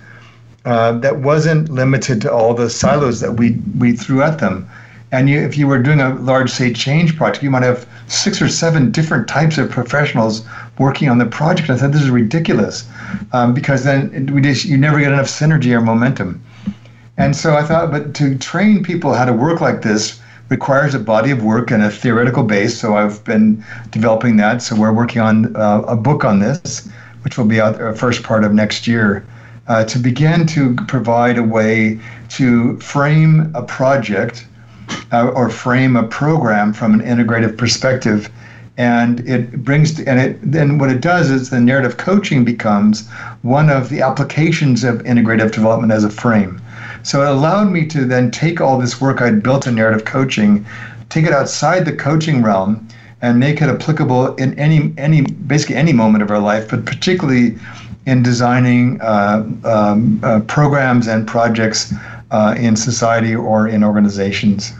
uh, 0.64 0.92
that 0.98 1.18
wasn't 1.18 1.68
limited 1.68 2.20
to 2.22 2.32
all 2.32 2.54
the 2.54 2.68
silos 2.68 3.20
that 3.20 3.34
we 3.34 3.58
we 3.78 3.96
threw 3.96 4.22
at 4.22 4.38
them. 4.38 4.68
And 5.12 5.30
you, 5.30 5.40
if 5.40 5.56
you 5.56 5.68
were 5.68 5.80
doing 5.80 6.00
a 6.00 6.14
large, 6.16 6.50
say, 6.50 6.72
change 6.72 7.16
project, 7.16 7.44
you 7.44 7.50
might 7.50 7.62
have 7.62 7.86
six 8.08 8.42
or 8.42 8.48
seven 8.48 8.90
different 8.90 9.28
types 9.28 9.56
of 9.56 9.70
professionals 9.70 10.44
working 10.78 11.08
on 11.08 11.18
the 11.18 11.26
project. 11.26 11.70
I 11.70 11.76
said, 11.76 11.92
this 11.92 12.02
is 12.02 12.10
ridiculous, 12.10 12.88
um, 13.32 13.54
because 13.54 13.84
then 13.84 14.30
we 14.34 14.40
just 14.40 14.64
you 14.64 14.76
never 14.76 14.98
get 14.98 15.12
enough 15.12 15.26
synergy 15.26 15.72
or 15.72 15.80
momentum. 15.80 16.42
And 17.16 17.34
so 17.34 17.56
I 17.56 17.62
thought, 17.62 17.90
but 17.90 18.14
to 18.14 18.36
train 18.36 18.82
people 18.82 19.14
how 19.14 19.24
to 19.24 19.32
work 19.32 19.60
like 19.60 19.82
this 19.82 20.20
requires 20.48 20.94
a 20.94 20.98
body 20.98 21.30
of 21.30 21.42
work 21.42 21.70
and 21.70 21.82
a 21.82 21.90
theoretical 21.90 22.42
base. 22.42 22.78
So 22.78 22.96
I've 22.96 23.22
been 23.24 23.64
developing 23.90 24.36
that. 24.36 24.62
So 24.62 24.76
we're 24.76 24.92
working 24.92 25.20
on 25.20 25.56
uh, 25.56 25.82
a 25.86 25.96
book 25.96 26.24
on 26.24 26.38
this, 26.38 26.88
which 27.22 27.36
will 27.36 27.46
be 27.46 27.60
out 27.60 27.80
uh, 27.80 27.92
first 27.92 28.22
part 28.22 28.44
of 28.44 28.52
next 28.52 28.86
year, 28.86 29.26
uh, 29.68 29.84
to 29.84 29.98
begin 29.98 30.46
to 30.46 30.74
provide 30.86 31.38
a 31.38 31.42
way 31.42 31.98
to 32.30 32.78
frame 32.78 33.50
a 33.54 33.62
project 33.62 34.46
uh, 35.12 35.28
or 35.28 35.50
frame 35.50 35.96
a 35.96 36.04
program 36.04 36.72
from 36.72 36.94
an 36.94 37.00
integrative 37.00 37.56
perspective. 37.56 38.30
And 38.78 39.20
it 39.28 39.64
brings, 39.64 39.98
and 40.00 40.20
it 40.20 40.38
then 40.42 40.78
what 40.78 40.90
it 40.90 41.00
does 41.00 41.30
is 41.30 41.50
the 41.50 41.60
narrative 41.60 41.96
coaching 41.96 42.44
becomes 42.44 43.08
one 43.42 43.70
of 43.70 43.88
the 43.88 44.02
applications 44.02 44.84
of 44.84 45.02
integrative 45.04 45.50
development 45.50 45.92
as 45.92 46.04
a 46.04 46.10
frame. 46.10 46.60
So 47.06 47.22
it 47.22 47.28
allowed 47.28 47.70
me 47.70 47.86
to 47.86 48.04
then 48.04 48.32
take 48.32 48.60
all 48.60 48.78
this 48.78 49.00
work 49.00 49.22
I'd 49.22 49.40
built 49.40 49.68
in 49.68 49.76
narrative 49.76 50.04
coaching, 50.04 50.66
take 51.08 51.24
it 51.24 51.32
outside 51.32 51.84
the 51.84 51.92
coaching 51.92 52.42
realm, 52.42 52.88
and 53.22 53.38
make 53.38 53.62
it 53.62 53.68
applicable 53.68 54.34
in 54.34 54.58
any 54.58 54.92
any 54.98 55.20
basically 55.22 55.76
any 55.76 55.92
moment 55.92 56.24
of 56.24 56.32
our 56.32 56.40
life, 56.40 56.68
but 56.68 56.84
particularly 56.84 57.56
in 58.06 58.24
designing 58.24 59.00
uh, 59.02 59.46
um, 59.62 60.18
uh, 60.24 60.40
programs 60.48 61.06
and 61.06 61.28
projects 61.28 61.94
uh, 62.32 62.56
in 62.58 62.74
society 62.74 63.36
or 63.36 63.68
in 63.68 63.84
organizations. 63.84 64.72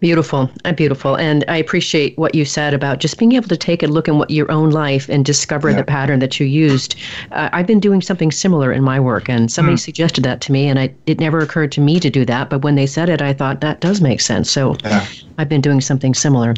Beautiful, 0.00 0.48
uh, 0.64 0.72
beautiful, 0.72 1.16
and 1.16 1.44
I 1.48 1.56
appreciate 1.56 2.16
what 2.16 2.32
you 2.32 2.44
said 2.44 2.72
about 2.72 3.00
just 3.00 3.18
being 3.18 3.32
able 3.32 3.48
to 3.48 3.56
take 3.56 3.82
a 3.82 3.88
look 3.88 4.06
in 4.06 4.16
what 4.16 4.30
your 4.30 4.48
own 4.48 4.70
life 4.70 5.08
and 5.08 5.24
discover 5.24 5.70
yeah. 5.70 5.76
the 5.76 5.82
pattern 5.82 6.20
that 6.20 6.38
you 6.38 6.46
used. 6.46 6.94
Uh, 7.32 7.48
I've 7.52 7.66
been 7.66 7.80
doing 7.80 8.00
something 8.00 8.30
similar 8.30 8.72
in 8.72 8.84
my 8.84 9.00
work, 9.00 9.28
and 9.28 9.50
somebody 9.50 9.76
mm. 9.76 9.80
suggested 9.80 10.22
that 10.22 10.40
to 10.42 10.52
me, 10.52 10.68
and 10.68 10.78
I, 10.78 10.94
it 11.06 11.18
never 11.18 11.40
occurred 11.40 11.72
to 11.72 11.80
me 11.80 11.98
to 11.98 12.10
do 12.10 12.24
that. 12.26 12.48
But 12.48 12.62
when 12.62 12.76
they 12.76 12.86
said 12.86 13.08
it, 13.08 13.20
I 13.20 13.32
thought 13.32 13.60
that 13.60 13.80
does 13.80 14.00
make 14.00 14.20
sense. 14.20 14.48
So 14.52 14.76
yeah. 14.84 15.04
I've 15.36 15.48
been 15.48 15.60
doing 15.60 15.80
something 15.80 16.14
similar. 16.14 16.54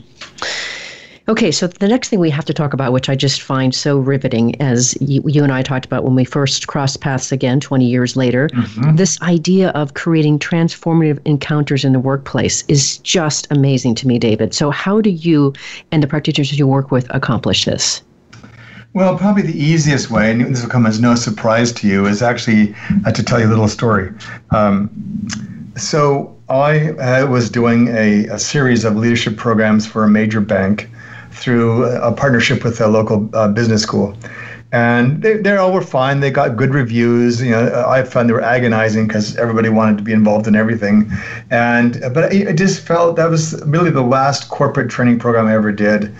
Okay, 1.30 1.52
so 1.52 1.68
the 1.68 1.86
next 1.86 2.08
thing 2.08 2.18
we 2.18 2.28
have 2.28 2.44
to 2.46 2.52
talk 2.52 2.72
about, 2.72 2.92
which 2.92 3.08
I 3.08 3.14
just 3.14 3.40
find 3.40 3.72
so 3.72 4.00
riveting, 4.00 4.60
as 4.60 5.00
you, 5.00 5.22
you 5.24 5.44
and 5.44 5.52
I 5.52 5.62
talked 5.62 5.84
about 5.84 6.02
when 6.02 6.16
we 6.16 6.24
first 6.24 6.66
crossed 6.66 7.00
paths 7.00 7.30
again 7.30 7.60
20 7.60 7.86
years 7.86 8.16
later, 8.16 8.48
mm-hmm. 8.48 8.96
this 8.96 9.16
idea 9.22 9.68
of 9.68 9.94
creating 9.94 10.40
transformative 10.40 11.20
encounters 11.24 11.84
in 11.84 11.92
the 11.92 12.00
workplace 12.00 12.64
is 12.66 12.98
just 12.98 13.46
amazing 13.52 13.94
to 13.94 14.08
me, 14.08 14.18
David. 14.18 14.52
So, 14.54 14.72
how 14.72 15.00
do 15.00 15.10
you 15.10 15.54
and 15.92 16.02
the 16.02 16.08
practitioners 16.08 16.58
you 16.58 16.66
work 16.66 16.90
with 16.90 17.06
accomplish 17.14 17.64
this? 17.64 18.02
Well, 18.92 19.16
probably 19.16 19.42
the 19.42 19.56
easiest 19.56 20.10
way, 20.10 20.32
and 20.32 20.40
this 20.52 20.62
will 20.62 20.68
come 20.68 20.84
as 20.84 20.98
no 20.98 21.14
surprise 21.14 21.70
to 21.74 21.86
you, 21.86 22.06
is 22.06 22.22
actually 22.22 22.74
uh, 23.06 23.12
to 23.12 23.22
tell 23.22 23.38
you 23.38 23.46
a 23.46 23.50
little 23.50 23.68
story. 23.68 24.12
Um, 24.50 24.90
so, 25.76 26.36
I 26.48 26.90
uh, 26.90 27.28
was 27.28 27.48
doing 27.48 27.86
a, 27.86 28.26
a, 28.26 28.38
series 28.40 28.84
of 28.84 28.96
leadership 28.96 29.36
programs 29.36 29.86
for 29.86 30.02
a 30.02 30.08
major 30.08 30.40
bank 30.40 30.90
through 31.40 31.84
a 31.86 32.12
partnership 32.12 32.62
with 32.62 32.80
a 32.80 32.86
local 32.86 33.28
uh, 33.34 33.48
business 33.48 33.82
school. 33.82 34.14
And 34.72 35.22
they, 35.22 35.36
they 35.36 35.56
all 35.56 35.72
were 35.72 35.82
fine. 35.82 36.20
They 36.20 36.30
got 36.30 36.56
good 36.56 36.72
reviews. 36.72 37.42
You 37.42 37.50
know, 37.50 37.84
I 37.88 38.04
found 38.04 38.28
they 38.28 38.32
were 38.32 38.40
agonizing 38.42 39.08
because 39.08 39.36
everybody 39.36 39.68
wanted 39.68 39.98
to 39.98 40.04
be 40.04 40.12
involved 40.12 40.46
in 40.46 40.54
everything. 40.54 41.10
And 41.50 42.00
but 42.14 42.32
I, 42.32 42.52
just 42.52 42.86
felt 42.86 43.16
that 43.16 43.28
was 43.28 43.60
really 43.66 43.90
the 43.90 44.02
last 44.02 44.48
corporate 44.48 44.88
training 44.88 45.18
program 45.18 45.46
I 45.46 45.54
ever 45.54 45.72
did. 45.72 46.14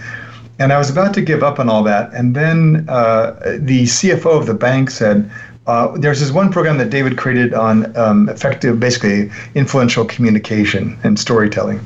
And 0.58 0.72
I 0.72 0.78
was 0.78 0.90
about 0.90 1.14
to 1.14 1.22
give 1.22 1.42
up 1.42 1.58
on 1.60 1.68
all 1.68 1.84
that. 1.84 2.12
And 2.12 2.34
then 2.34 2.84
uh, 2.88 3.32
the 3.58 3.84
CFO 3.84 4.38
of 4.40 4.46
the 4.46 4.54
bank 4.54 4.90
said, 4.90 5.30
uh, 5.70 5.96
there's 5.96 6.18
this 6.18 6.32
one 6.32 6.50
program 6.50 6.78
that 6.78 6.90
David 6.90 7.16
created 7.16 7.54
on 7.54 7.96
um, 7.96 8.28
effective, 8.28 8.80
basically 8.80 9.30
influential 9.54 10.04
communication 10.04 10.98
and 11.04 11.16
storytelling. 11.16 11.80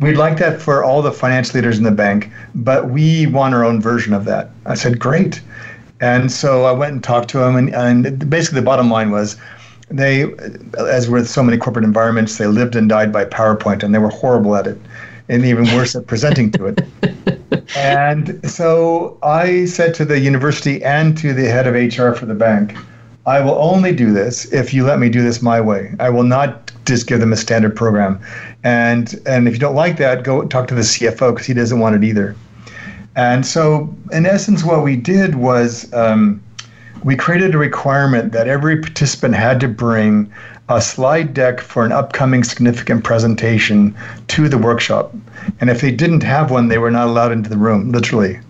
We'd 0.00 0.16
like 0.16 0.38
that 0.38 0.60
for 0.60 0.82
all 0.82 1.02
the 1.02 1.12
finance 1.12 1.54
leaders 1.54 1.78
in 1.78 1.84
the 1.84 1.92
bank, 1.92 2.30
but 2.56 2.90
we 2.90 3.26
want 3.26 3.54
our 3.54 3.64
own 3.64 3.80
version 3.80 4.12
of 4.12 4.24
that. 4.24 4.50
I 4.66 4.74
said, 4.74 4.98
great. 4.98 5.40
And 6.00 6.32
so 6.32 6.64
I 6.64 6.72
went 6.72 6.94
and 6.94 7.04
talked 7.04 7.30
to 7.30 7.40
him, 7.40 7.54
and, 7.54 7.72
and 7.72 8.28
basically 8.28 8.58
the 8.58 8.66
bottom 8.66 8.90
line 8.90 9.12
was 9.12 9.36
they, 9.88 10.32
as 10.76 11.08
with 11.08 11.28
so 11.28 11.40
many 11.44 11.58
corporate 11.58 11.84
environments, 11.84 12.38
they 12.38 12.46
lived 12.48 12.74
and 12.74 12.88
died 12.88 13.12
by 13.12 13.24
PowerPoint, 13.24 13.84
and 13.84 13.94
they 13.94 14.00
were 14.00 14.10
horrible 14.10 14.56
at 14.56 14.66
it, 14.66 14.78
and 15.28 15.44
even 15.44 15.64
worse 15.76 15.94
at 15.94 16.08
presenting 16.08 16.50
to 16.52 16.66
it. 16.66 17.68
and 17.76 18.40
so 18.50 19.16
I 19.22 19.66
said 19.66 19.94
to 19.94 20.04
the 20.04 20.18
university 20.18 20.82
and 20.82 21.16
to 21.18 21.32
the 21.32 21.48
head 21.48 21.68
of 21.68 21.74
HR 21.74 22.16
for 22.16 22.26
the 22.26 22.34
bank, 22.34 22.76
I 23.28 23.40
will 23.40 23.58
only 23.60 23.92
do 23.92 24.10
this 24.10 24.50
if 24.54 24.72
you 24.72 24.86
let 24.86 24.98
me 24.98 25.10
do 25.10 25.20
this 25.22 25.42
my 25.42 25.60
way. 25.60 25.94
I 26.00 26.08
will 26.08 26.22
not 26.22 26.72
just 26.86 27.06
give 27.06 27.20
them 27.20 27.30
a 27.30 27.36
standard 27.36 27.76
program. 27.76 28.18
And 28.64 29.20
and 29.26 29.46
if 29.46 29.52
you 29.52 29.60
don't 29.60 29.74
like 29.74 29.98
that, 29.98 30.24
go 30.24 30.46
talk 30.46 30.66
to 30.68 30.74
the 30.74 30.80
CFO 30.80 31.32
because 31.34 31.46
he 31.46 31.52
doesn't 31.52 31.78
want 31.78 31.94
it 31.94 32.04
either. 32.04 32.34
And 33.16 33.44
so, 33.44 33.94
in 34.12 34.24
essence, 34.24 34.64
what 34.64 34.82
we 34.82 34.96
did 34.96 35.34
was 35.34 35.92
um, 35.92 36.42
we 37.04 37.16
created 37.16 37.54
a 37.54 37.58
requirement 37.58 38.32
that 38.32 38.48
every 38.48 38.80
participant 38.80 39.34
had 39.34 39.60
to 39.60 39.68
bring 39.68 40.32
a 40.70 40.80
slide 40.80 41.34
deck 41.34 41.60
for 41.60 41.84
an 41.84 41.92
upcoming 41.92 42.44
significant 42.44 43.04
presentation 43.04 43.94
to 44.28 44.48
the 44.48 44.56
workshop. 44.56 45.14
And 45.60 45.68
if 45.68 45.82
they 45.82 45.90
didn't 45.90 46.22
have 46.22 46.50
one, 46.50 46.68
they 46.68 46.78
were 46.78 46.90
not 46.90 47.08
allowed 47.08 47.32
into 47.32 47.50
the 47.50 47.58
room, 47.58 47.92
literally. 47.92 48.40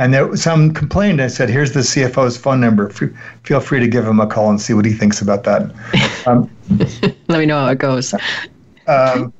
And 0.00 0.14
there 0.14 0.34
some 0.34 0.72
complained. 0.72 1.20
I 1.20 1.26
said, 1.26 1.50
"Here's 1.50 1.72
the 1.72 1.80
CFO's 1.80 2.38
phone 2.38 2.58
number. 2.58 2.88
F- 2.88 3.10
feel 3.42 3.60
free 3.60 3.80
to 3.80 3.86
give 3.86 4.06
him 4.06 4.18
a 4.18 4.26
call 4.26 4.48
and 4.48 4.58
see 4.58 4.72
what 4.72 4.86
he 4.86 4.94
thinks 4.94 5.20
about 5.20 5.44
that." 5.44 5.70
Um, 6.26 6.50
Let 7.28 7.38
me 7.38 7.46
know 7.46 7.60
how 7.60 7.68
it 7.68 7.78
goes. 7.78 8.14
Um, 8.86 9.32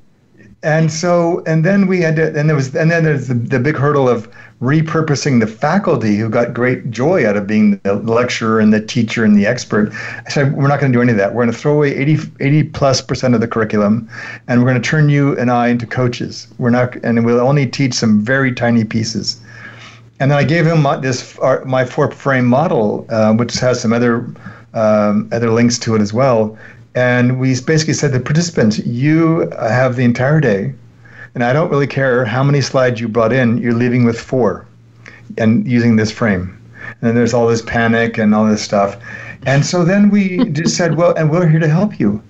and 0.63 0.93
so, 0.93 1.43
and 1.45 1.65
then 1.65 1.89
we 1.89 2.03
had 2.03 2.15
to, 2.17 2.39
and 2.39 2.49
there 2.49 2.55
was, 2.55 2.77
and 2.77 2.89
then 2.91 3.03
there's 3.03 3.27
the, 3.27 3.35
the 3.35 3.59
big 3.59 3.75
hurdle 3.75 4.09
of 4.09 4.29
repurposing 4.61 5.41
the 5.41 5.47
faculty 5.47 6.17
who 6.17 6.29
got 6.29 6.53
great 6.53 6.91
joy 6.91 7.27
out 7.27 7.37
of 7.37 7.47
being 7.47 7.81
the 7.83 7.95
lecturer 7.95 8.61
and 8.61 8.73
the 8.73 8.81
teacher 8.81 9.25
and 9.25 9.37
the 9.37 9.47
expert. 9.47 9.93
I 10.27 10.31
said, 10.31 10.55
we're 10.55 10.69
not 10.69 10.79
going 10.79 10.93
to 10.93 10.97
do 10.97 11.03
any 11.03 11.13
of 11.13 11.19
that. 11.19 11.35
We're 11.35 11.45
going 11.45 11.53
to 11.53 11.59
throw 11.59 11.75
away 11.75 11.97
80, 11.97 12.19
80 12.41 12.63
plus 12.65 13.01
percent 13.01 13.35
of 13.35 13.41
the 13.41 13.49
curriculum 13.49 14.09
and 14.47 14.61
we're 14.61 14.71
going 14.71 14.81
to 14.81 14.89
turn 14.89 15.09
you 15.09 15.37
and 15.39 15.51
I 15.51 15.69
into 15.69 15.87
coaches. 15.87 16.47
We're 16.59 16.71
not, 16.71 16.95
and 16.97 17.25
we'll 17.25 17.41
only 17.41 17.67
teach 17.67 17.95
some 17.95 18.21
very 18.21 18.55
tiny 18.55 18.85
pieces. 18.85 19.41
And 20.21 20.31
then 20.31 20.39
I 20.39 20.45
gave 20.45 20.67
him 20.67 20.83
this 21.01 21.37
my 21.65 21.85
four 21.85 22.11
frame 22.11 22.47
model, 22.47 23.07
uh, 23.09 23.33
which 23.35 23.55
has 23.55 23.81
some 23.81 23.93
other 23.93 24.27
um, 24.75 25.29
other 25.33 25.51
links 25.51 25.79
to 25.81 25.97
it 25.97 26.01
as 26.01 26.13
well. 26.13 26.57
And 26.95 27.41
we 27.41 27.59
basically 27.61 27.95
said 27.95 28.13
to 28.13 28.21
participants, 28.21 28.79
you 28.79 29.51
have 29.59 29.97
the 29.97 30.05
entire 30.05 30.41
day, 30.41 30.75
and 31.35 31.43
I 31.43 31.53
don't 31.53 31.71
really 31.71 31.87
care 31.87 32.25
how 32.25 32.45
many 32.45 32.61
slides 32.61 33.01
you 33.01 33.09
brought 33.09 33.33
in. 33.33 33.59
You're 33.59 33.75
leaving 33.75 34.05
with 34.05 34.21
four, 34.21 34.67
and 35.39 35.67
using 35.67 35.97
this 35.97 36.11
frame. 36.11 36.57
And 36.87 37.01
then 37.01 37.15
there's 37.15 37.33
all 37.33 37.47
this 37.47 37.63
panic 37.63 38.19
and 38.19 38.35
all 38.35 38.47
this 38.47 38.63
stuff. 38.63 38.97
And 39.47 39.65
so 39.65 39.85
then 39.85 40.11
we 40.11 40.45
just 40.51 40.77
said, 40.77 40.97
well, 40.97 41.15
and 41.17 41.31
we're 41.31 41.49
here 41.49 41.61
to 41.61 41.69
help 41.69 41.99
you. 41.99 42.23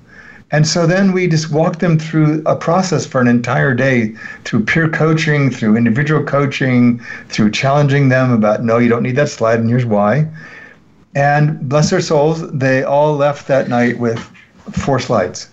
And 0.52 0.66
so 0.66 0.86
then 0.86 1.12
we 1.12 1.28
just 1.28 1.50
walked 1.50 1.78
them 1.78 1.98
through 1.98 2.42
a 2.44 2.56
process 2.56 3.06
for 3.06 3.20
an 3.20 3.28
entire 3.28 3.72
day 3.72 4.14
through 4.44 4.64
peer 4.64 4.88
coaching, 4.88 5.50
through 5.50 5.76
individual 5.76 6.24
coaching, 6.24 7.00
through 7.28 7.52
challenging 7.52 8.08
them 8.08 8.32
about, 8.32 8.64
no, 8.64 8.78
you 8.78 8.88
don't 8.88 9.04
need 9.04 9.16
that 9.16 9.28
slide, 9.28 9.60
and 9.60 9.68
here's 9.68 9.86
why. 9.86 10.26
And 11.14 11.68
bless 11.68 11.90
their 11.90 12.00
souls, 12.00 12.50
they 12.50 12.82
all 12.82 13.16
left 13.16 13.46
that 13.48 13.68
night 13.68 13.98
with 13.98 14.18
four 14.72 14.98
slides. 14.98 15.48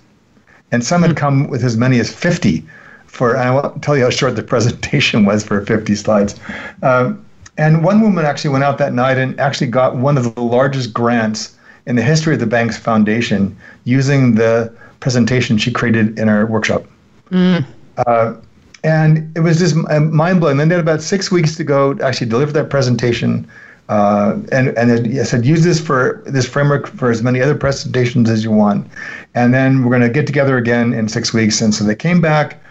And 0.71 0.83
some 0.83 1.03
had 1.03 1.15
come 1.15 1.47
with 1.47 1.63
as 1.63 1.77
many 1.77 1.99
as 1.99 2.11
50 2.11 2.65
for, 3.05 3.37
I 3.37 3.49
won't 3.51 3.81
tell 3.81 3.95
you 3.95 4.03
how 4.03 4.09
short 4.09 4.35
the 4.35 4.43
presentation 4.53 5.25
was 5.25 5.43
for 5.43 5.63
50 5.65 5.95
slides. 5.95 6.39
Um, 6.81 7.23
and 7.57 7.83
one 7.83 8.01
woman 8.01 8.25
actually 8.25 8.51
went 8.51 8.63
out 8.63 8.77
that 8.77 8.93
night 8.93 9.17
and 9.17 9.39
actually 9.39 9.67
got 9.67 9.95
one 9.95 10.17
of 10.17 10.35
the 10.35 10.41
largest 10.41 10.93
grants 10.93 11.55
in 11.87 11.95
the 11.95 12.03
history 12.03 12.33
of 12.33 12.39
the 12.39 12.45
bank's 12.45 12.77
foundation 12.77 13.55
using 13.85 14.35
the 14.35 14.71
presentation 14.99 15.57
she 15.57 15.71
created 15.71 16.17
in 16.19 16.29
our 16.29 16.45
workshop. 16.45 16.83
Mm. 17.31 17.65
Uh, 18.05 18.35
and 18.83 19.35
it 19.35 19.41
was 19.41 19.59
just 19.59 19.75
mind 19.75 20.39
blowing. 20.39 20.57
Then 20.57 20.69
they 20.69 20.75
had 20.75 20.83
about 20.83 21.01
six 21.01 21.31
weeks 21.31 21.55
to 21.57 21.63
go 21.63 21.93
to 21.95 22.05
actually 22.05 22.29
deliver 22.29 22.51
that 22.53 22.69
presentation. 22.69 23.47
Uh, 23.89 24.37
and 24.51 24.69
and 24.77 24.91
I 24.91 25.23
said, 25.23 25.45
use 25.45 25.63
this 25.63 25.79
for 25.79 26.21
this 26.25 26.47
framework 26.47 26.87
for 26.87 27.09
as 27.09 27.23
many 27.23 27.41
other 27.41 27.55
presentations 27.55 28.29
as 28.29 28.43
you 28.43 28.51
want. 28.51 28.87
And 29.33 29.53
then 29.53 29.83
we're 29.83 29.89
going 29.89 30.01
to 30.01 30.09
get 30.09 30.27
together 30.27 30.57
again 30.57 30.93
in 30.93 31.07
six 31.07 31.33
weeks. 31.33 31.61
And 31.61 31.73
so 31.73 31.83
they 31.83 31.95
came 31.95 32.21
back, 32.21 32.61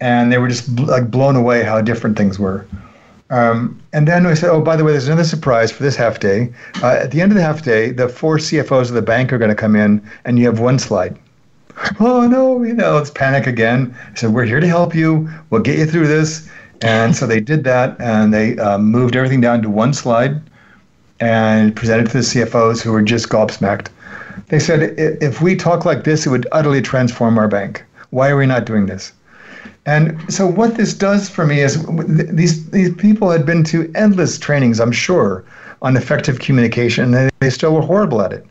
and 0.00 0.32
they 0.32 0.38
were 0.38 0.48
just 0.48 0.74
bl- 0.74 0.84
like 0.84 1.10
blown 1.10 1.36
away 1.36 1.62
how 1.62 1.80
different 1.80 2.16
things 2.16 2.38
were. 2.38 2.66
Um, 3.30 3.80
and 3.92 4.08
then 4.08 4.26
I 4.26 4.34
said, 4.34 4.48
oh, 4.50 4.62
by 4.62 4.74
the 4.74 4.84
way, 4.84 4.92
there's 4.92 5.06
another 5.06 5.24
surprise 5.24 5.70
for 5.70 5.82
this 5.82 5.96
half 5.96 6.18
day. 6.18 6.52
Uh, 6.82 6.98
at 7.02 7.10
the 7.10 7.20
end 7.20 7.30
of 7.30 7.36
the 7.36 7.42
half 7.42 7.62
day, 7.62 7.90
the 7.90 8.08
four 8.08 8.38
CFOs 8.38 8.88
of 8.88 8.94
the 8.94 9.02
bank 9.02 9.32
are 9.32 9.38
going 9.38 9.50
to 9.50 9.54
come 9.54 9.76
in, 9.76 10.02
and 10.24 10.38
you 10.38 10.46
have 10.46 10.60
one 10.60 10.78
slide 10.78 11.16
oh 12.00 12.26
no, 12.26 12.62
you 12.62 12.74
know, 12.74 12.98
it's 12.98 13.10
panic 13.10 13.46
again. 13.46 13.94
I 14.10 14.14
said, 14.14 14.32
we're 14.32 14.44
here 14.44 14.60
to 14.60 14.66
help 14.66 14.94
you. 14.94 15.28
We'll 15.50 15.62
get 15.62 15.78
you 15.78 15.86
through 15.86 16.08
this. 16.08 16.48
And 16.82 17.16
so 17.16 17.26
they 17.26 17.40
did 17.40 17.64
that, 17.64 18.00
and 18.00 18.32
they 18.32 18.56
uh, 18.58 18.78
moved 18.78 19.16
everything 19.16 19.40
down 19.40 19.62
to 19.62 19.70
one 19.70 19.92
slide 19.92 20.40
and 21.18 21.74
presented 21.74 22.06
to 22.06 22.12
the 22.12 22.18
CFOs 22.20 22.80
who 22.80 22.92
were 22.92 23.02
just 23.02 23.28
gobsmacked. 23.28 23.88
They 24.48 24.60
said, 24.60 24.94
if 24.96 25.42
we 25.42 25.56
talk 25.56 25.84
like 25.84 26.04
this, 26.04 26.26
it 26.26 26.30
would 26.30 26.46
utterly 26.52 26.80
transform 26.80 27.36
our 27.36 27.48
bank. 27.48 27.84
Why 28.10 28.30
are 28.30 28.36
we 28.36 28.46
not 28.46 28.64
doing 28.64 28.86
this? 28.86 29.12
And 29.84 30.32
so 30.32 30.46
what 30.46 30.76
this 30.76 30.94
does 30.94 31.28
for 31.28 31.46
me 31.46 31.60
is 31.60 31.84
these 31.86 32.70
these 32.70 32.94
people 32.94 33.30
had 33.30 33.46
been 33.46 33.64
to 33.64 33.90
endless 33.94 34.38
trainings, 34.38 34.80
I'm 34.80 34.92
sure, 34.92 35.44
on 35.80 35.96
effective 35.96 36.40
communication, 36.40 37.14
and 37.14 37.30
they 37.40 37.50
still 37.50 37.74
were 37.74 37.80
horrible 37.80 38.20
at 38.20 38.32
it. 38.32 38.46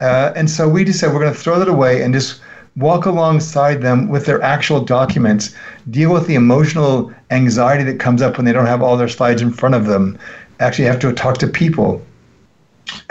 Uh, 0.00 0.32
and 0.36 0.50
so 0.50 0.68
we 0.68 0.84
just 0.84 1.00
said 1.00 1.12
we're 1.12 1.20
going 1.20 1.32
to 1.32 1.38
throw 1.38 1.58
that 1.58 1.68
away 1.68 2.02
and 2.02 2.12
just 2.12 2.40
walk 2.76 3.06
alongside 3.06 3.82
them 3.82 4.08
with 4.08 4.26
their 4.26 4.42
actual 4.42 4.80
documents, 4.80 5.54
deal 5.90 6.12
with 6.12 6.26
the 6.26 6.34
emotional 6.34 7.12
anxiety 7.30 7.84
that 7.84 8.00
comes 8.00 8.20
up 8.20 8.36
when 8.36 8.44
they 8.44 8.52
don't 8.52 8.66
have 8.66 8.82
all 8.82 8.96
their 8.96 9.08
slides 9.08 9.42
in 9.42 9.52
front 9.52 9.74
of 9.74 9.86
them, 9.86 10.18
actually 10.60 10.84
have 10.84 10.98
to 11.00 11.12
talk 11.12 11.38
to 11.38 11.46
people. 11.46 12.02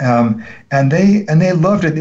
Um, 0.00 0.44
and 0.70 0.90
they 0.90 1.24
and 1.28 1.42
they 1.42 1.52
loved 1.52 1.84
it. 1.84 1.96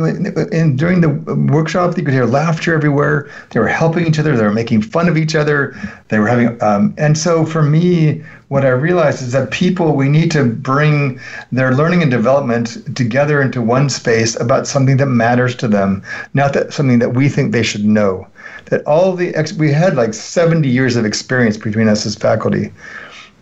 And 0.53 0.77
during 0.77 1.01
the 1.01 1.09
workshop, 1.51 1.97
you 1.97 2.03
could 2.03 2.13
hear 2.13 2.25
laughter 2.25 2.73
everywhere. 2.73 3.29
They 3.49 3.59
were 3.59 3.67
helping 3.67 4.05
each 4.05 4.19
other. 4.19 4.37
They 4.37 4.43
were 4.43 4.53
making 4.53 4.83
fun 4.83 5.09
of 5.09 5.17
each 5.17 5.35
other. 5.35 5.75
They 6.09 6.19
were 6.19 6.27
having. 6.27 6.61
Um, 6.61 6.93
and 6.97 7.17
so 7.17 7.45
for 7.45 7.63
me, 7.63 8.23
what 8.53 8.63
I 8.63 8.69
realized 8.69 9.23
is 9.23 9.31
that 9.31 9.49
people 9.49 9.95
we 9.95 10.07
need 10.07 10.29
to 10.31 10.45
bring 10.45 11.19
their 11.51 11.73
learning 11.73 12.03
and 12.03 12.11
development 12.11 12.95
together 12.95 13.41
into 13.41 13.63
one 13.63 13.89
space 13.89 14.39
about 14.39 14.67
something 14.67 14.97
that 14.97 15.07
matters 15.07 15.55
to 15.55 15.67
them, 15.67 16.03
not 16.35 16.53
that 16.53 16.71
something 16.71 16.99
that 16.99 17.15
we 17.15 17.29
think 17.29 17.51
they 17.51 17.63
should 17.63 17.83
know. 17.83 18.27
That 18.65 18.83
all 18.85 19.15
the 19.15 19.33
ex- 19.33 19.53
we 19.53 19.71
had 19.71 19.95
like 19.95 20.13
70 20.13 20.69
years 20.69 20.95
of 20.95 21.03
experience 21.03 21.57
between 21.57 21.87
us 21.87 22.05
as 22.05 22.15
faculty. 22.15 22.71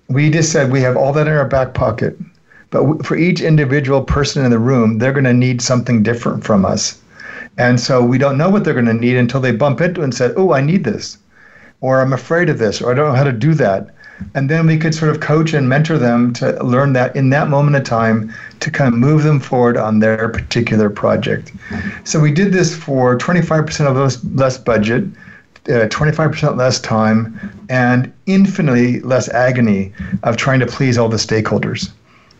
We 0.07 0.29
just 0.29 0.49
said 0.49 0.71
we 0.71 0.79
have 0.79 0.95
all 0.95 1.11
that 1.11 1.27
in 1.27 1.33
our 1.33 1.47
back 1.47 1.73
pocket 1.73 2.17
but 2.69 3.05
for 3.05 3.17
each 3.17 3.41
individual 3.41 4.01
person 4.01 4.45
in 4.45 4.51
the 4.51 4.59
room, 4.59 4.97
they're 4.97 5.11
going 5.11 5.25
to 5.25 5.33
need 5.33 5.61
something 5.61 6.03
different 6.03 6.45
from 6.45 6.65
us. 6.65 6.99
And 7.57 7.81
so 7.81 8.01
we 8.01 8.17
don't 8.17 8.37
know 8.37 8.49
what 8.49 8.63
they're 8.63 8.73
going 8.73 8.85
to 8.85 8.93
need 8.93 9.17
until 9.17 9.41
they 9.41 9.51
bump 9.51 9.81
into 9.81 9.99
it 9.99 10.05
and 10.05 10.15
say, 10.15 10.31
Oh, 10.37 10.53
I 10.53 10.61
need 10.61 10.85
this, 10.85 11.17
or 11.81 11.99
I'm 11.99 12.13
afraid 12.13 12.47
of 12.49 12.59
this, 12.59 12.81
or 12.81 12.89
I 12.89 12.93
don't 12.93 13.09
know 13.09 13.17
how 13.17 13.25
to 13.25 13.33
do 13.33 13.53
that. 13.55 13.89
And 14.33 14.49
then 14.49 14.67
we 14.67 14.77
could 14.77 14.93
sort 14.95 15.11
of 15.11 15.21
coach 15.21 15.53
and 15.53 15.67
mentor 15.67 15.97
them 15.97 16.33
to 16.33 16.63
learn 16.63 16.93
that 16.93 17.15
in 17.15 17.29
that 17.31 17.49
moment 17.49 17.75
of 17.75 17.83
time 17.83 18.33
to 18.59 18.71
kind 18.71 18.93
of 18.93 18.99
move 18.99 19.23
them 19.23 19.39
forward 19.39 19.77
on 19.77 19.99
their 19.99 20.29
particular 20.29 20.89
project. 20.89 21.51
So 22.03 22.19
we 22.19 22.31
did 22.31 22.53
this 22.53 22.75
for 22.75 23.17
25% 23.17 23.87
of 23.87 23.97
less, 23.97 24.23
less 24.23 24.57
budget, 24.57 25.05
uh, 25.67 25.87
25% 25.89 26.57
less 26.57 26.79
time, 26.79 27.39
and 27.69 28.11
infinitely 28.25 28.99
less 29.01 29.29
agony 29.29 29.93
of 30.23 30.37
trying 30.37 30.59
to 30.59 30.65
please 30.65 30.97
all 30.97 31.09
the 31.09 31.17
stakeholders 31.17 31.91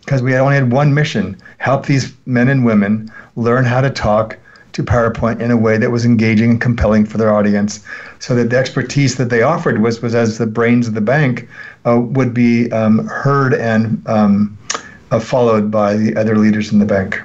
because 0.01 0.21
we 0.21 0.35
only 0.35 0.55
had 0.55 0.71
one 0.71 0.93
mission 0.93 1.37
help 1.57 1.85
these 1.85 2.13
men 2.25 2.47
and 2.47 2.65
women 2.65 3.09
learn 3.35 3.63
how 3.63 3.81
to 3.81 3.89
talk 3.89 4.37
to 4.73 4.83
PowerPoint 4.83 5.39
in 5.39 5.51
a 5.51 5.57
way 5.57 5.77
that 5.77 5.91
was 5.91 6.05
engaging 6.05 6.51
and 6.51 6.61
compelling 6.61 7.05
for 7.05 7.17
their 7.17 7.33
audience, 7.33 7.83
so 8.19 8.35
that 8.35 8.49
the 8.49 8.57
expertise 8.57 9.15
that 9.17 9.29
they 9.29 9.41
offered 9.41 9.81
was, 9.81 10.01
was 10.01 10.15
as 10.15 10.37
the 10.37 10.47
brains 10.47 10.87
of 10.87 10.93
the 10.93 11.01
bank 11.01 11.47
uh, 11.85 11.99
would 11.99 12.33
be 12.33 12.71
um, 12.71 13.05
heard 13.07 13.53
and 13.53 14.01
um, 14.07 14.57
uh, 15.11 15.19
followed 15.19 15.69
by 15.69 15.95
the 15.95 16.15
other 16.15 16.37
leaders 16.37 16.71
in 16.71 16.79
the 16.79 16.85
bank. 16.85 17.21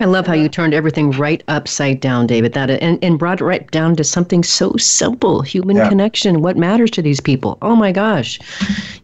I 0.00 0.06
love 0.06 0.26
how 0.26 0.32
you 0.32 0.48
turned 0.48 0.74
everything 0.74 1.12
right 1.12 1.44
upside 1.46 2.00
down, 2.00 2.26
David. 2.26 2.54
That 2.54 2.70
and, 2.70 2.98
and 3.04 3.18
brought 3.20 3.40
it 3.40 3.44
right 3.44 3.70
down 3.70 3.94
to 3.96 4.02
something 4.02 4.42
so 4.42 4.74
simple: 4.76 5.42
human 5.42 5.76
yeah. 5.76 5.88
connection. 5.88 6.42
What 6.42 6.56
matters 6.56 6.90
to 6.92 7.02
these 7.02 7.20
people? 7.20 7.56
Oh 7.62 7.76
my 7.76 7.92
gosh, 7.92 8.40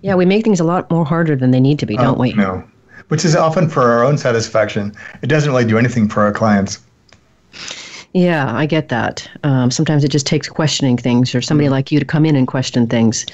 yeah, 0.03 0.17
we 0.17 0.27
make 0.27 0.43
things 0.43 0.59
a 0.59 0.65
lot 0.65 0.91
more 0.91 1.05
harder 1.05 1.37
than 1.37 1.53
they 1.53 1.61
need 1.61 1.79
to 1.79 1.87
be, 1.87 1.97
don't 1.97 2.19
oh, 2.19 2.21
we? 2.21 2.33
No. 2.33 2.65
Which 3.09 3.25
is 3.25 3.35
often 3.35 3.69
for 3.69 3.83
our 3.83 4.05
own 4.05 4.19
satisfaction. 4.19 4.95
It 5.23 5.27
doesn't 5.27 5.51
really 5.51 5.65
do 5.65 5.79
anything 5.79 6.09
for 6.09 6.23
our 6.23 6.33
clients. 6.33 6.81
Yeah, 8.15 8.55
I 8.55 8.67
get 8.67 8.89
that. 8.89 9.29
Um, 9.45 9.71
sometimes 9.71 10.03
it 10.03 10.09
just 10.09 10.27
takes 10.27 10.49
questioning 10.49 10.97
things 10.97 11.35
or 11.35 11.43
somebody 11.43 11.67
mm-hmm. 11.67 11.73
like 11.73 11.93
you 11.93 11.99
to 11.99 12.07
come 12.07 12.25
in 12.25 12.37
and 12.37 12.49
question 12.49 12.87
things. 12.87 13.27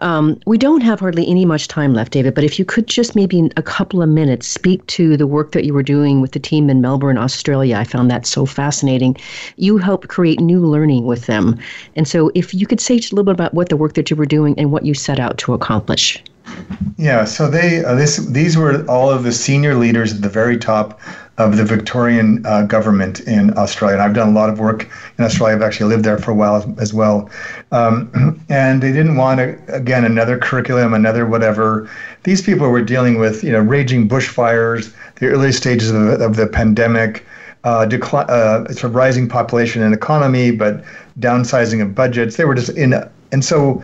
Um, 0.00 0.40
we 0.46 0.56
don't 0.56 0.80
have 0.80 1.00
hardly 1.00 1.28
any 1.28 1.44
much 1.44 1.68
time 1.68 1.92
left, 1.92 2.12
David, 2.12 2.34
but 2.34 2.42
if 2.42 2.58
you 2.58 2.64
could 2.64 2.86
just 2.86 3.14
maybe 3.14 3.50
a 3.58 3.62
couple 3.62 4.02
of 4.02 4.08
minutes 4.08 4.46
speak 4.46 4.86
to 4.86 5.16
the 5.16 5.26
work 5.26 5.52
that 5.52 5.64
you 5.64 5.74
were 5.74 5.82
doing 5.82 6.22
with 6.22 6.32
the 6.32 6.38
team 6.38 6.70
in 6.70 6.80
Melbourne, 6.80 7.18
Australia. 7.18 7.76
I 7.76 7.84
found 7.84 8.10
that 8.10 8.26
so 8.26 8.46
fascinating. 8.46 9.16
You 9.56 9.76
helped 9.76 10.08
create 10.08 10.40
new 10.40 10.64
learning 10.66 11.04
with 11.04 11.26
them. 11.26 11.58
And 11.96 12.08
so 12.08 12.30
if 12.34 12.54
you 12.54 12.66
could 12.66 12.80
say 12.80 12.96
just 12.96 13.12
a 13.12 13.14
little 13.14 13.26
bit 13.26 13.34
about 13.34 13.52
what 13.52 13.68
the 13.68 13.76
work 13.76 13.92
that 13.94 14.10
you 14.10 14.16
were 14.16 14.24
doing 14.24 14.58
and 14.58 14.72
what 14.72 14.86
you 14.86 14.94
set 14.94 15.20
out 15.20 15.36
to 15.38 15.52
accomplish. 15.52 16.22
Yeah, 16.96 17.24
so 17.24 17.48
they 17.48 17.84
uh, 17.84 17.94
this 17.94 18.16
these 18.16 18.56
were 18.56 18.84
all 18.86 19.10
of 19.10 19.22
the 19.22 19.32
senior 19.32 19.74
leaders 19.74 20.12
at 20.12 20.22
the 20.22 20.28
very 20.28 20.58
top 20.58 21.00
of 21.40 21.56
the 21.56 21.64
Victorian 21.64 22.44
uh, 22.44 22.62
government 22.62 23.20
in 23.20 23.56
Australia. 23.56 23.94
And 23.94 24.02
I've 24.02 24.14
done 24.14 24.28
a 24.28 24.32
lot 24.32 24.50
of 24.50 24.60
work 24.60 24.88
in 25.16 25.24
Australia. 25.24 25.56
I've 25.56 25.62
actually 25.62 25.88
lived 25.88 26.04
there 26.04 26.18
for 26.18 26.30
a 26.30 26.34
while 26.34 26.56
as, 26.56 26.66
as 26.78 26.94
well. 26.94 27.30
Um, 27.72 28.40
and 28.48 28.82
they 28.82 28.92
didn't 28.92 29.16
want, 29.16 29.38
to, 29.38 29.74
again, 29.74 30.04
another 30.04 30.38
curriculum, 30.38 30.92
another 30.92 31.26
whatever. 31.26 31.88
These 32.24 32.42
people 32.42 32.68
were 32.68 32.82
dealing 32.82 33.18
with, 33.18 33.42
you 33.42 33.52
know, 33.52 33.60
raging 33.60 34.08
bushfires, 34.08 34.94
the 35.16 35.28
early 35.28 35.52
stages 35.52 35.90
of, 35.90 36.20
of 36.20 36.36
the 36.36 36.46
pandemic, 36.46 37.24
uh, 37.64 37.86
decli- 37.88 38.28
uh, 38.28 38.66
sort 38.72 38.84
of 38.84 38.94
rising 38.94 39.28
population 39.28 39.82
and 39.82 39.94
economy, 39.94 40.50
but 40.50 40.84
downsizing 41.18 41.82
of 41.82 41.94
budgets. 41.94 42.36
They 42.36 42.44
were 42.44 42.54
just 42.54 42.70
in, 42.70 42.94
and 43.32 43.44
so 43.44 43.82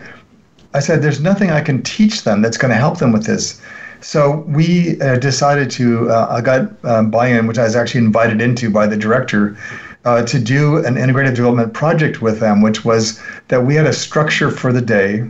I 0.77 0.79
said, 0.79 1.01
there's 1.01 1.19
nothing 1.19 1.49
I 1.49 1.61
can 1.61 1.81
teach 1.81 2.23
them 2.23 2.41
that's 2.43 2.57
going 2.57 2.69
to 2.69 2.77
help 2.77 2.99
them 2.99 3.11
with 3.11 3.25
this. 3.25 3.59
So 4.01 4.45
we 4.47 5.01
uh, 5.01 5.17
decided 5.17 5.71
to, 5.71 6.09
uh, 6.11 6.27
I 6.29 6.41
got 6.41 6.71
um, 6.85 7.09
buy 7.09 7.27
in, 7.27 7.47
which 7.47 7.57
I 7.57 7.63
was 7.63 7.75
actually 7.75 8.05
invited 8.05 8.41
into 8.41 8.69
by 8.69 8.85
the 8.85 8.97
director. 8.97 9.57
Uh, 10.05 10.23
to 10.23 10.39
do 10.39 10.77
an 10.85 10.95
integrated 10.95 11.33
development 11.33 11.73
project 11.73 12.21
with 12.21 12.39
them, 12.39 12.61
which 12.61 12.85
was 12.85 13.19
that 13.49 13.65
we 13.65 13.75
had 13.75 13.85
a 13.85 13.91
structure 13.91 14.49
for 14.49 14.71
the 14.71 14.81
day 14.81 15.29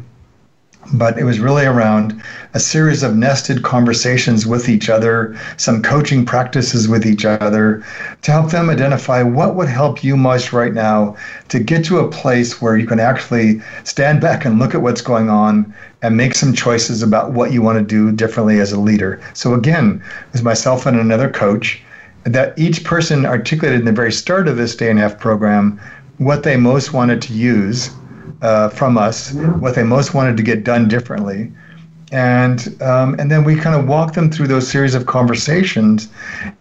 but 0.94 1.18
it 1.18 1.24
was 1.24 1.40
really 1.40 1.66
around 1.66 2.22
a 2.54 2.60
series 2.60 3.04
of 3.04 3.16
nested 3.16 3.64
conversations 3.64 4.46
with 4.46 4.70
each 4.70 4.90
other, 4.90 5.38
some 5.58 5.82
coaching 5.82 6.26
practices 6.26 6.88
with 6.88 7.06
each 7.06 7.26
other 7.26 7.84
to 8.22 8.32
help 8.32 8.52
them 8.52 8.70
identify 8.70 9.22
what 9.22 9.56
would 9.56 9.68
help 9.68 10.04
you 10.04 10.16
most 10.16 10.54
right 10.54 10.74
now 10.74 11.16
to 11.50 11.60
get 11.60 11.84
to 11.86 12.00
a 12.00 12.10
place 12.10 12.62
where 12.62 12.78
you 12.78 12.88
can 12.88 13.00
actually 13.00 13.62
stand 13.84 14.22
back 14.22 14.46
and 14.46 14.60
look 14.60 14.74
at 14.74 14.82
what's 14.82 15.02
going 15.02 15.30
on 15.30 15.74
and 16.02 16.16
make 16.16 16.36
some 16.36 16.54
choices 16.54 17.04
about 17.04 17.32
what 17.32 17.52
you 17.52 17.62
want 17.62 17.78
to 17.78 17.84
do 17.84 18.12
differently 18.12 18.60
as 18.60 18.72
a 18.72 18.80
leader. 18.80 19.20
So, 19.34 19.54
again, 19.54 20.02
it 20.28 20.34
was 20.34 20.44
myself 20.44 20.86
and 20.86 21.00
another 21.00 21.30
coach 21.30 21.82
that 22.24 22.58
each 22.58 22.84
person 22.84 23.26
articulated 23.26 23.80
in 23.80 23.86
the 23.86 23.92
very 23.92 24.12
start 24.12 24.48
of 24.48 24.58
this 24.58 24.76
day 24.76 24.90
and 24.90 25.00
a 25.00 25.02
half 25.02 25.20
program 25.20 25.80
what 26.18 26.44
they 26.44 26.58
most 26.58 26.94
wanted 26.94 27.22
to 27.22 27.34
use 27.34 27.92
uh, 28.42 28.70
from 28.70 28.98
us 28.98 29.34
what 29.34 29.76
they 29.76 29.84
most 29.84 30.14
wanted 30.14 30.38
to 30.38 30.44
get 30.44 30.64
done 30.64 30.88
differently. 30.88 31.52
And 32.12 32.82
um, 32.82 33.20
and 33.20 33.30
then 33.30 33.44
we 33.44 33.58
kind 33.58 33.76
of 33.76 33.86
walked 33.86 34.16
them 34.16 34.32
through 34.32 34.48
those 34.48 34.66
series 34.66 34.96
of 34.96 35.08
conversations, 35.08 36.08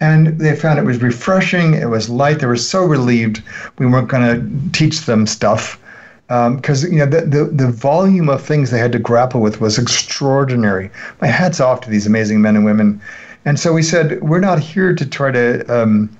and 0.00 0.38
they 0.40 0.56
found 0.56 0.80
it 0.80 0.84
was 0.84 1.00
refreshing. 1.00 1.74
It 1.74 1.88
was 1.88 2.08
light. 2.08 2.40
They 2.40 2.46
were 2.46 2.56
so 2.56 2.84
relieved 2.84 3.42
we 3.78 3.86
weren't 3.86 4.08
going 4.08 4.22
to 4.24 4.72
teach 4.76 5.06
them 5.06 5.24
stuff 5.24 5.78
because 6.26 6.84
um, 6.84 6.92
you 6.92 6.98
know 6.98 7.06
the, 7.06 7.20
the 7.20 7.44
the 7.44 7.70
volume 7.70 8.28
of 8.28 8.42
things 8.42 8.72
they 8.72 8.78
had 8.78 8.90
to 8.90 8.98
grapple 8.98 9.40
with 9.40 9.60
was 9.60 9.78
extraordinary. 9.78 10.90
My 11.20 11.28
hats 11.28 11.60
off 11.60 11.80
to 11.82 11.90
these 11.90 12.06
amazing 12.08 12.42
men 12.42 12.56
and 12.56 12.64
women. 12.64 13.00
And 13.44 13.60
so 13.60 13.72
we 13.72 13.84
said 13.84 14.20
we're 14.22 14.40
not 14.40 14.58
here 14.58 14.92
to 14.92 15.06
try 15.06 15.30
to 15.30 15.64
um, 15.72 16.10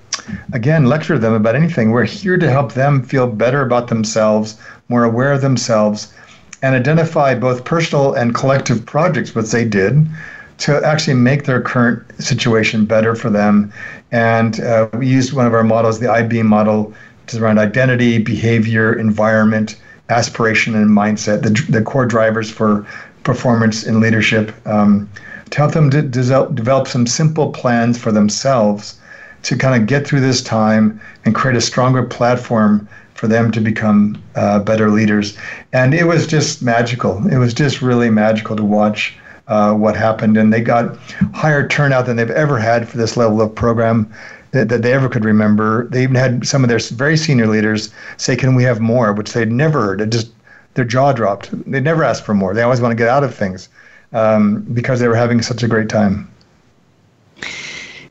again 0.53 0.85
lecture 0.85 1.17
them 1.17 1.33
about 1.33 1.55
anything. 1.55 1.91
We're 1.91 2.03
here 2.03 2.37
to 2.37 2.49
help 2.49 2.73
them 2.73 3.03
feel 3.03 3.27
better 3.27 3.61
about 3.61 3.87
themselves, 3.87 4.57
more 4.89 5.03
aware 5.03 5.31
of 5.31 5.41
themselves, 5.41 6.13
and 6.61 6.75
identify 6.75 7.35
both 7.35 7.65
personal 7.65 8.13
and 8.13 8.33
collective 8.33 8.85
projects, 8.85 9.35
which 9.35 9.51
they 9.51 9.65
did, 9.65 10.07
to 10.59 10.83
actually 10.83 11.13
make 11.13 11.45
their 11.45 11.61
current 11.61 12.03
situation 12.21 12.85
better 12.85 13.15
for 13.15 13.29
them. 13.29 13.71
And 14.11 14.59
uh, 14.59 14.89
we 14.93 15.07
used 15.07 15.33
one 15.33 15.45
of 15.45 15.53
our 15.53 15.63
models, 15.63 15.99
the 15.99 16.07
IBEAM 16.07 16.45
model, 16.45 16.93
which 17.23 17.33
is 17.33 17.39
around 17.39 17.59
identity, 17.59 18.17
behavior, 18.17 18.97
environment, 18.97 19.75
aspiration, 20.09 20.73
and 20.75 20.89
mindset, 20.89 21.43
the, 21.43 21.71
the 21.71 21.83
core 21.83 22.05
drivers 22.05 22.49
for 22.49 22.87
performance 23.23 23.85
in 23.85 23.99
leadership, 23.99 24.51
um, 24.65 25.09
to 25.49 25.57
help 25.57 25.73
them 25.73 25.89
to 25.91 26.01
develop 26.01 26.87
some 26.87 27.05
simple 27.05 27.51
plans 27.51 27.97
for 27.97 28.11
themselves 28.11 28.99
to 29.47 29.55
kind 29.55 29.81
of 29.81 29.87
get 29.87 30.05
through 30.05 30.19
this 30.19 30.41
time 30.41 30.99
and 31.23 31.33
create 31.33 31.55
a 31.55 31.61
stronger 31.61 32.03
platform 32.03 32.85
for 33.13 33.29
them 33.29 33.49
to 33.49 33.61
become 33.61 34.21
uh, 34.35 34.59
better 34.59 34.91
leaders. 34.91 35.37
And 35.71 35.93
it 35.93 36.05
was 36.05 36.27
just 36.27 36.61
magical. 36.61 37.25
It 37.27 37.37
was 37.37 37.53
just 37.53 37.81
really 37.81 38.09
magical 38.09 38.57
to 38.57 38.63
watch 38.65 39.15
uh, 39.47 39.73
what 39.73 39.95
happened. 39.95 40.35
And 40.35 40.51
they 40.51 40.59
got 40.59 40.97
higher 41.33 41.65
turnout 41.65 42.07
than 42.07 42.17
they've 42.17 42.29
ever 42.29 42.59
had 42.59 42.89
for 42.89 42.97
this 42.97 43.15
level 43.15 43.41
of 43.41 43.55
program 43.55 44.13
that, 44.51 44.67
that 44.67 44.81
they 44.81 44.91
ever 44.91 45.07
could 45.07 45.23
remember. 45.23 45.87
They 45.87 46.03
even 46.03 46.15
had 46.15 46.45
some 46.45 46.65
of 46.65 46.67
their 46.67 46.79
very 46.79 47.15
senior 47.15 47.47
leaders 47.47 47.89
say, 48.17 48.35
Can 48.35 48.53
we 48.53 48.63
have 48.63 48.81
more? 48.81 49.13
which 49.13 49.31
they'd 49.31 49.49
never 49.49 49.81
heard. 49.81 50.01
It 50.01 50.09
just 50.09 50.29
their 50.73 50.83
jaw 50.83 51.13
dropped. 51.13 51.51
They'd 51.71 51.85
never 51.85 52.03
asked 52.03 52.25
for 52.25 52.33
more. 52.33 52.53
They 52.53 52.63
always 52.63 52.81
want 52.81 52.91
to 52.91 52.97
get 52.97 53.07
out 53.07 53.23
of 53.23 53.33
things 53.33 53.69
um, 54.11 54.67
because 54.73 54.99
they 54.99 55.07
were 55.07 55.15
having 55.15 55.41
such 55.41 55.63
a 55.63 55.69
great 55.69 55.87
time. 55.87 56.27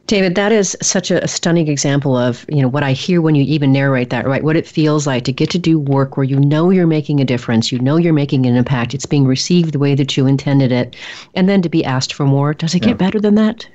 David, 0.06 0.36
that 0.36 0.52
is 0.52 0.76
such 0.80 1.10
a, 1.10 1.26
stunning 1.26 1.68
example 1.68 2.16
of 2.16 2.46
you 2.48 2.62
know 2.62 2.68
what 2.68 2.84
I 2.84 2.92
hear 2.92 3.20
when 3.20 3.34
you 3.34 3.42
even 3.42 3.72
narrate 3.72 4.10
that, 4.10 4.26
right? 4.26 4.42
What 4.42 4.56
it 4.56 4.66
feels 4.66 5.06
like 5.06 5.24
to 5.24 5.32
get 5.32 5.50
to 5.50 5.58
do 5.58 5.78
work 5.78 6.16
where 6.16 6.24
you 6.24 6.38
know 6.38 6.70
you're 6.70 6.86
making 6.86 7.20
a 7.20 7.24
difference, 7.24 7.72
you 7.72 7.78
know 7.80 7.96
you're 7.96 8.12
making 8.12 8.46
an 8.46 8.56
impact, 8.56 8.94
it's 8.94 9.06
being 9.06 9.26
received 9.26 9.72
the 9.72 9.78
way 9.78 9.94
that 9.96 10.16
you 10.16 10.26
intended 10.26 10.70
it, 10.70 10.94
and 11.34 11.48
then 11.48 11.60
to 11.62 11.68
be 11.68 11.84
asked 11.84 12.14
for 12.14 12.24
more. 12.24 12.54
Does 12.54 12.74
it 12.74 12.82
yeah. 12.82 12.90
get 12.90 12.98
better 12.98 13.20
than 13.20 13.34
that? 13.34 13.68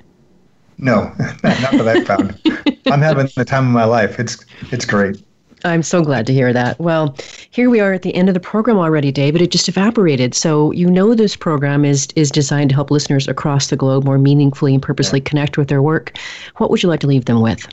No, 0.78 1.12
not 1.18 1.72
that 1.72 1.88
I've 1.88 2.06
found. 2.06 2.38
I'm 2.86 3.02
having 3.02 3.28
the 3.36 3.44
time 3.44 3.66
of 3.66 3.72
my 3.72 3.84
life. 3.84 4.18
It's 4.18 4.44
it's 4.70 4.86
great. 4.86 5.22
I'm 5.64 5.82
so 5.82 6.02
glad 6.02 6.26
to 6.26 6.32
hear 6.32 6.52
that. 6.52 6.78
Well, 6.78 7.16
here 7.50 7.70
we 7.70 7.80
are 7.80 7.92
at 7.92 8.02
the 8.02 8.14
end 8.14 8.28
of 8.28 8.34
the 8.34 8.40
program 8.40 8.78
already, 8.78 9.12
David. 9.12 9.42
It 9.42 9.50
just 9.50 9.68
evaporated. 9.68 10.34
So 10.34 10.72
you 10.72 10.90
know 10.90 11.14
this 11.14 11.36
program 11.36 11.84
is 11.84 12.08
is 12.16 12.30
designed 12.30 12.70
to 12.70 12.74
help 12.74 12.90
listeners 12.90 13.28
across 13.28 13.68
the 13.68 13.76
globe 13.76 14.04
more 14.04 14.18
meaningfully 14.18 14.74
and 14.74 14.82
purposely 14.82 15.20
yeah. 15.20 15.24
connect 15.24 15.58
with 15.58 15.68
their 15.68 15.82
work. 15.82 16.16
What 16.56 16.70
would 16.70 16.82
you 16.82 16.88
like 16.88 17.00
to 17.00 17.06
leave 17.06 17.26
them 17.26 17.40
with? 17.40 17.66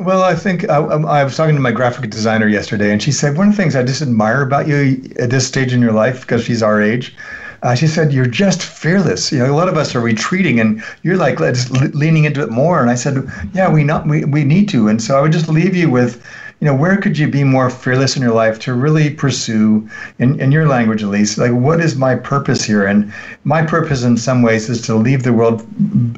Well, 0.00 0.22
I 0.22 0.34
think 0.34 0.68
I, 0.68 0.76
um, 0.76 1.06
I, 1.06 1.24
was 1.24 1.36
talking 1.36 1.56
to 1.56 1.60
my 1.60 1.72
graphic 1.72 2.08
designer 2.10 2.46
yesterday, 2.46 2.92
and 2.92 3.02
she 3.02 3.10
said 3.10 3.36
one 3.36 3.48
of 3.48 3.56
the 3.56 3.60
things 3.60 3.74
I 3.74 3.82
just 3.82 4.02
admire 4.02 4.42
about 4.42 4.68
you 4.68 5.02
at 5.18 5.30
this 5.30 5.46
stage 5.46 5.72
in 5.72 5.80
your 5.80 5.92
life, 5.92 6.20
because 6.20 6.44
she's 6.44 6.62
our 6.62 6.80
age, 6.80 7.16
uh, 7.62 7.74
she 7.74 7.86
said, 7.86 8.12
You're 8.12 8.26
just 8.26 8.62
fearless. 8.62 9.32
You 9.32 9.38
know, 9.38 9.52
a 9.52 9.56
lot 9.56 9.68
of 9.68 9.76
us 9.76 9.94
are 9.94 10.00
retreating 10.00 10.60
and 10.60 10.82
you're 11.02 11.16
like 11.16 11.38
just 11.38 11.70
leaning 11.94 12.24
into 12.24 12.42
it 12.42 12.50
more. 12.50 12.80
And 12.80 12.90
I 12.90 12.94
said, 12.94 13.28
Yeah, 13.52 13.72
we 13.72 13.84
not 13.84 14.06
we, 14.06 14.24
we 14.24 14.44
need 14.44 14.68
to. 14.70 14.88
And 14.88 15.02
so 15.02 15.18
I 15.18 15.20
would 15.20 15.32
just 15.32 15.48
leave 15.48 15.74
you 15.74 15.90
with 15.90 16.24
you 16.60 16.66
know, 16.66 16.74
where 16.74 16.96
could 16.96 17.16
you 17.16 17.28
be 17.28 17.44
more 17.44 17.70
fearless 17.70 18.16
in 18.16 18.22
your 18.22 18.34
life 18.34 18.58
to 18.60 18.74
really 18.74 19.10
pursue, 19.10 19.88
in, 20.18 20.40
in 20.40 20.50
your 20.50 20.66
language 20.66 21.04
at 21.04 21.08
least, 21.08 21.38
like 21.38 21.52
what 21.52 21.80
is 21.80 21.94
my 21.94 22.16
purpose 22.16 22.64
here? 22.64 22.84
And 22.84 23.12
my 23.44 23.64
purpose 23.64 24.02
in 24.02 24.16
some 24.16 24.42
ways 24.42 24.68
is 24.68 24.82
to 24.82 24.96
leave 24.96 25.22
the 25.22 25.32
world 25.32 25.62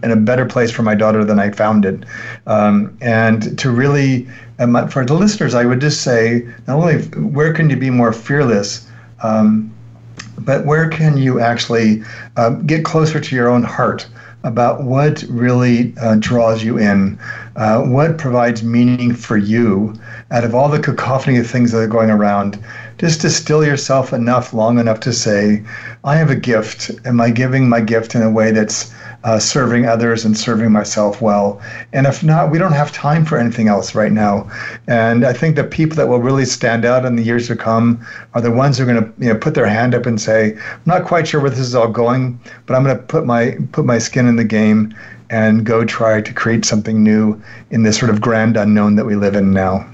in 0.03 0.11
a 0.11 0.17
better 0.17 0.47
place 0.47 0.71
for 0.71 0.83
my 0.83 0.95
daughter 0.95 1.25
than 1.25 1.39
I 1.39 1.51
found 1.51 1.85
it. 1.85 2.05
Um, 2.47 2.97
and 3.03 3.59
to 3.59 3.71
really, 3.71 4.27
um, 4.59 4.89
for 4.89 5.05
the 5.05 5.15
listeners, 5.15 5.55
I 5.55 5.67
would 5.67 5.81
just 5.81 6.01
say, 6.01 6.49
not 6.67 6.79
only 6.79 7.03
where 7.19 7.53
can 7.53 7.69
you 7.69 7.77
be 7.77 7.91
more 7.91 8.13
fearless, 8.13 8.89
um, 9.23 9.71
but 10.39 10.65
where 10.65 10.89
can 10.89 11.19
you 11.19 11.39
actually 11.39 12.03
uh, 12.39 12.51
get 12.51 12.83
closer 12.83 13.21
to 13.21 13.37
your 13.37 13.49
own 13.49 13.63
heart? 13.63 14.09
About 14.43 14.83
what 14.85 15.23
really 15.29 15.95
uh, 16.01 16.17
draws 16.19 16.65
you 16.65 16.79
in, 16.79 17.19
uh, 17.57 17.83
what 17.83 18.19
provides 18.19 18.63
meaning 18.63 19.15
for 19.15 19.37
you 19.37 19.95
out 20.31 20.45
of 20.45 20.55
all 20.55 20.69
the 20.69 20.79
cacophony 20.79 21.37
of 21.37 21.47
things 21.47 21.73
that 21.73 21.79
are 21.79 21.87
going 21.87 22.11
around. 22.11 22.59
Just 22.99 23.21
distill 23.21 23.65
yourself 23.65 24.13
enough, 24.13 24.53
long 24.53 24.79
enough 24.79 25.01
to 25.01 25.13
say, 25.13 25.63
I 26.05 26.17
have 26.17 26.31
a 26.31 26.37
gift. 26.37 26.91
Am 27.05 27.21
I 27.21 27.31
giving 27.31 27.69
my 27.69 27.81
gift 27.81 28.15
in 28.15 28.23
a 28.23 28.31
way 28.31 28.51
that's 28.51 28.93
uh, 29.25 29.39
serving 29.39 29.87
others 29.87 30.25
and 30.25 30.37
serving 30.37 30.73
myself 30.73 31.21
well. 31.21 31.61
And 31.93 32.07
if 32.07 32.23
not, 32.23 32.51
we 32.51 32.59
don't 32.59 32.73
have 32.73 32.93
time 32.93 33.25
for 33.25 33.39
anything 33.39 33.69
else 33.69 33.95
right 33.95 34.13
now. 34.13 34.51
And 34.87 35.25
I 35.25 35.33
think 35.33 35.57
the 35.57 35.65
people 35.65 35.97
that 35.97 36.09
will 36.09 36.21
really 36.21 36.45
stand 36.45 36.85
out 36.85 37.05
in 37.05 37.17
the 37.17 37.23
years 37.23 37.47
to 37.49 37.57
come 37.57 38.05
are 38.35 38.41
the 38.41 38.51
ones 38.51 38.79
who 38.79 38.85
are 38.85 38.87
going 38.87 39.05
to 39.05 39.13
you 39.19 39.33
know 39.33 39.39
put 39.39 39.55
their 39.55 39.67
hand 39.67 39.95
up 39.95 40.07
and 40.07 40.21
say, 40.21 40.53
"I'm 40.55 40.81
not 40.87 41.05
quite 41.05 41.29
sure 41.29 41.41
where 41.41 41.51
this 41.51 41.59
is 41.59 41.75
all 41.75 41.89
going, 41.89 42.41
but 42.67 42.75
I'm 42.75 42.85
going 42.85 42.97
to 42.97 43.03
put 43.03 43.27
my 43.27 43.57
put 43.73 43.85
my 43.85 43.99
skin 43.99 44.27
in 44.27 44.37
the 44.37 44.45
game." 44.45 44.95
And 45.33 45.65
go 45.65 45.85
try 45.85 46.21
to 46.21 46.33
create 46.33 46.65
something 46.65 47.05
new 47.05 47.41
in 47.71 47.85
this 47.85 47.97
sort 47.97 48.11
of 48.11 48.21
grand 48.21 48.57
unknown 48.57 48.97
that 48.97 49.05
we 49.05 49.15
live 49.15 49.37
in 49.37 49.53
now 49.53 49.87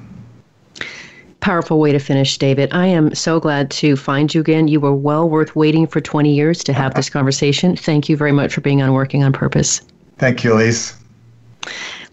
powerful 1.46 1.78
way 1.78 1.92
to 1.92 2.00
finish, 2.00 2.38
David. 2.38 2.68
I 2.72 2.88
am 2.88 3.14
so 3.14 3.38
glad 3.38 3.70
to 3.70 3.94
find 3.94 4.34
you 4.34 4.40
again. 4.40 4.66
You 4.66 4.80
were 4.80 4.92
well 4.92 5.28
worth 5.28 5.54
waiting 5.54 5.86
for 5.86 6.00
20 6.00 6.34
years 6.34 6.64
to 6.64 6.72
have 6.72 6.94
this 6.94 7.08
conversation. 7.08 7.76
Thank 7.76 8.08
you 8.08 8.16
very 8.16 8.32
much 8.32 8.52
for 8.52 8.62
being 8.62 8.82
on 8.82 8.92
Working 8.92 9.22
on 9.22 9.32
Purpose. 9.32 9.80
Thank 10.18 10.42
you, 10.42 10.50
Alise. 10.50 10.96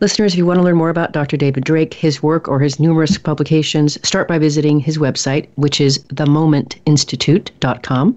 Listeners, 0.01 0.33
if 0.33 0.37
you 0.37 0.45
want 0.45 0.59
to 0.59 0.63
learn 0.63 0.75
more 0.75 0.91
about 0.91 1.13
Dr. 1.13 1.35
David 1.35 1.63
Drake, 1.63 1.95
his 1.95 2.21
work, 2.21 2.47
or 2.47 2.59
his 2.59 2.79
numerous 2.79 3.17
publications, 3.17 3.97
start 4.07 4.27
by 4.27 4.37
visiting 4.37 4.79
his 4.79 4.99
website, 4.99 5.47
which 5.55 5.81
is 5.81 5.97
themomentinstitute.com. 6.13 8.15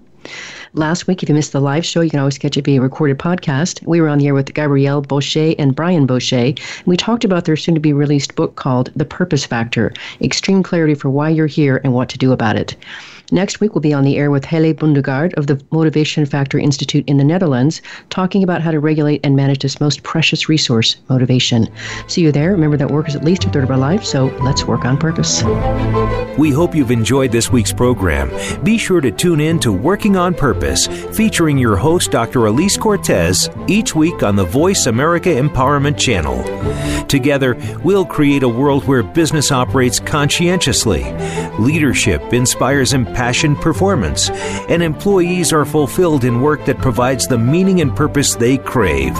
Last 0.73 1.07
week, 1.07 1.23
if 1.23 1.29
you 1.29 1.35
missed 1.35 1.53
the 1.53 1.61
live 1.61 1.85
show, 1.85 2.01
you 2.01 2.09
can 2.09 2.19
always 2.19 2.37
catch 2.37 2.57
it 2.57 2.65
via 2.65 2.81
recorded 2.81 3.17
podcast. 3.17 3.85
We 3.85 4.01
were 4.01 4.09
on 4.09 4.17
the 4.17 4.27
air 4.27 4.33
with 4.33 4.53
Gabrielle 4.53 5.01
Bosché 5.01 5.55
and 5.57 5.73
Brian 5.73 6.05
Bosché, 6.05 6.57
and 6.57 6.85
we 6.85 6.97
talked 6.97 7.23
about 7.23 7.45
their 7.45 7.55
soon 7.55 7.73
to 7.75 7.79
be 7.79 7.93
released 7.93 8.35
book 8.35 8.55
called 8.55 8.91
The 8.95 9.05
Purpose 9.05 9.45
Factor 9.45 9.93
Extreme 10.21 10.63
Clarity 10.63 10.93
for 10.93 11.09
Why 11.09 11.29
You're 11.29 11.47
Here 11.47 11.79
and 11.83 11.93
What 11.93 12.09
to 12.09 12.17
Do 12.17 12.33
About 12.33 12.57
It. 12.57 12.75
Next 13.31 13.59
week, 13.59 13.75
we'll 13.75 13.81
be 13.81 13.93
on 13.93 14.05
the 14.05 14.15
air 14.15 14.31
with 14.31 14.45
Helle 14.45 14.73
Bundgaard 14.73 15.33
of 15.33 15.47
the 15.47 15.61
Motivation 15.71 16.25
Factor 16.25 16.57
Institute 16.57 17.03
in 17.07 17.17
the 17.17 17.25
Netherlands, 17.25 17.81
talking 18.09 18.41
about 18.41 18.61
how 18.61 18.71
to 18.71 18.79
regulate 18.79 19.19
and 19.25 19.35
manage 19.35 19.59
this 19.59 19.81
most 19.81 20.03
precious 20.03 20.47
resource, 20.47 20.95
motivation. 21.09 21.67
See 22.07 22.21
you 22.21 22.31
there. 22.31 22.51
Remember 22.51 22.77
that 22.77 22.89
work 22.89 23.09
is 23.09 23.17
at 23.17 23.25
least 23.25 23.43
a 23.43 23.49
third 23.49 23.65
of 23.65 23.71
our 23.71 23.77
life, 23.77 24.05
so 24.05 24.27
let's 24.41 24.63
work 24.63 24.85
on 24.85 24.97
purpose. 24.97 25.43
We 26.37 26.51
hope 26.51 26.73
you've 26.73 26.91
enjoyed 26.91 27.33
this 27.33 27.51
week's 27.51 27.73
program. 27.73 28.31
Be 28.63 28.77
sure 28.77 29.01
to 29.01 29.11
tune 29.11 29.41
in 29.41 29.59
to 29.59 29.73
Working 29.73 30.15
on 30.15 30.33
Purpose, 30.33 30.87
featuring 30.87 31.57
your 31.57 31.75
host, 31.75 32.11
Dr. 32.11 32.41
Alise 32.41 32.79
Cortez, 32.79 33.49
each 33.67 33.93
week 33.93 34.23
on 34.23 34.37
the 34.37 34.45
Voice 34.45 34.85
America 34.85 35.29
Empowerment 35.29 35.97
Channel. 35.97 36.43
Together, 37.07 37.57
we'll 37.83 38.05
create 38.05 38.43
a 38.43 38.49
world 38.49 38.85
where 38.85 39.03
business 39.03 39.51
operates 39.51 39.99
conscientiously, 39.99 41.03
leadership 41.59 42.21
inspires 42.33 42.93
impassioned 43.17 43.57
performance, 43.57 44.29
and 44.69 44.83
employees 44.83 45.51
are 45.51 45.65
fulfilled 45.65 46.23
in 46.23 46.39
work 46.39 46.63
that 46.65 46.77
provides 46.77 47.25
the 47.25 47.37
meaning 47.37 47.81
and 47.81 47.95
purpose 47.95 48.35
they 48.35 48.59
crave. 48.59 49.17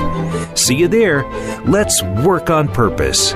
See 0.55 0.75
you 0.75 0.87
there. 0.87 1.27
Let's 1.65 2.03
work 2.23 2.51
on 2.51 2.67
purpose. 2.67 3.33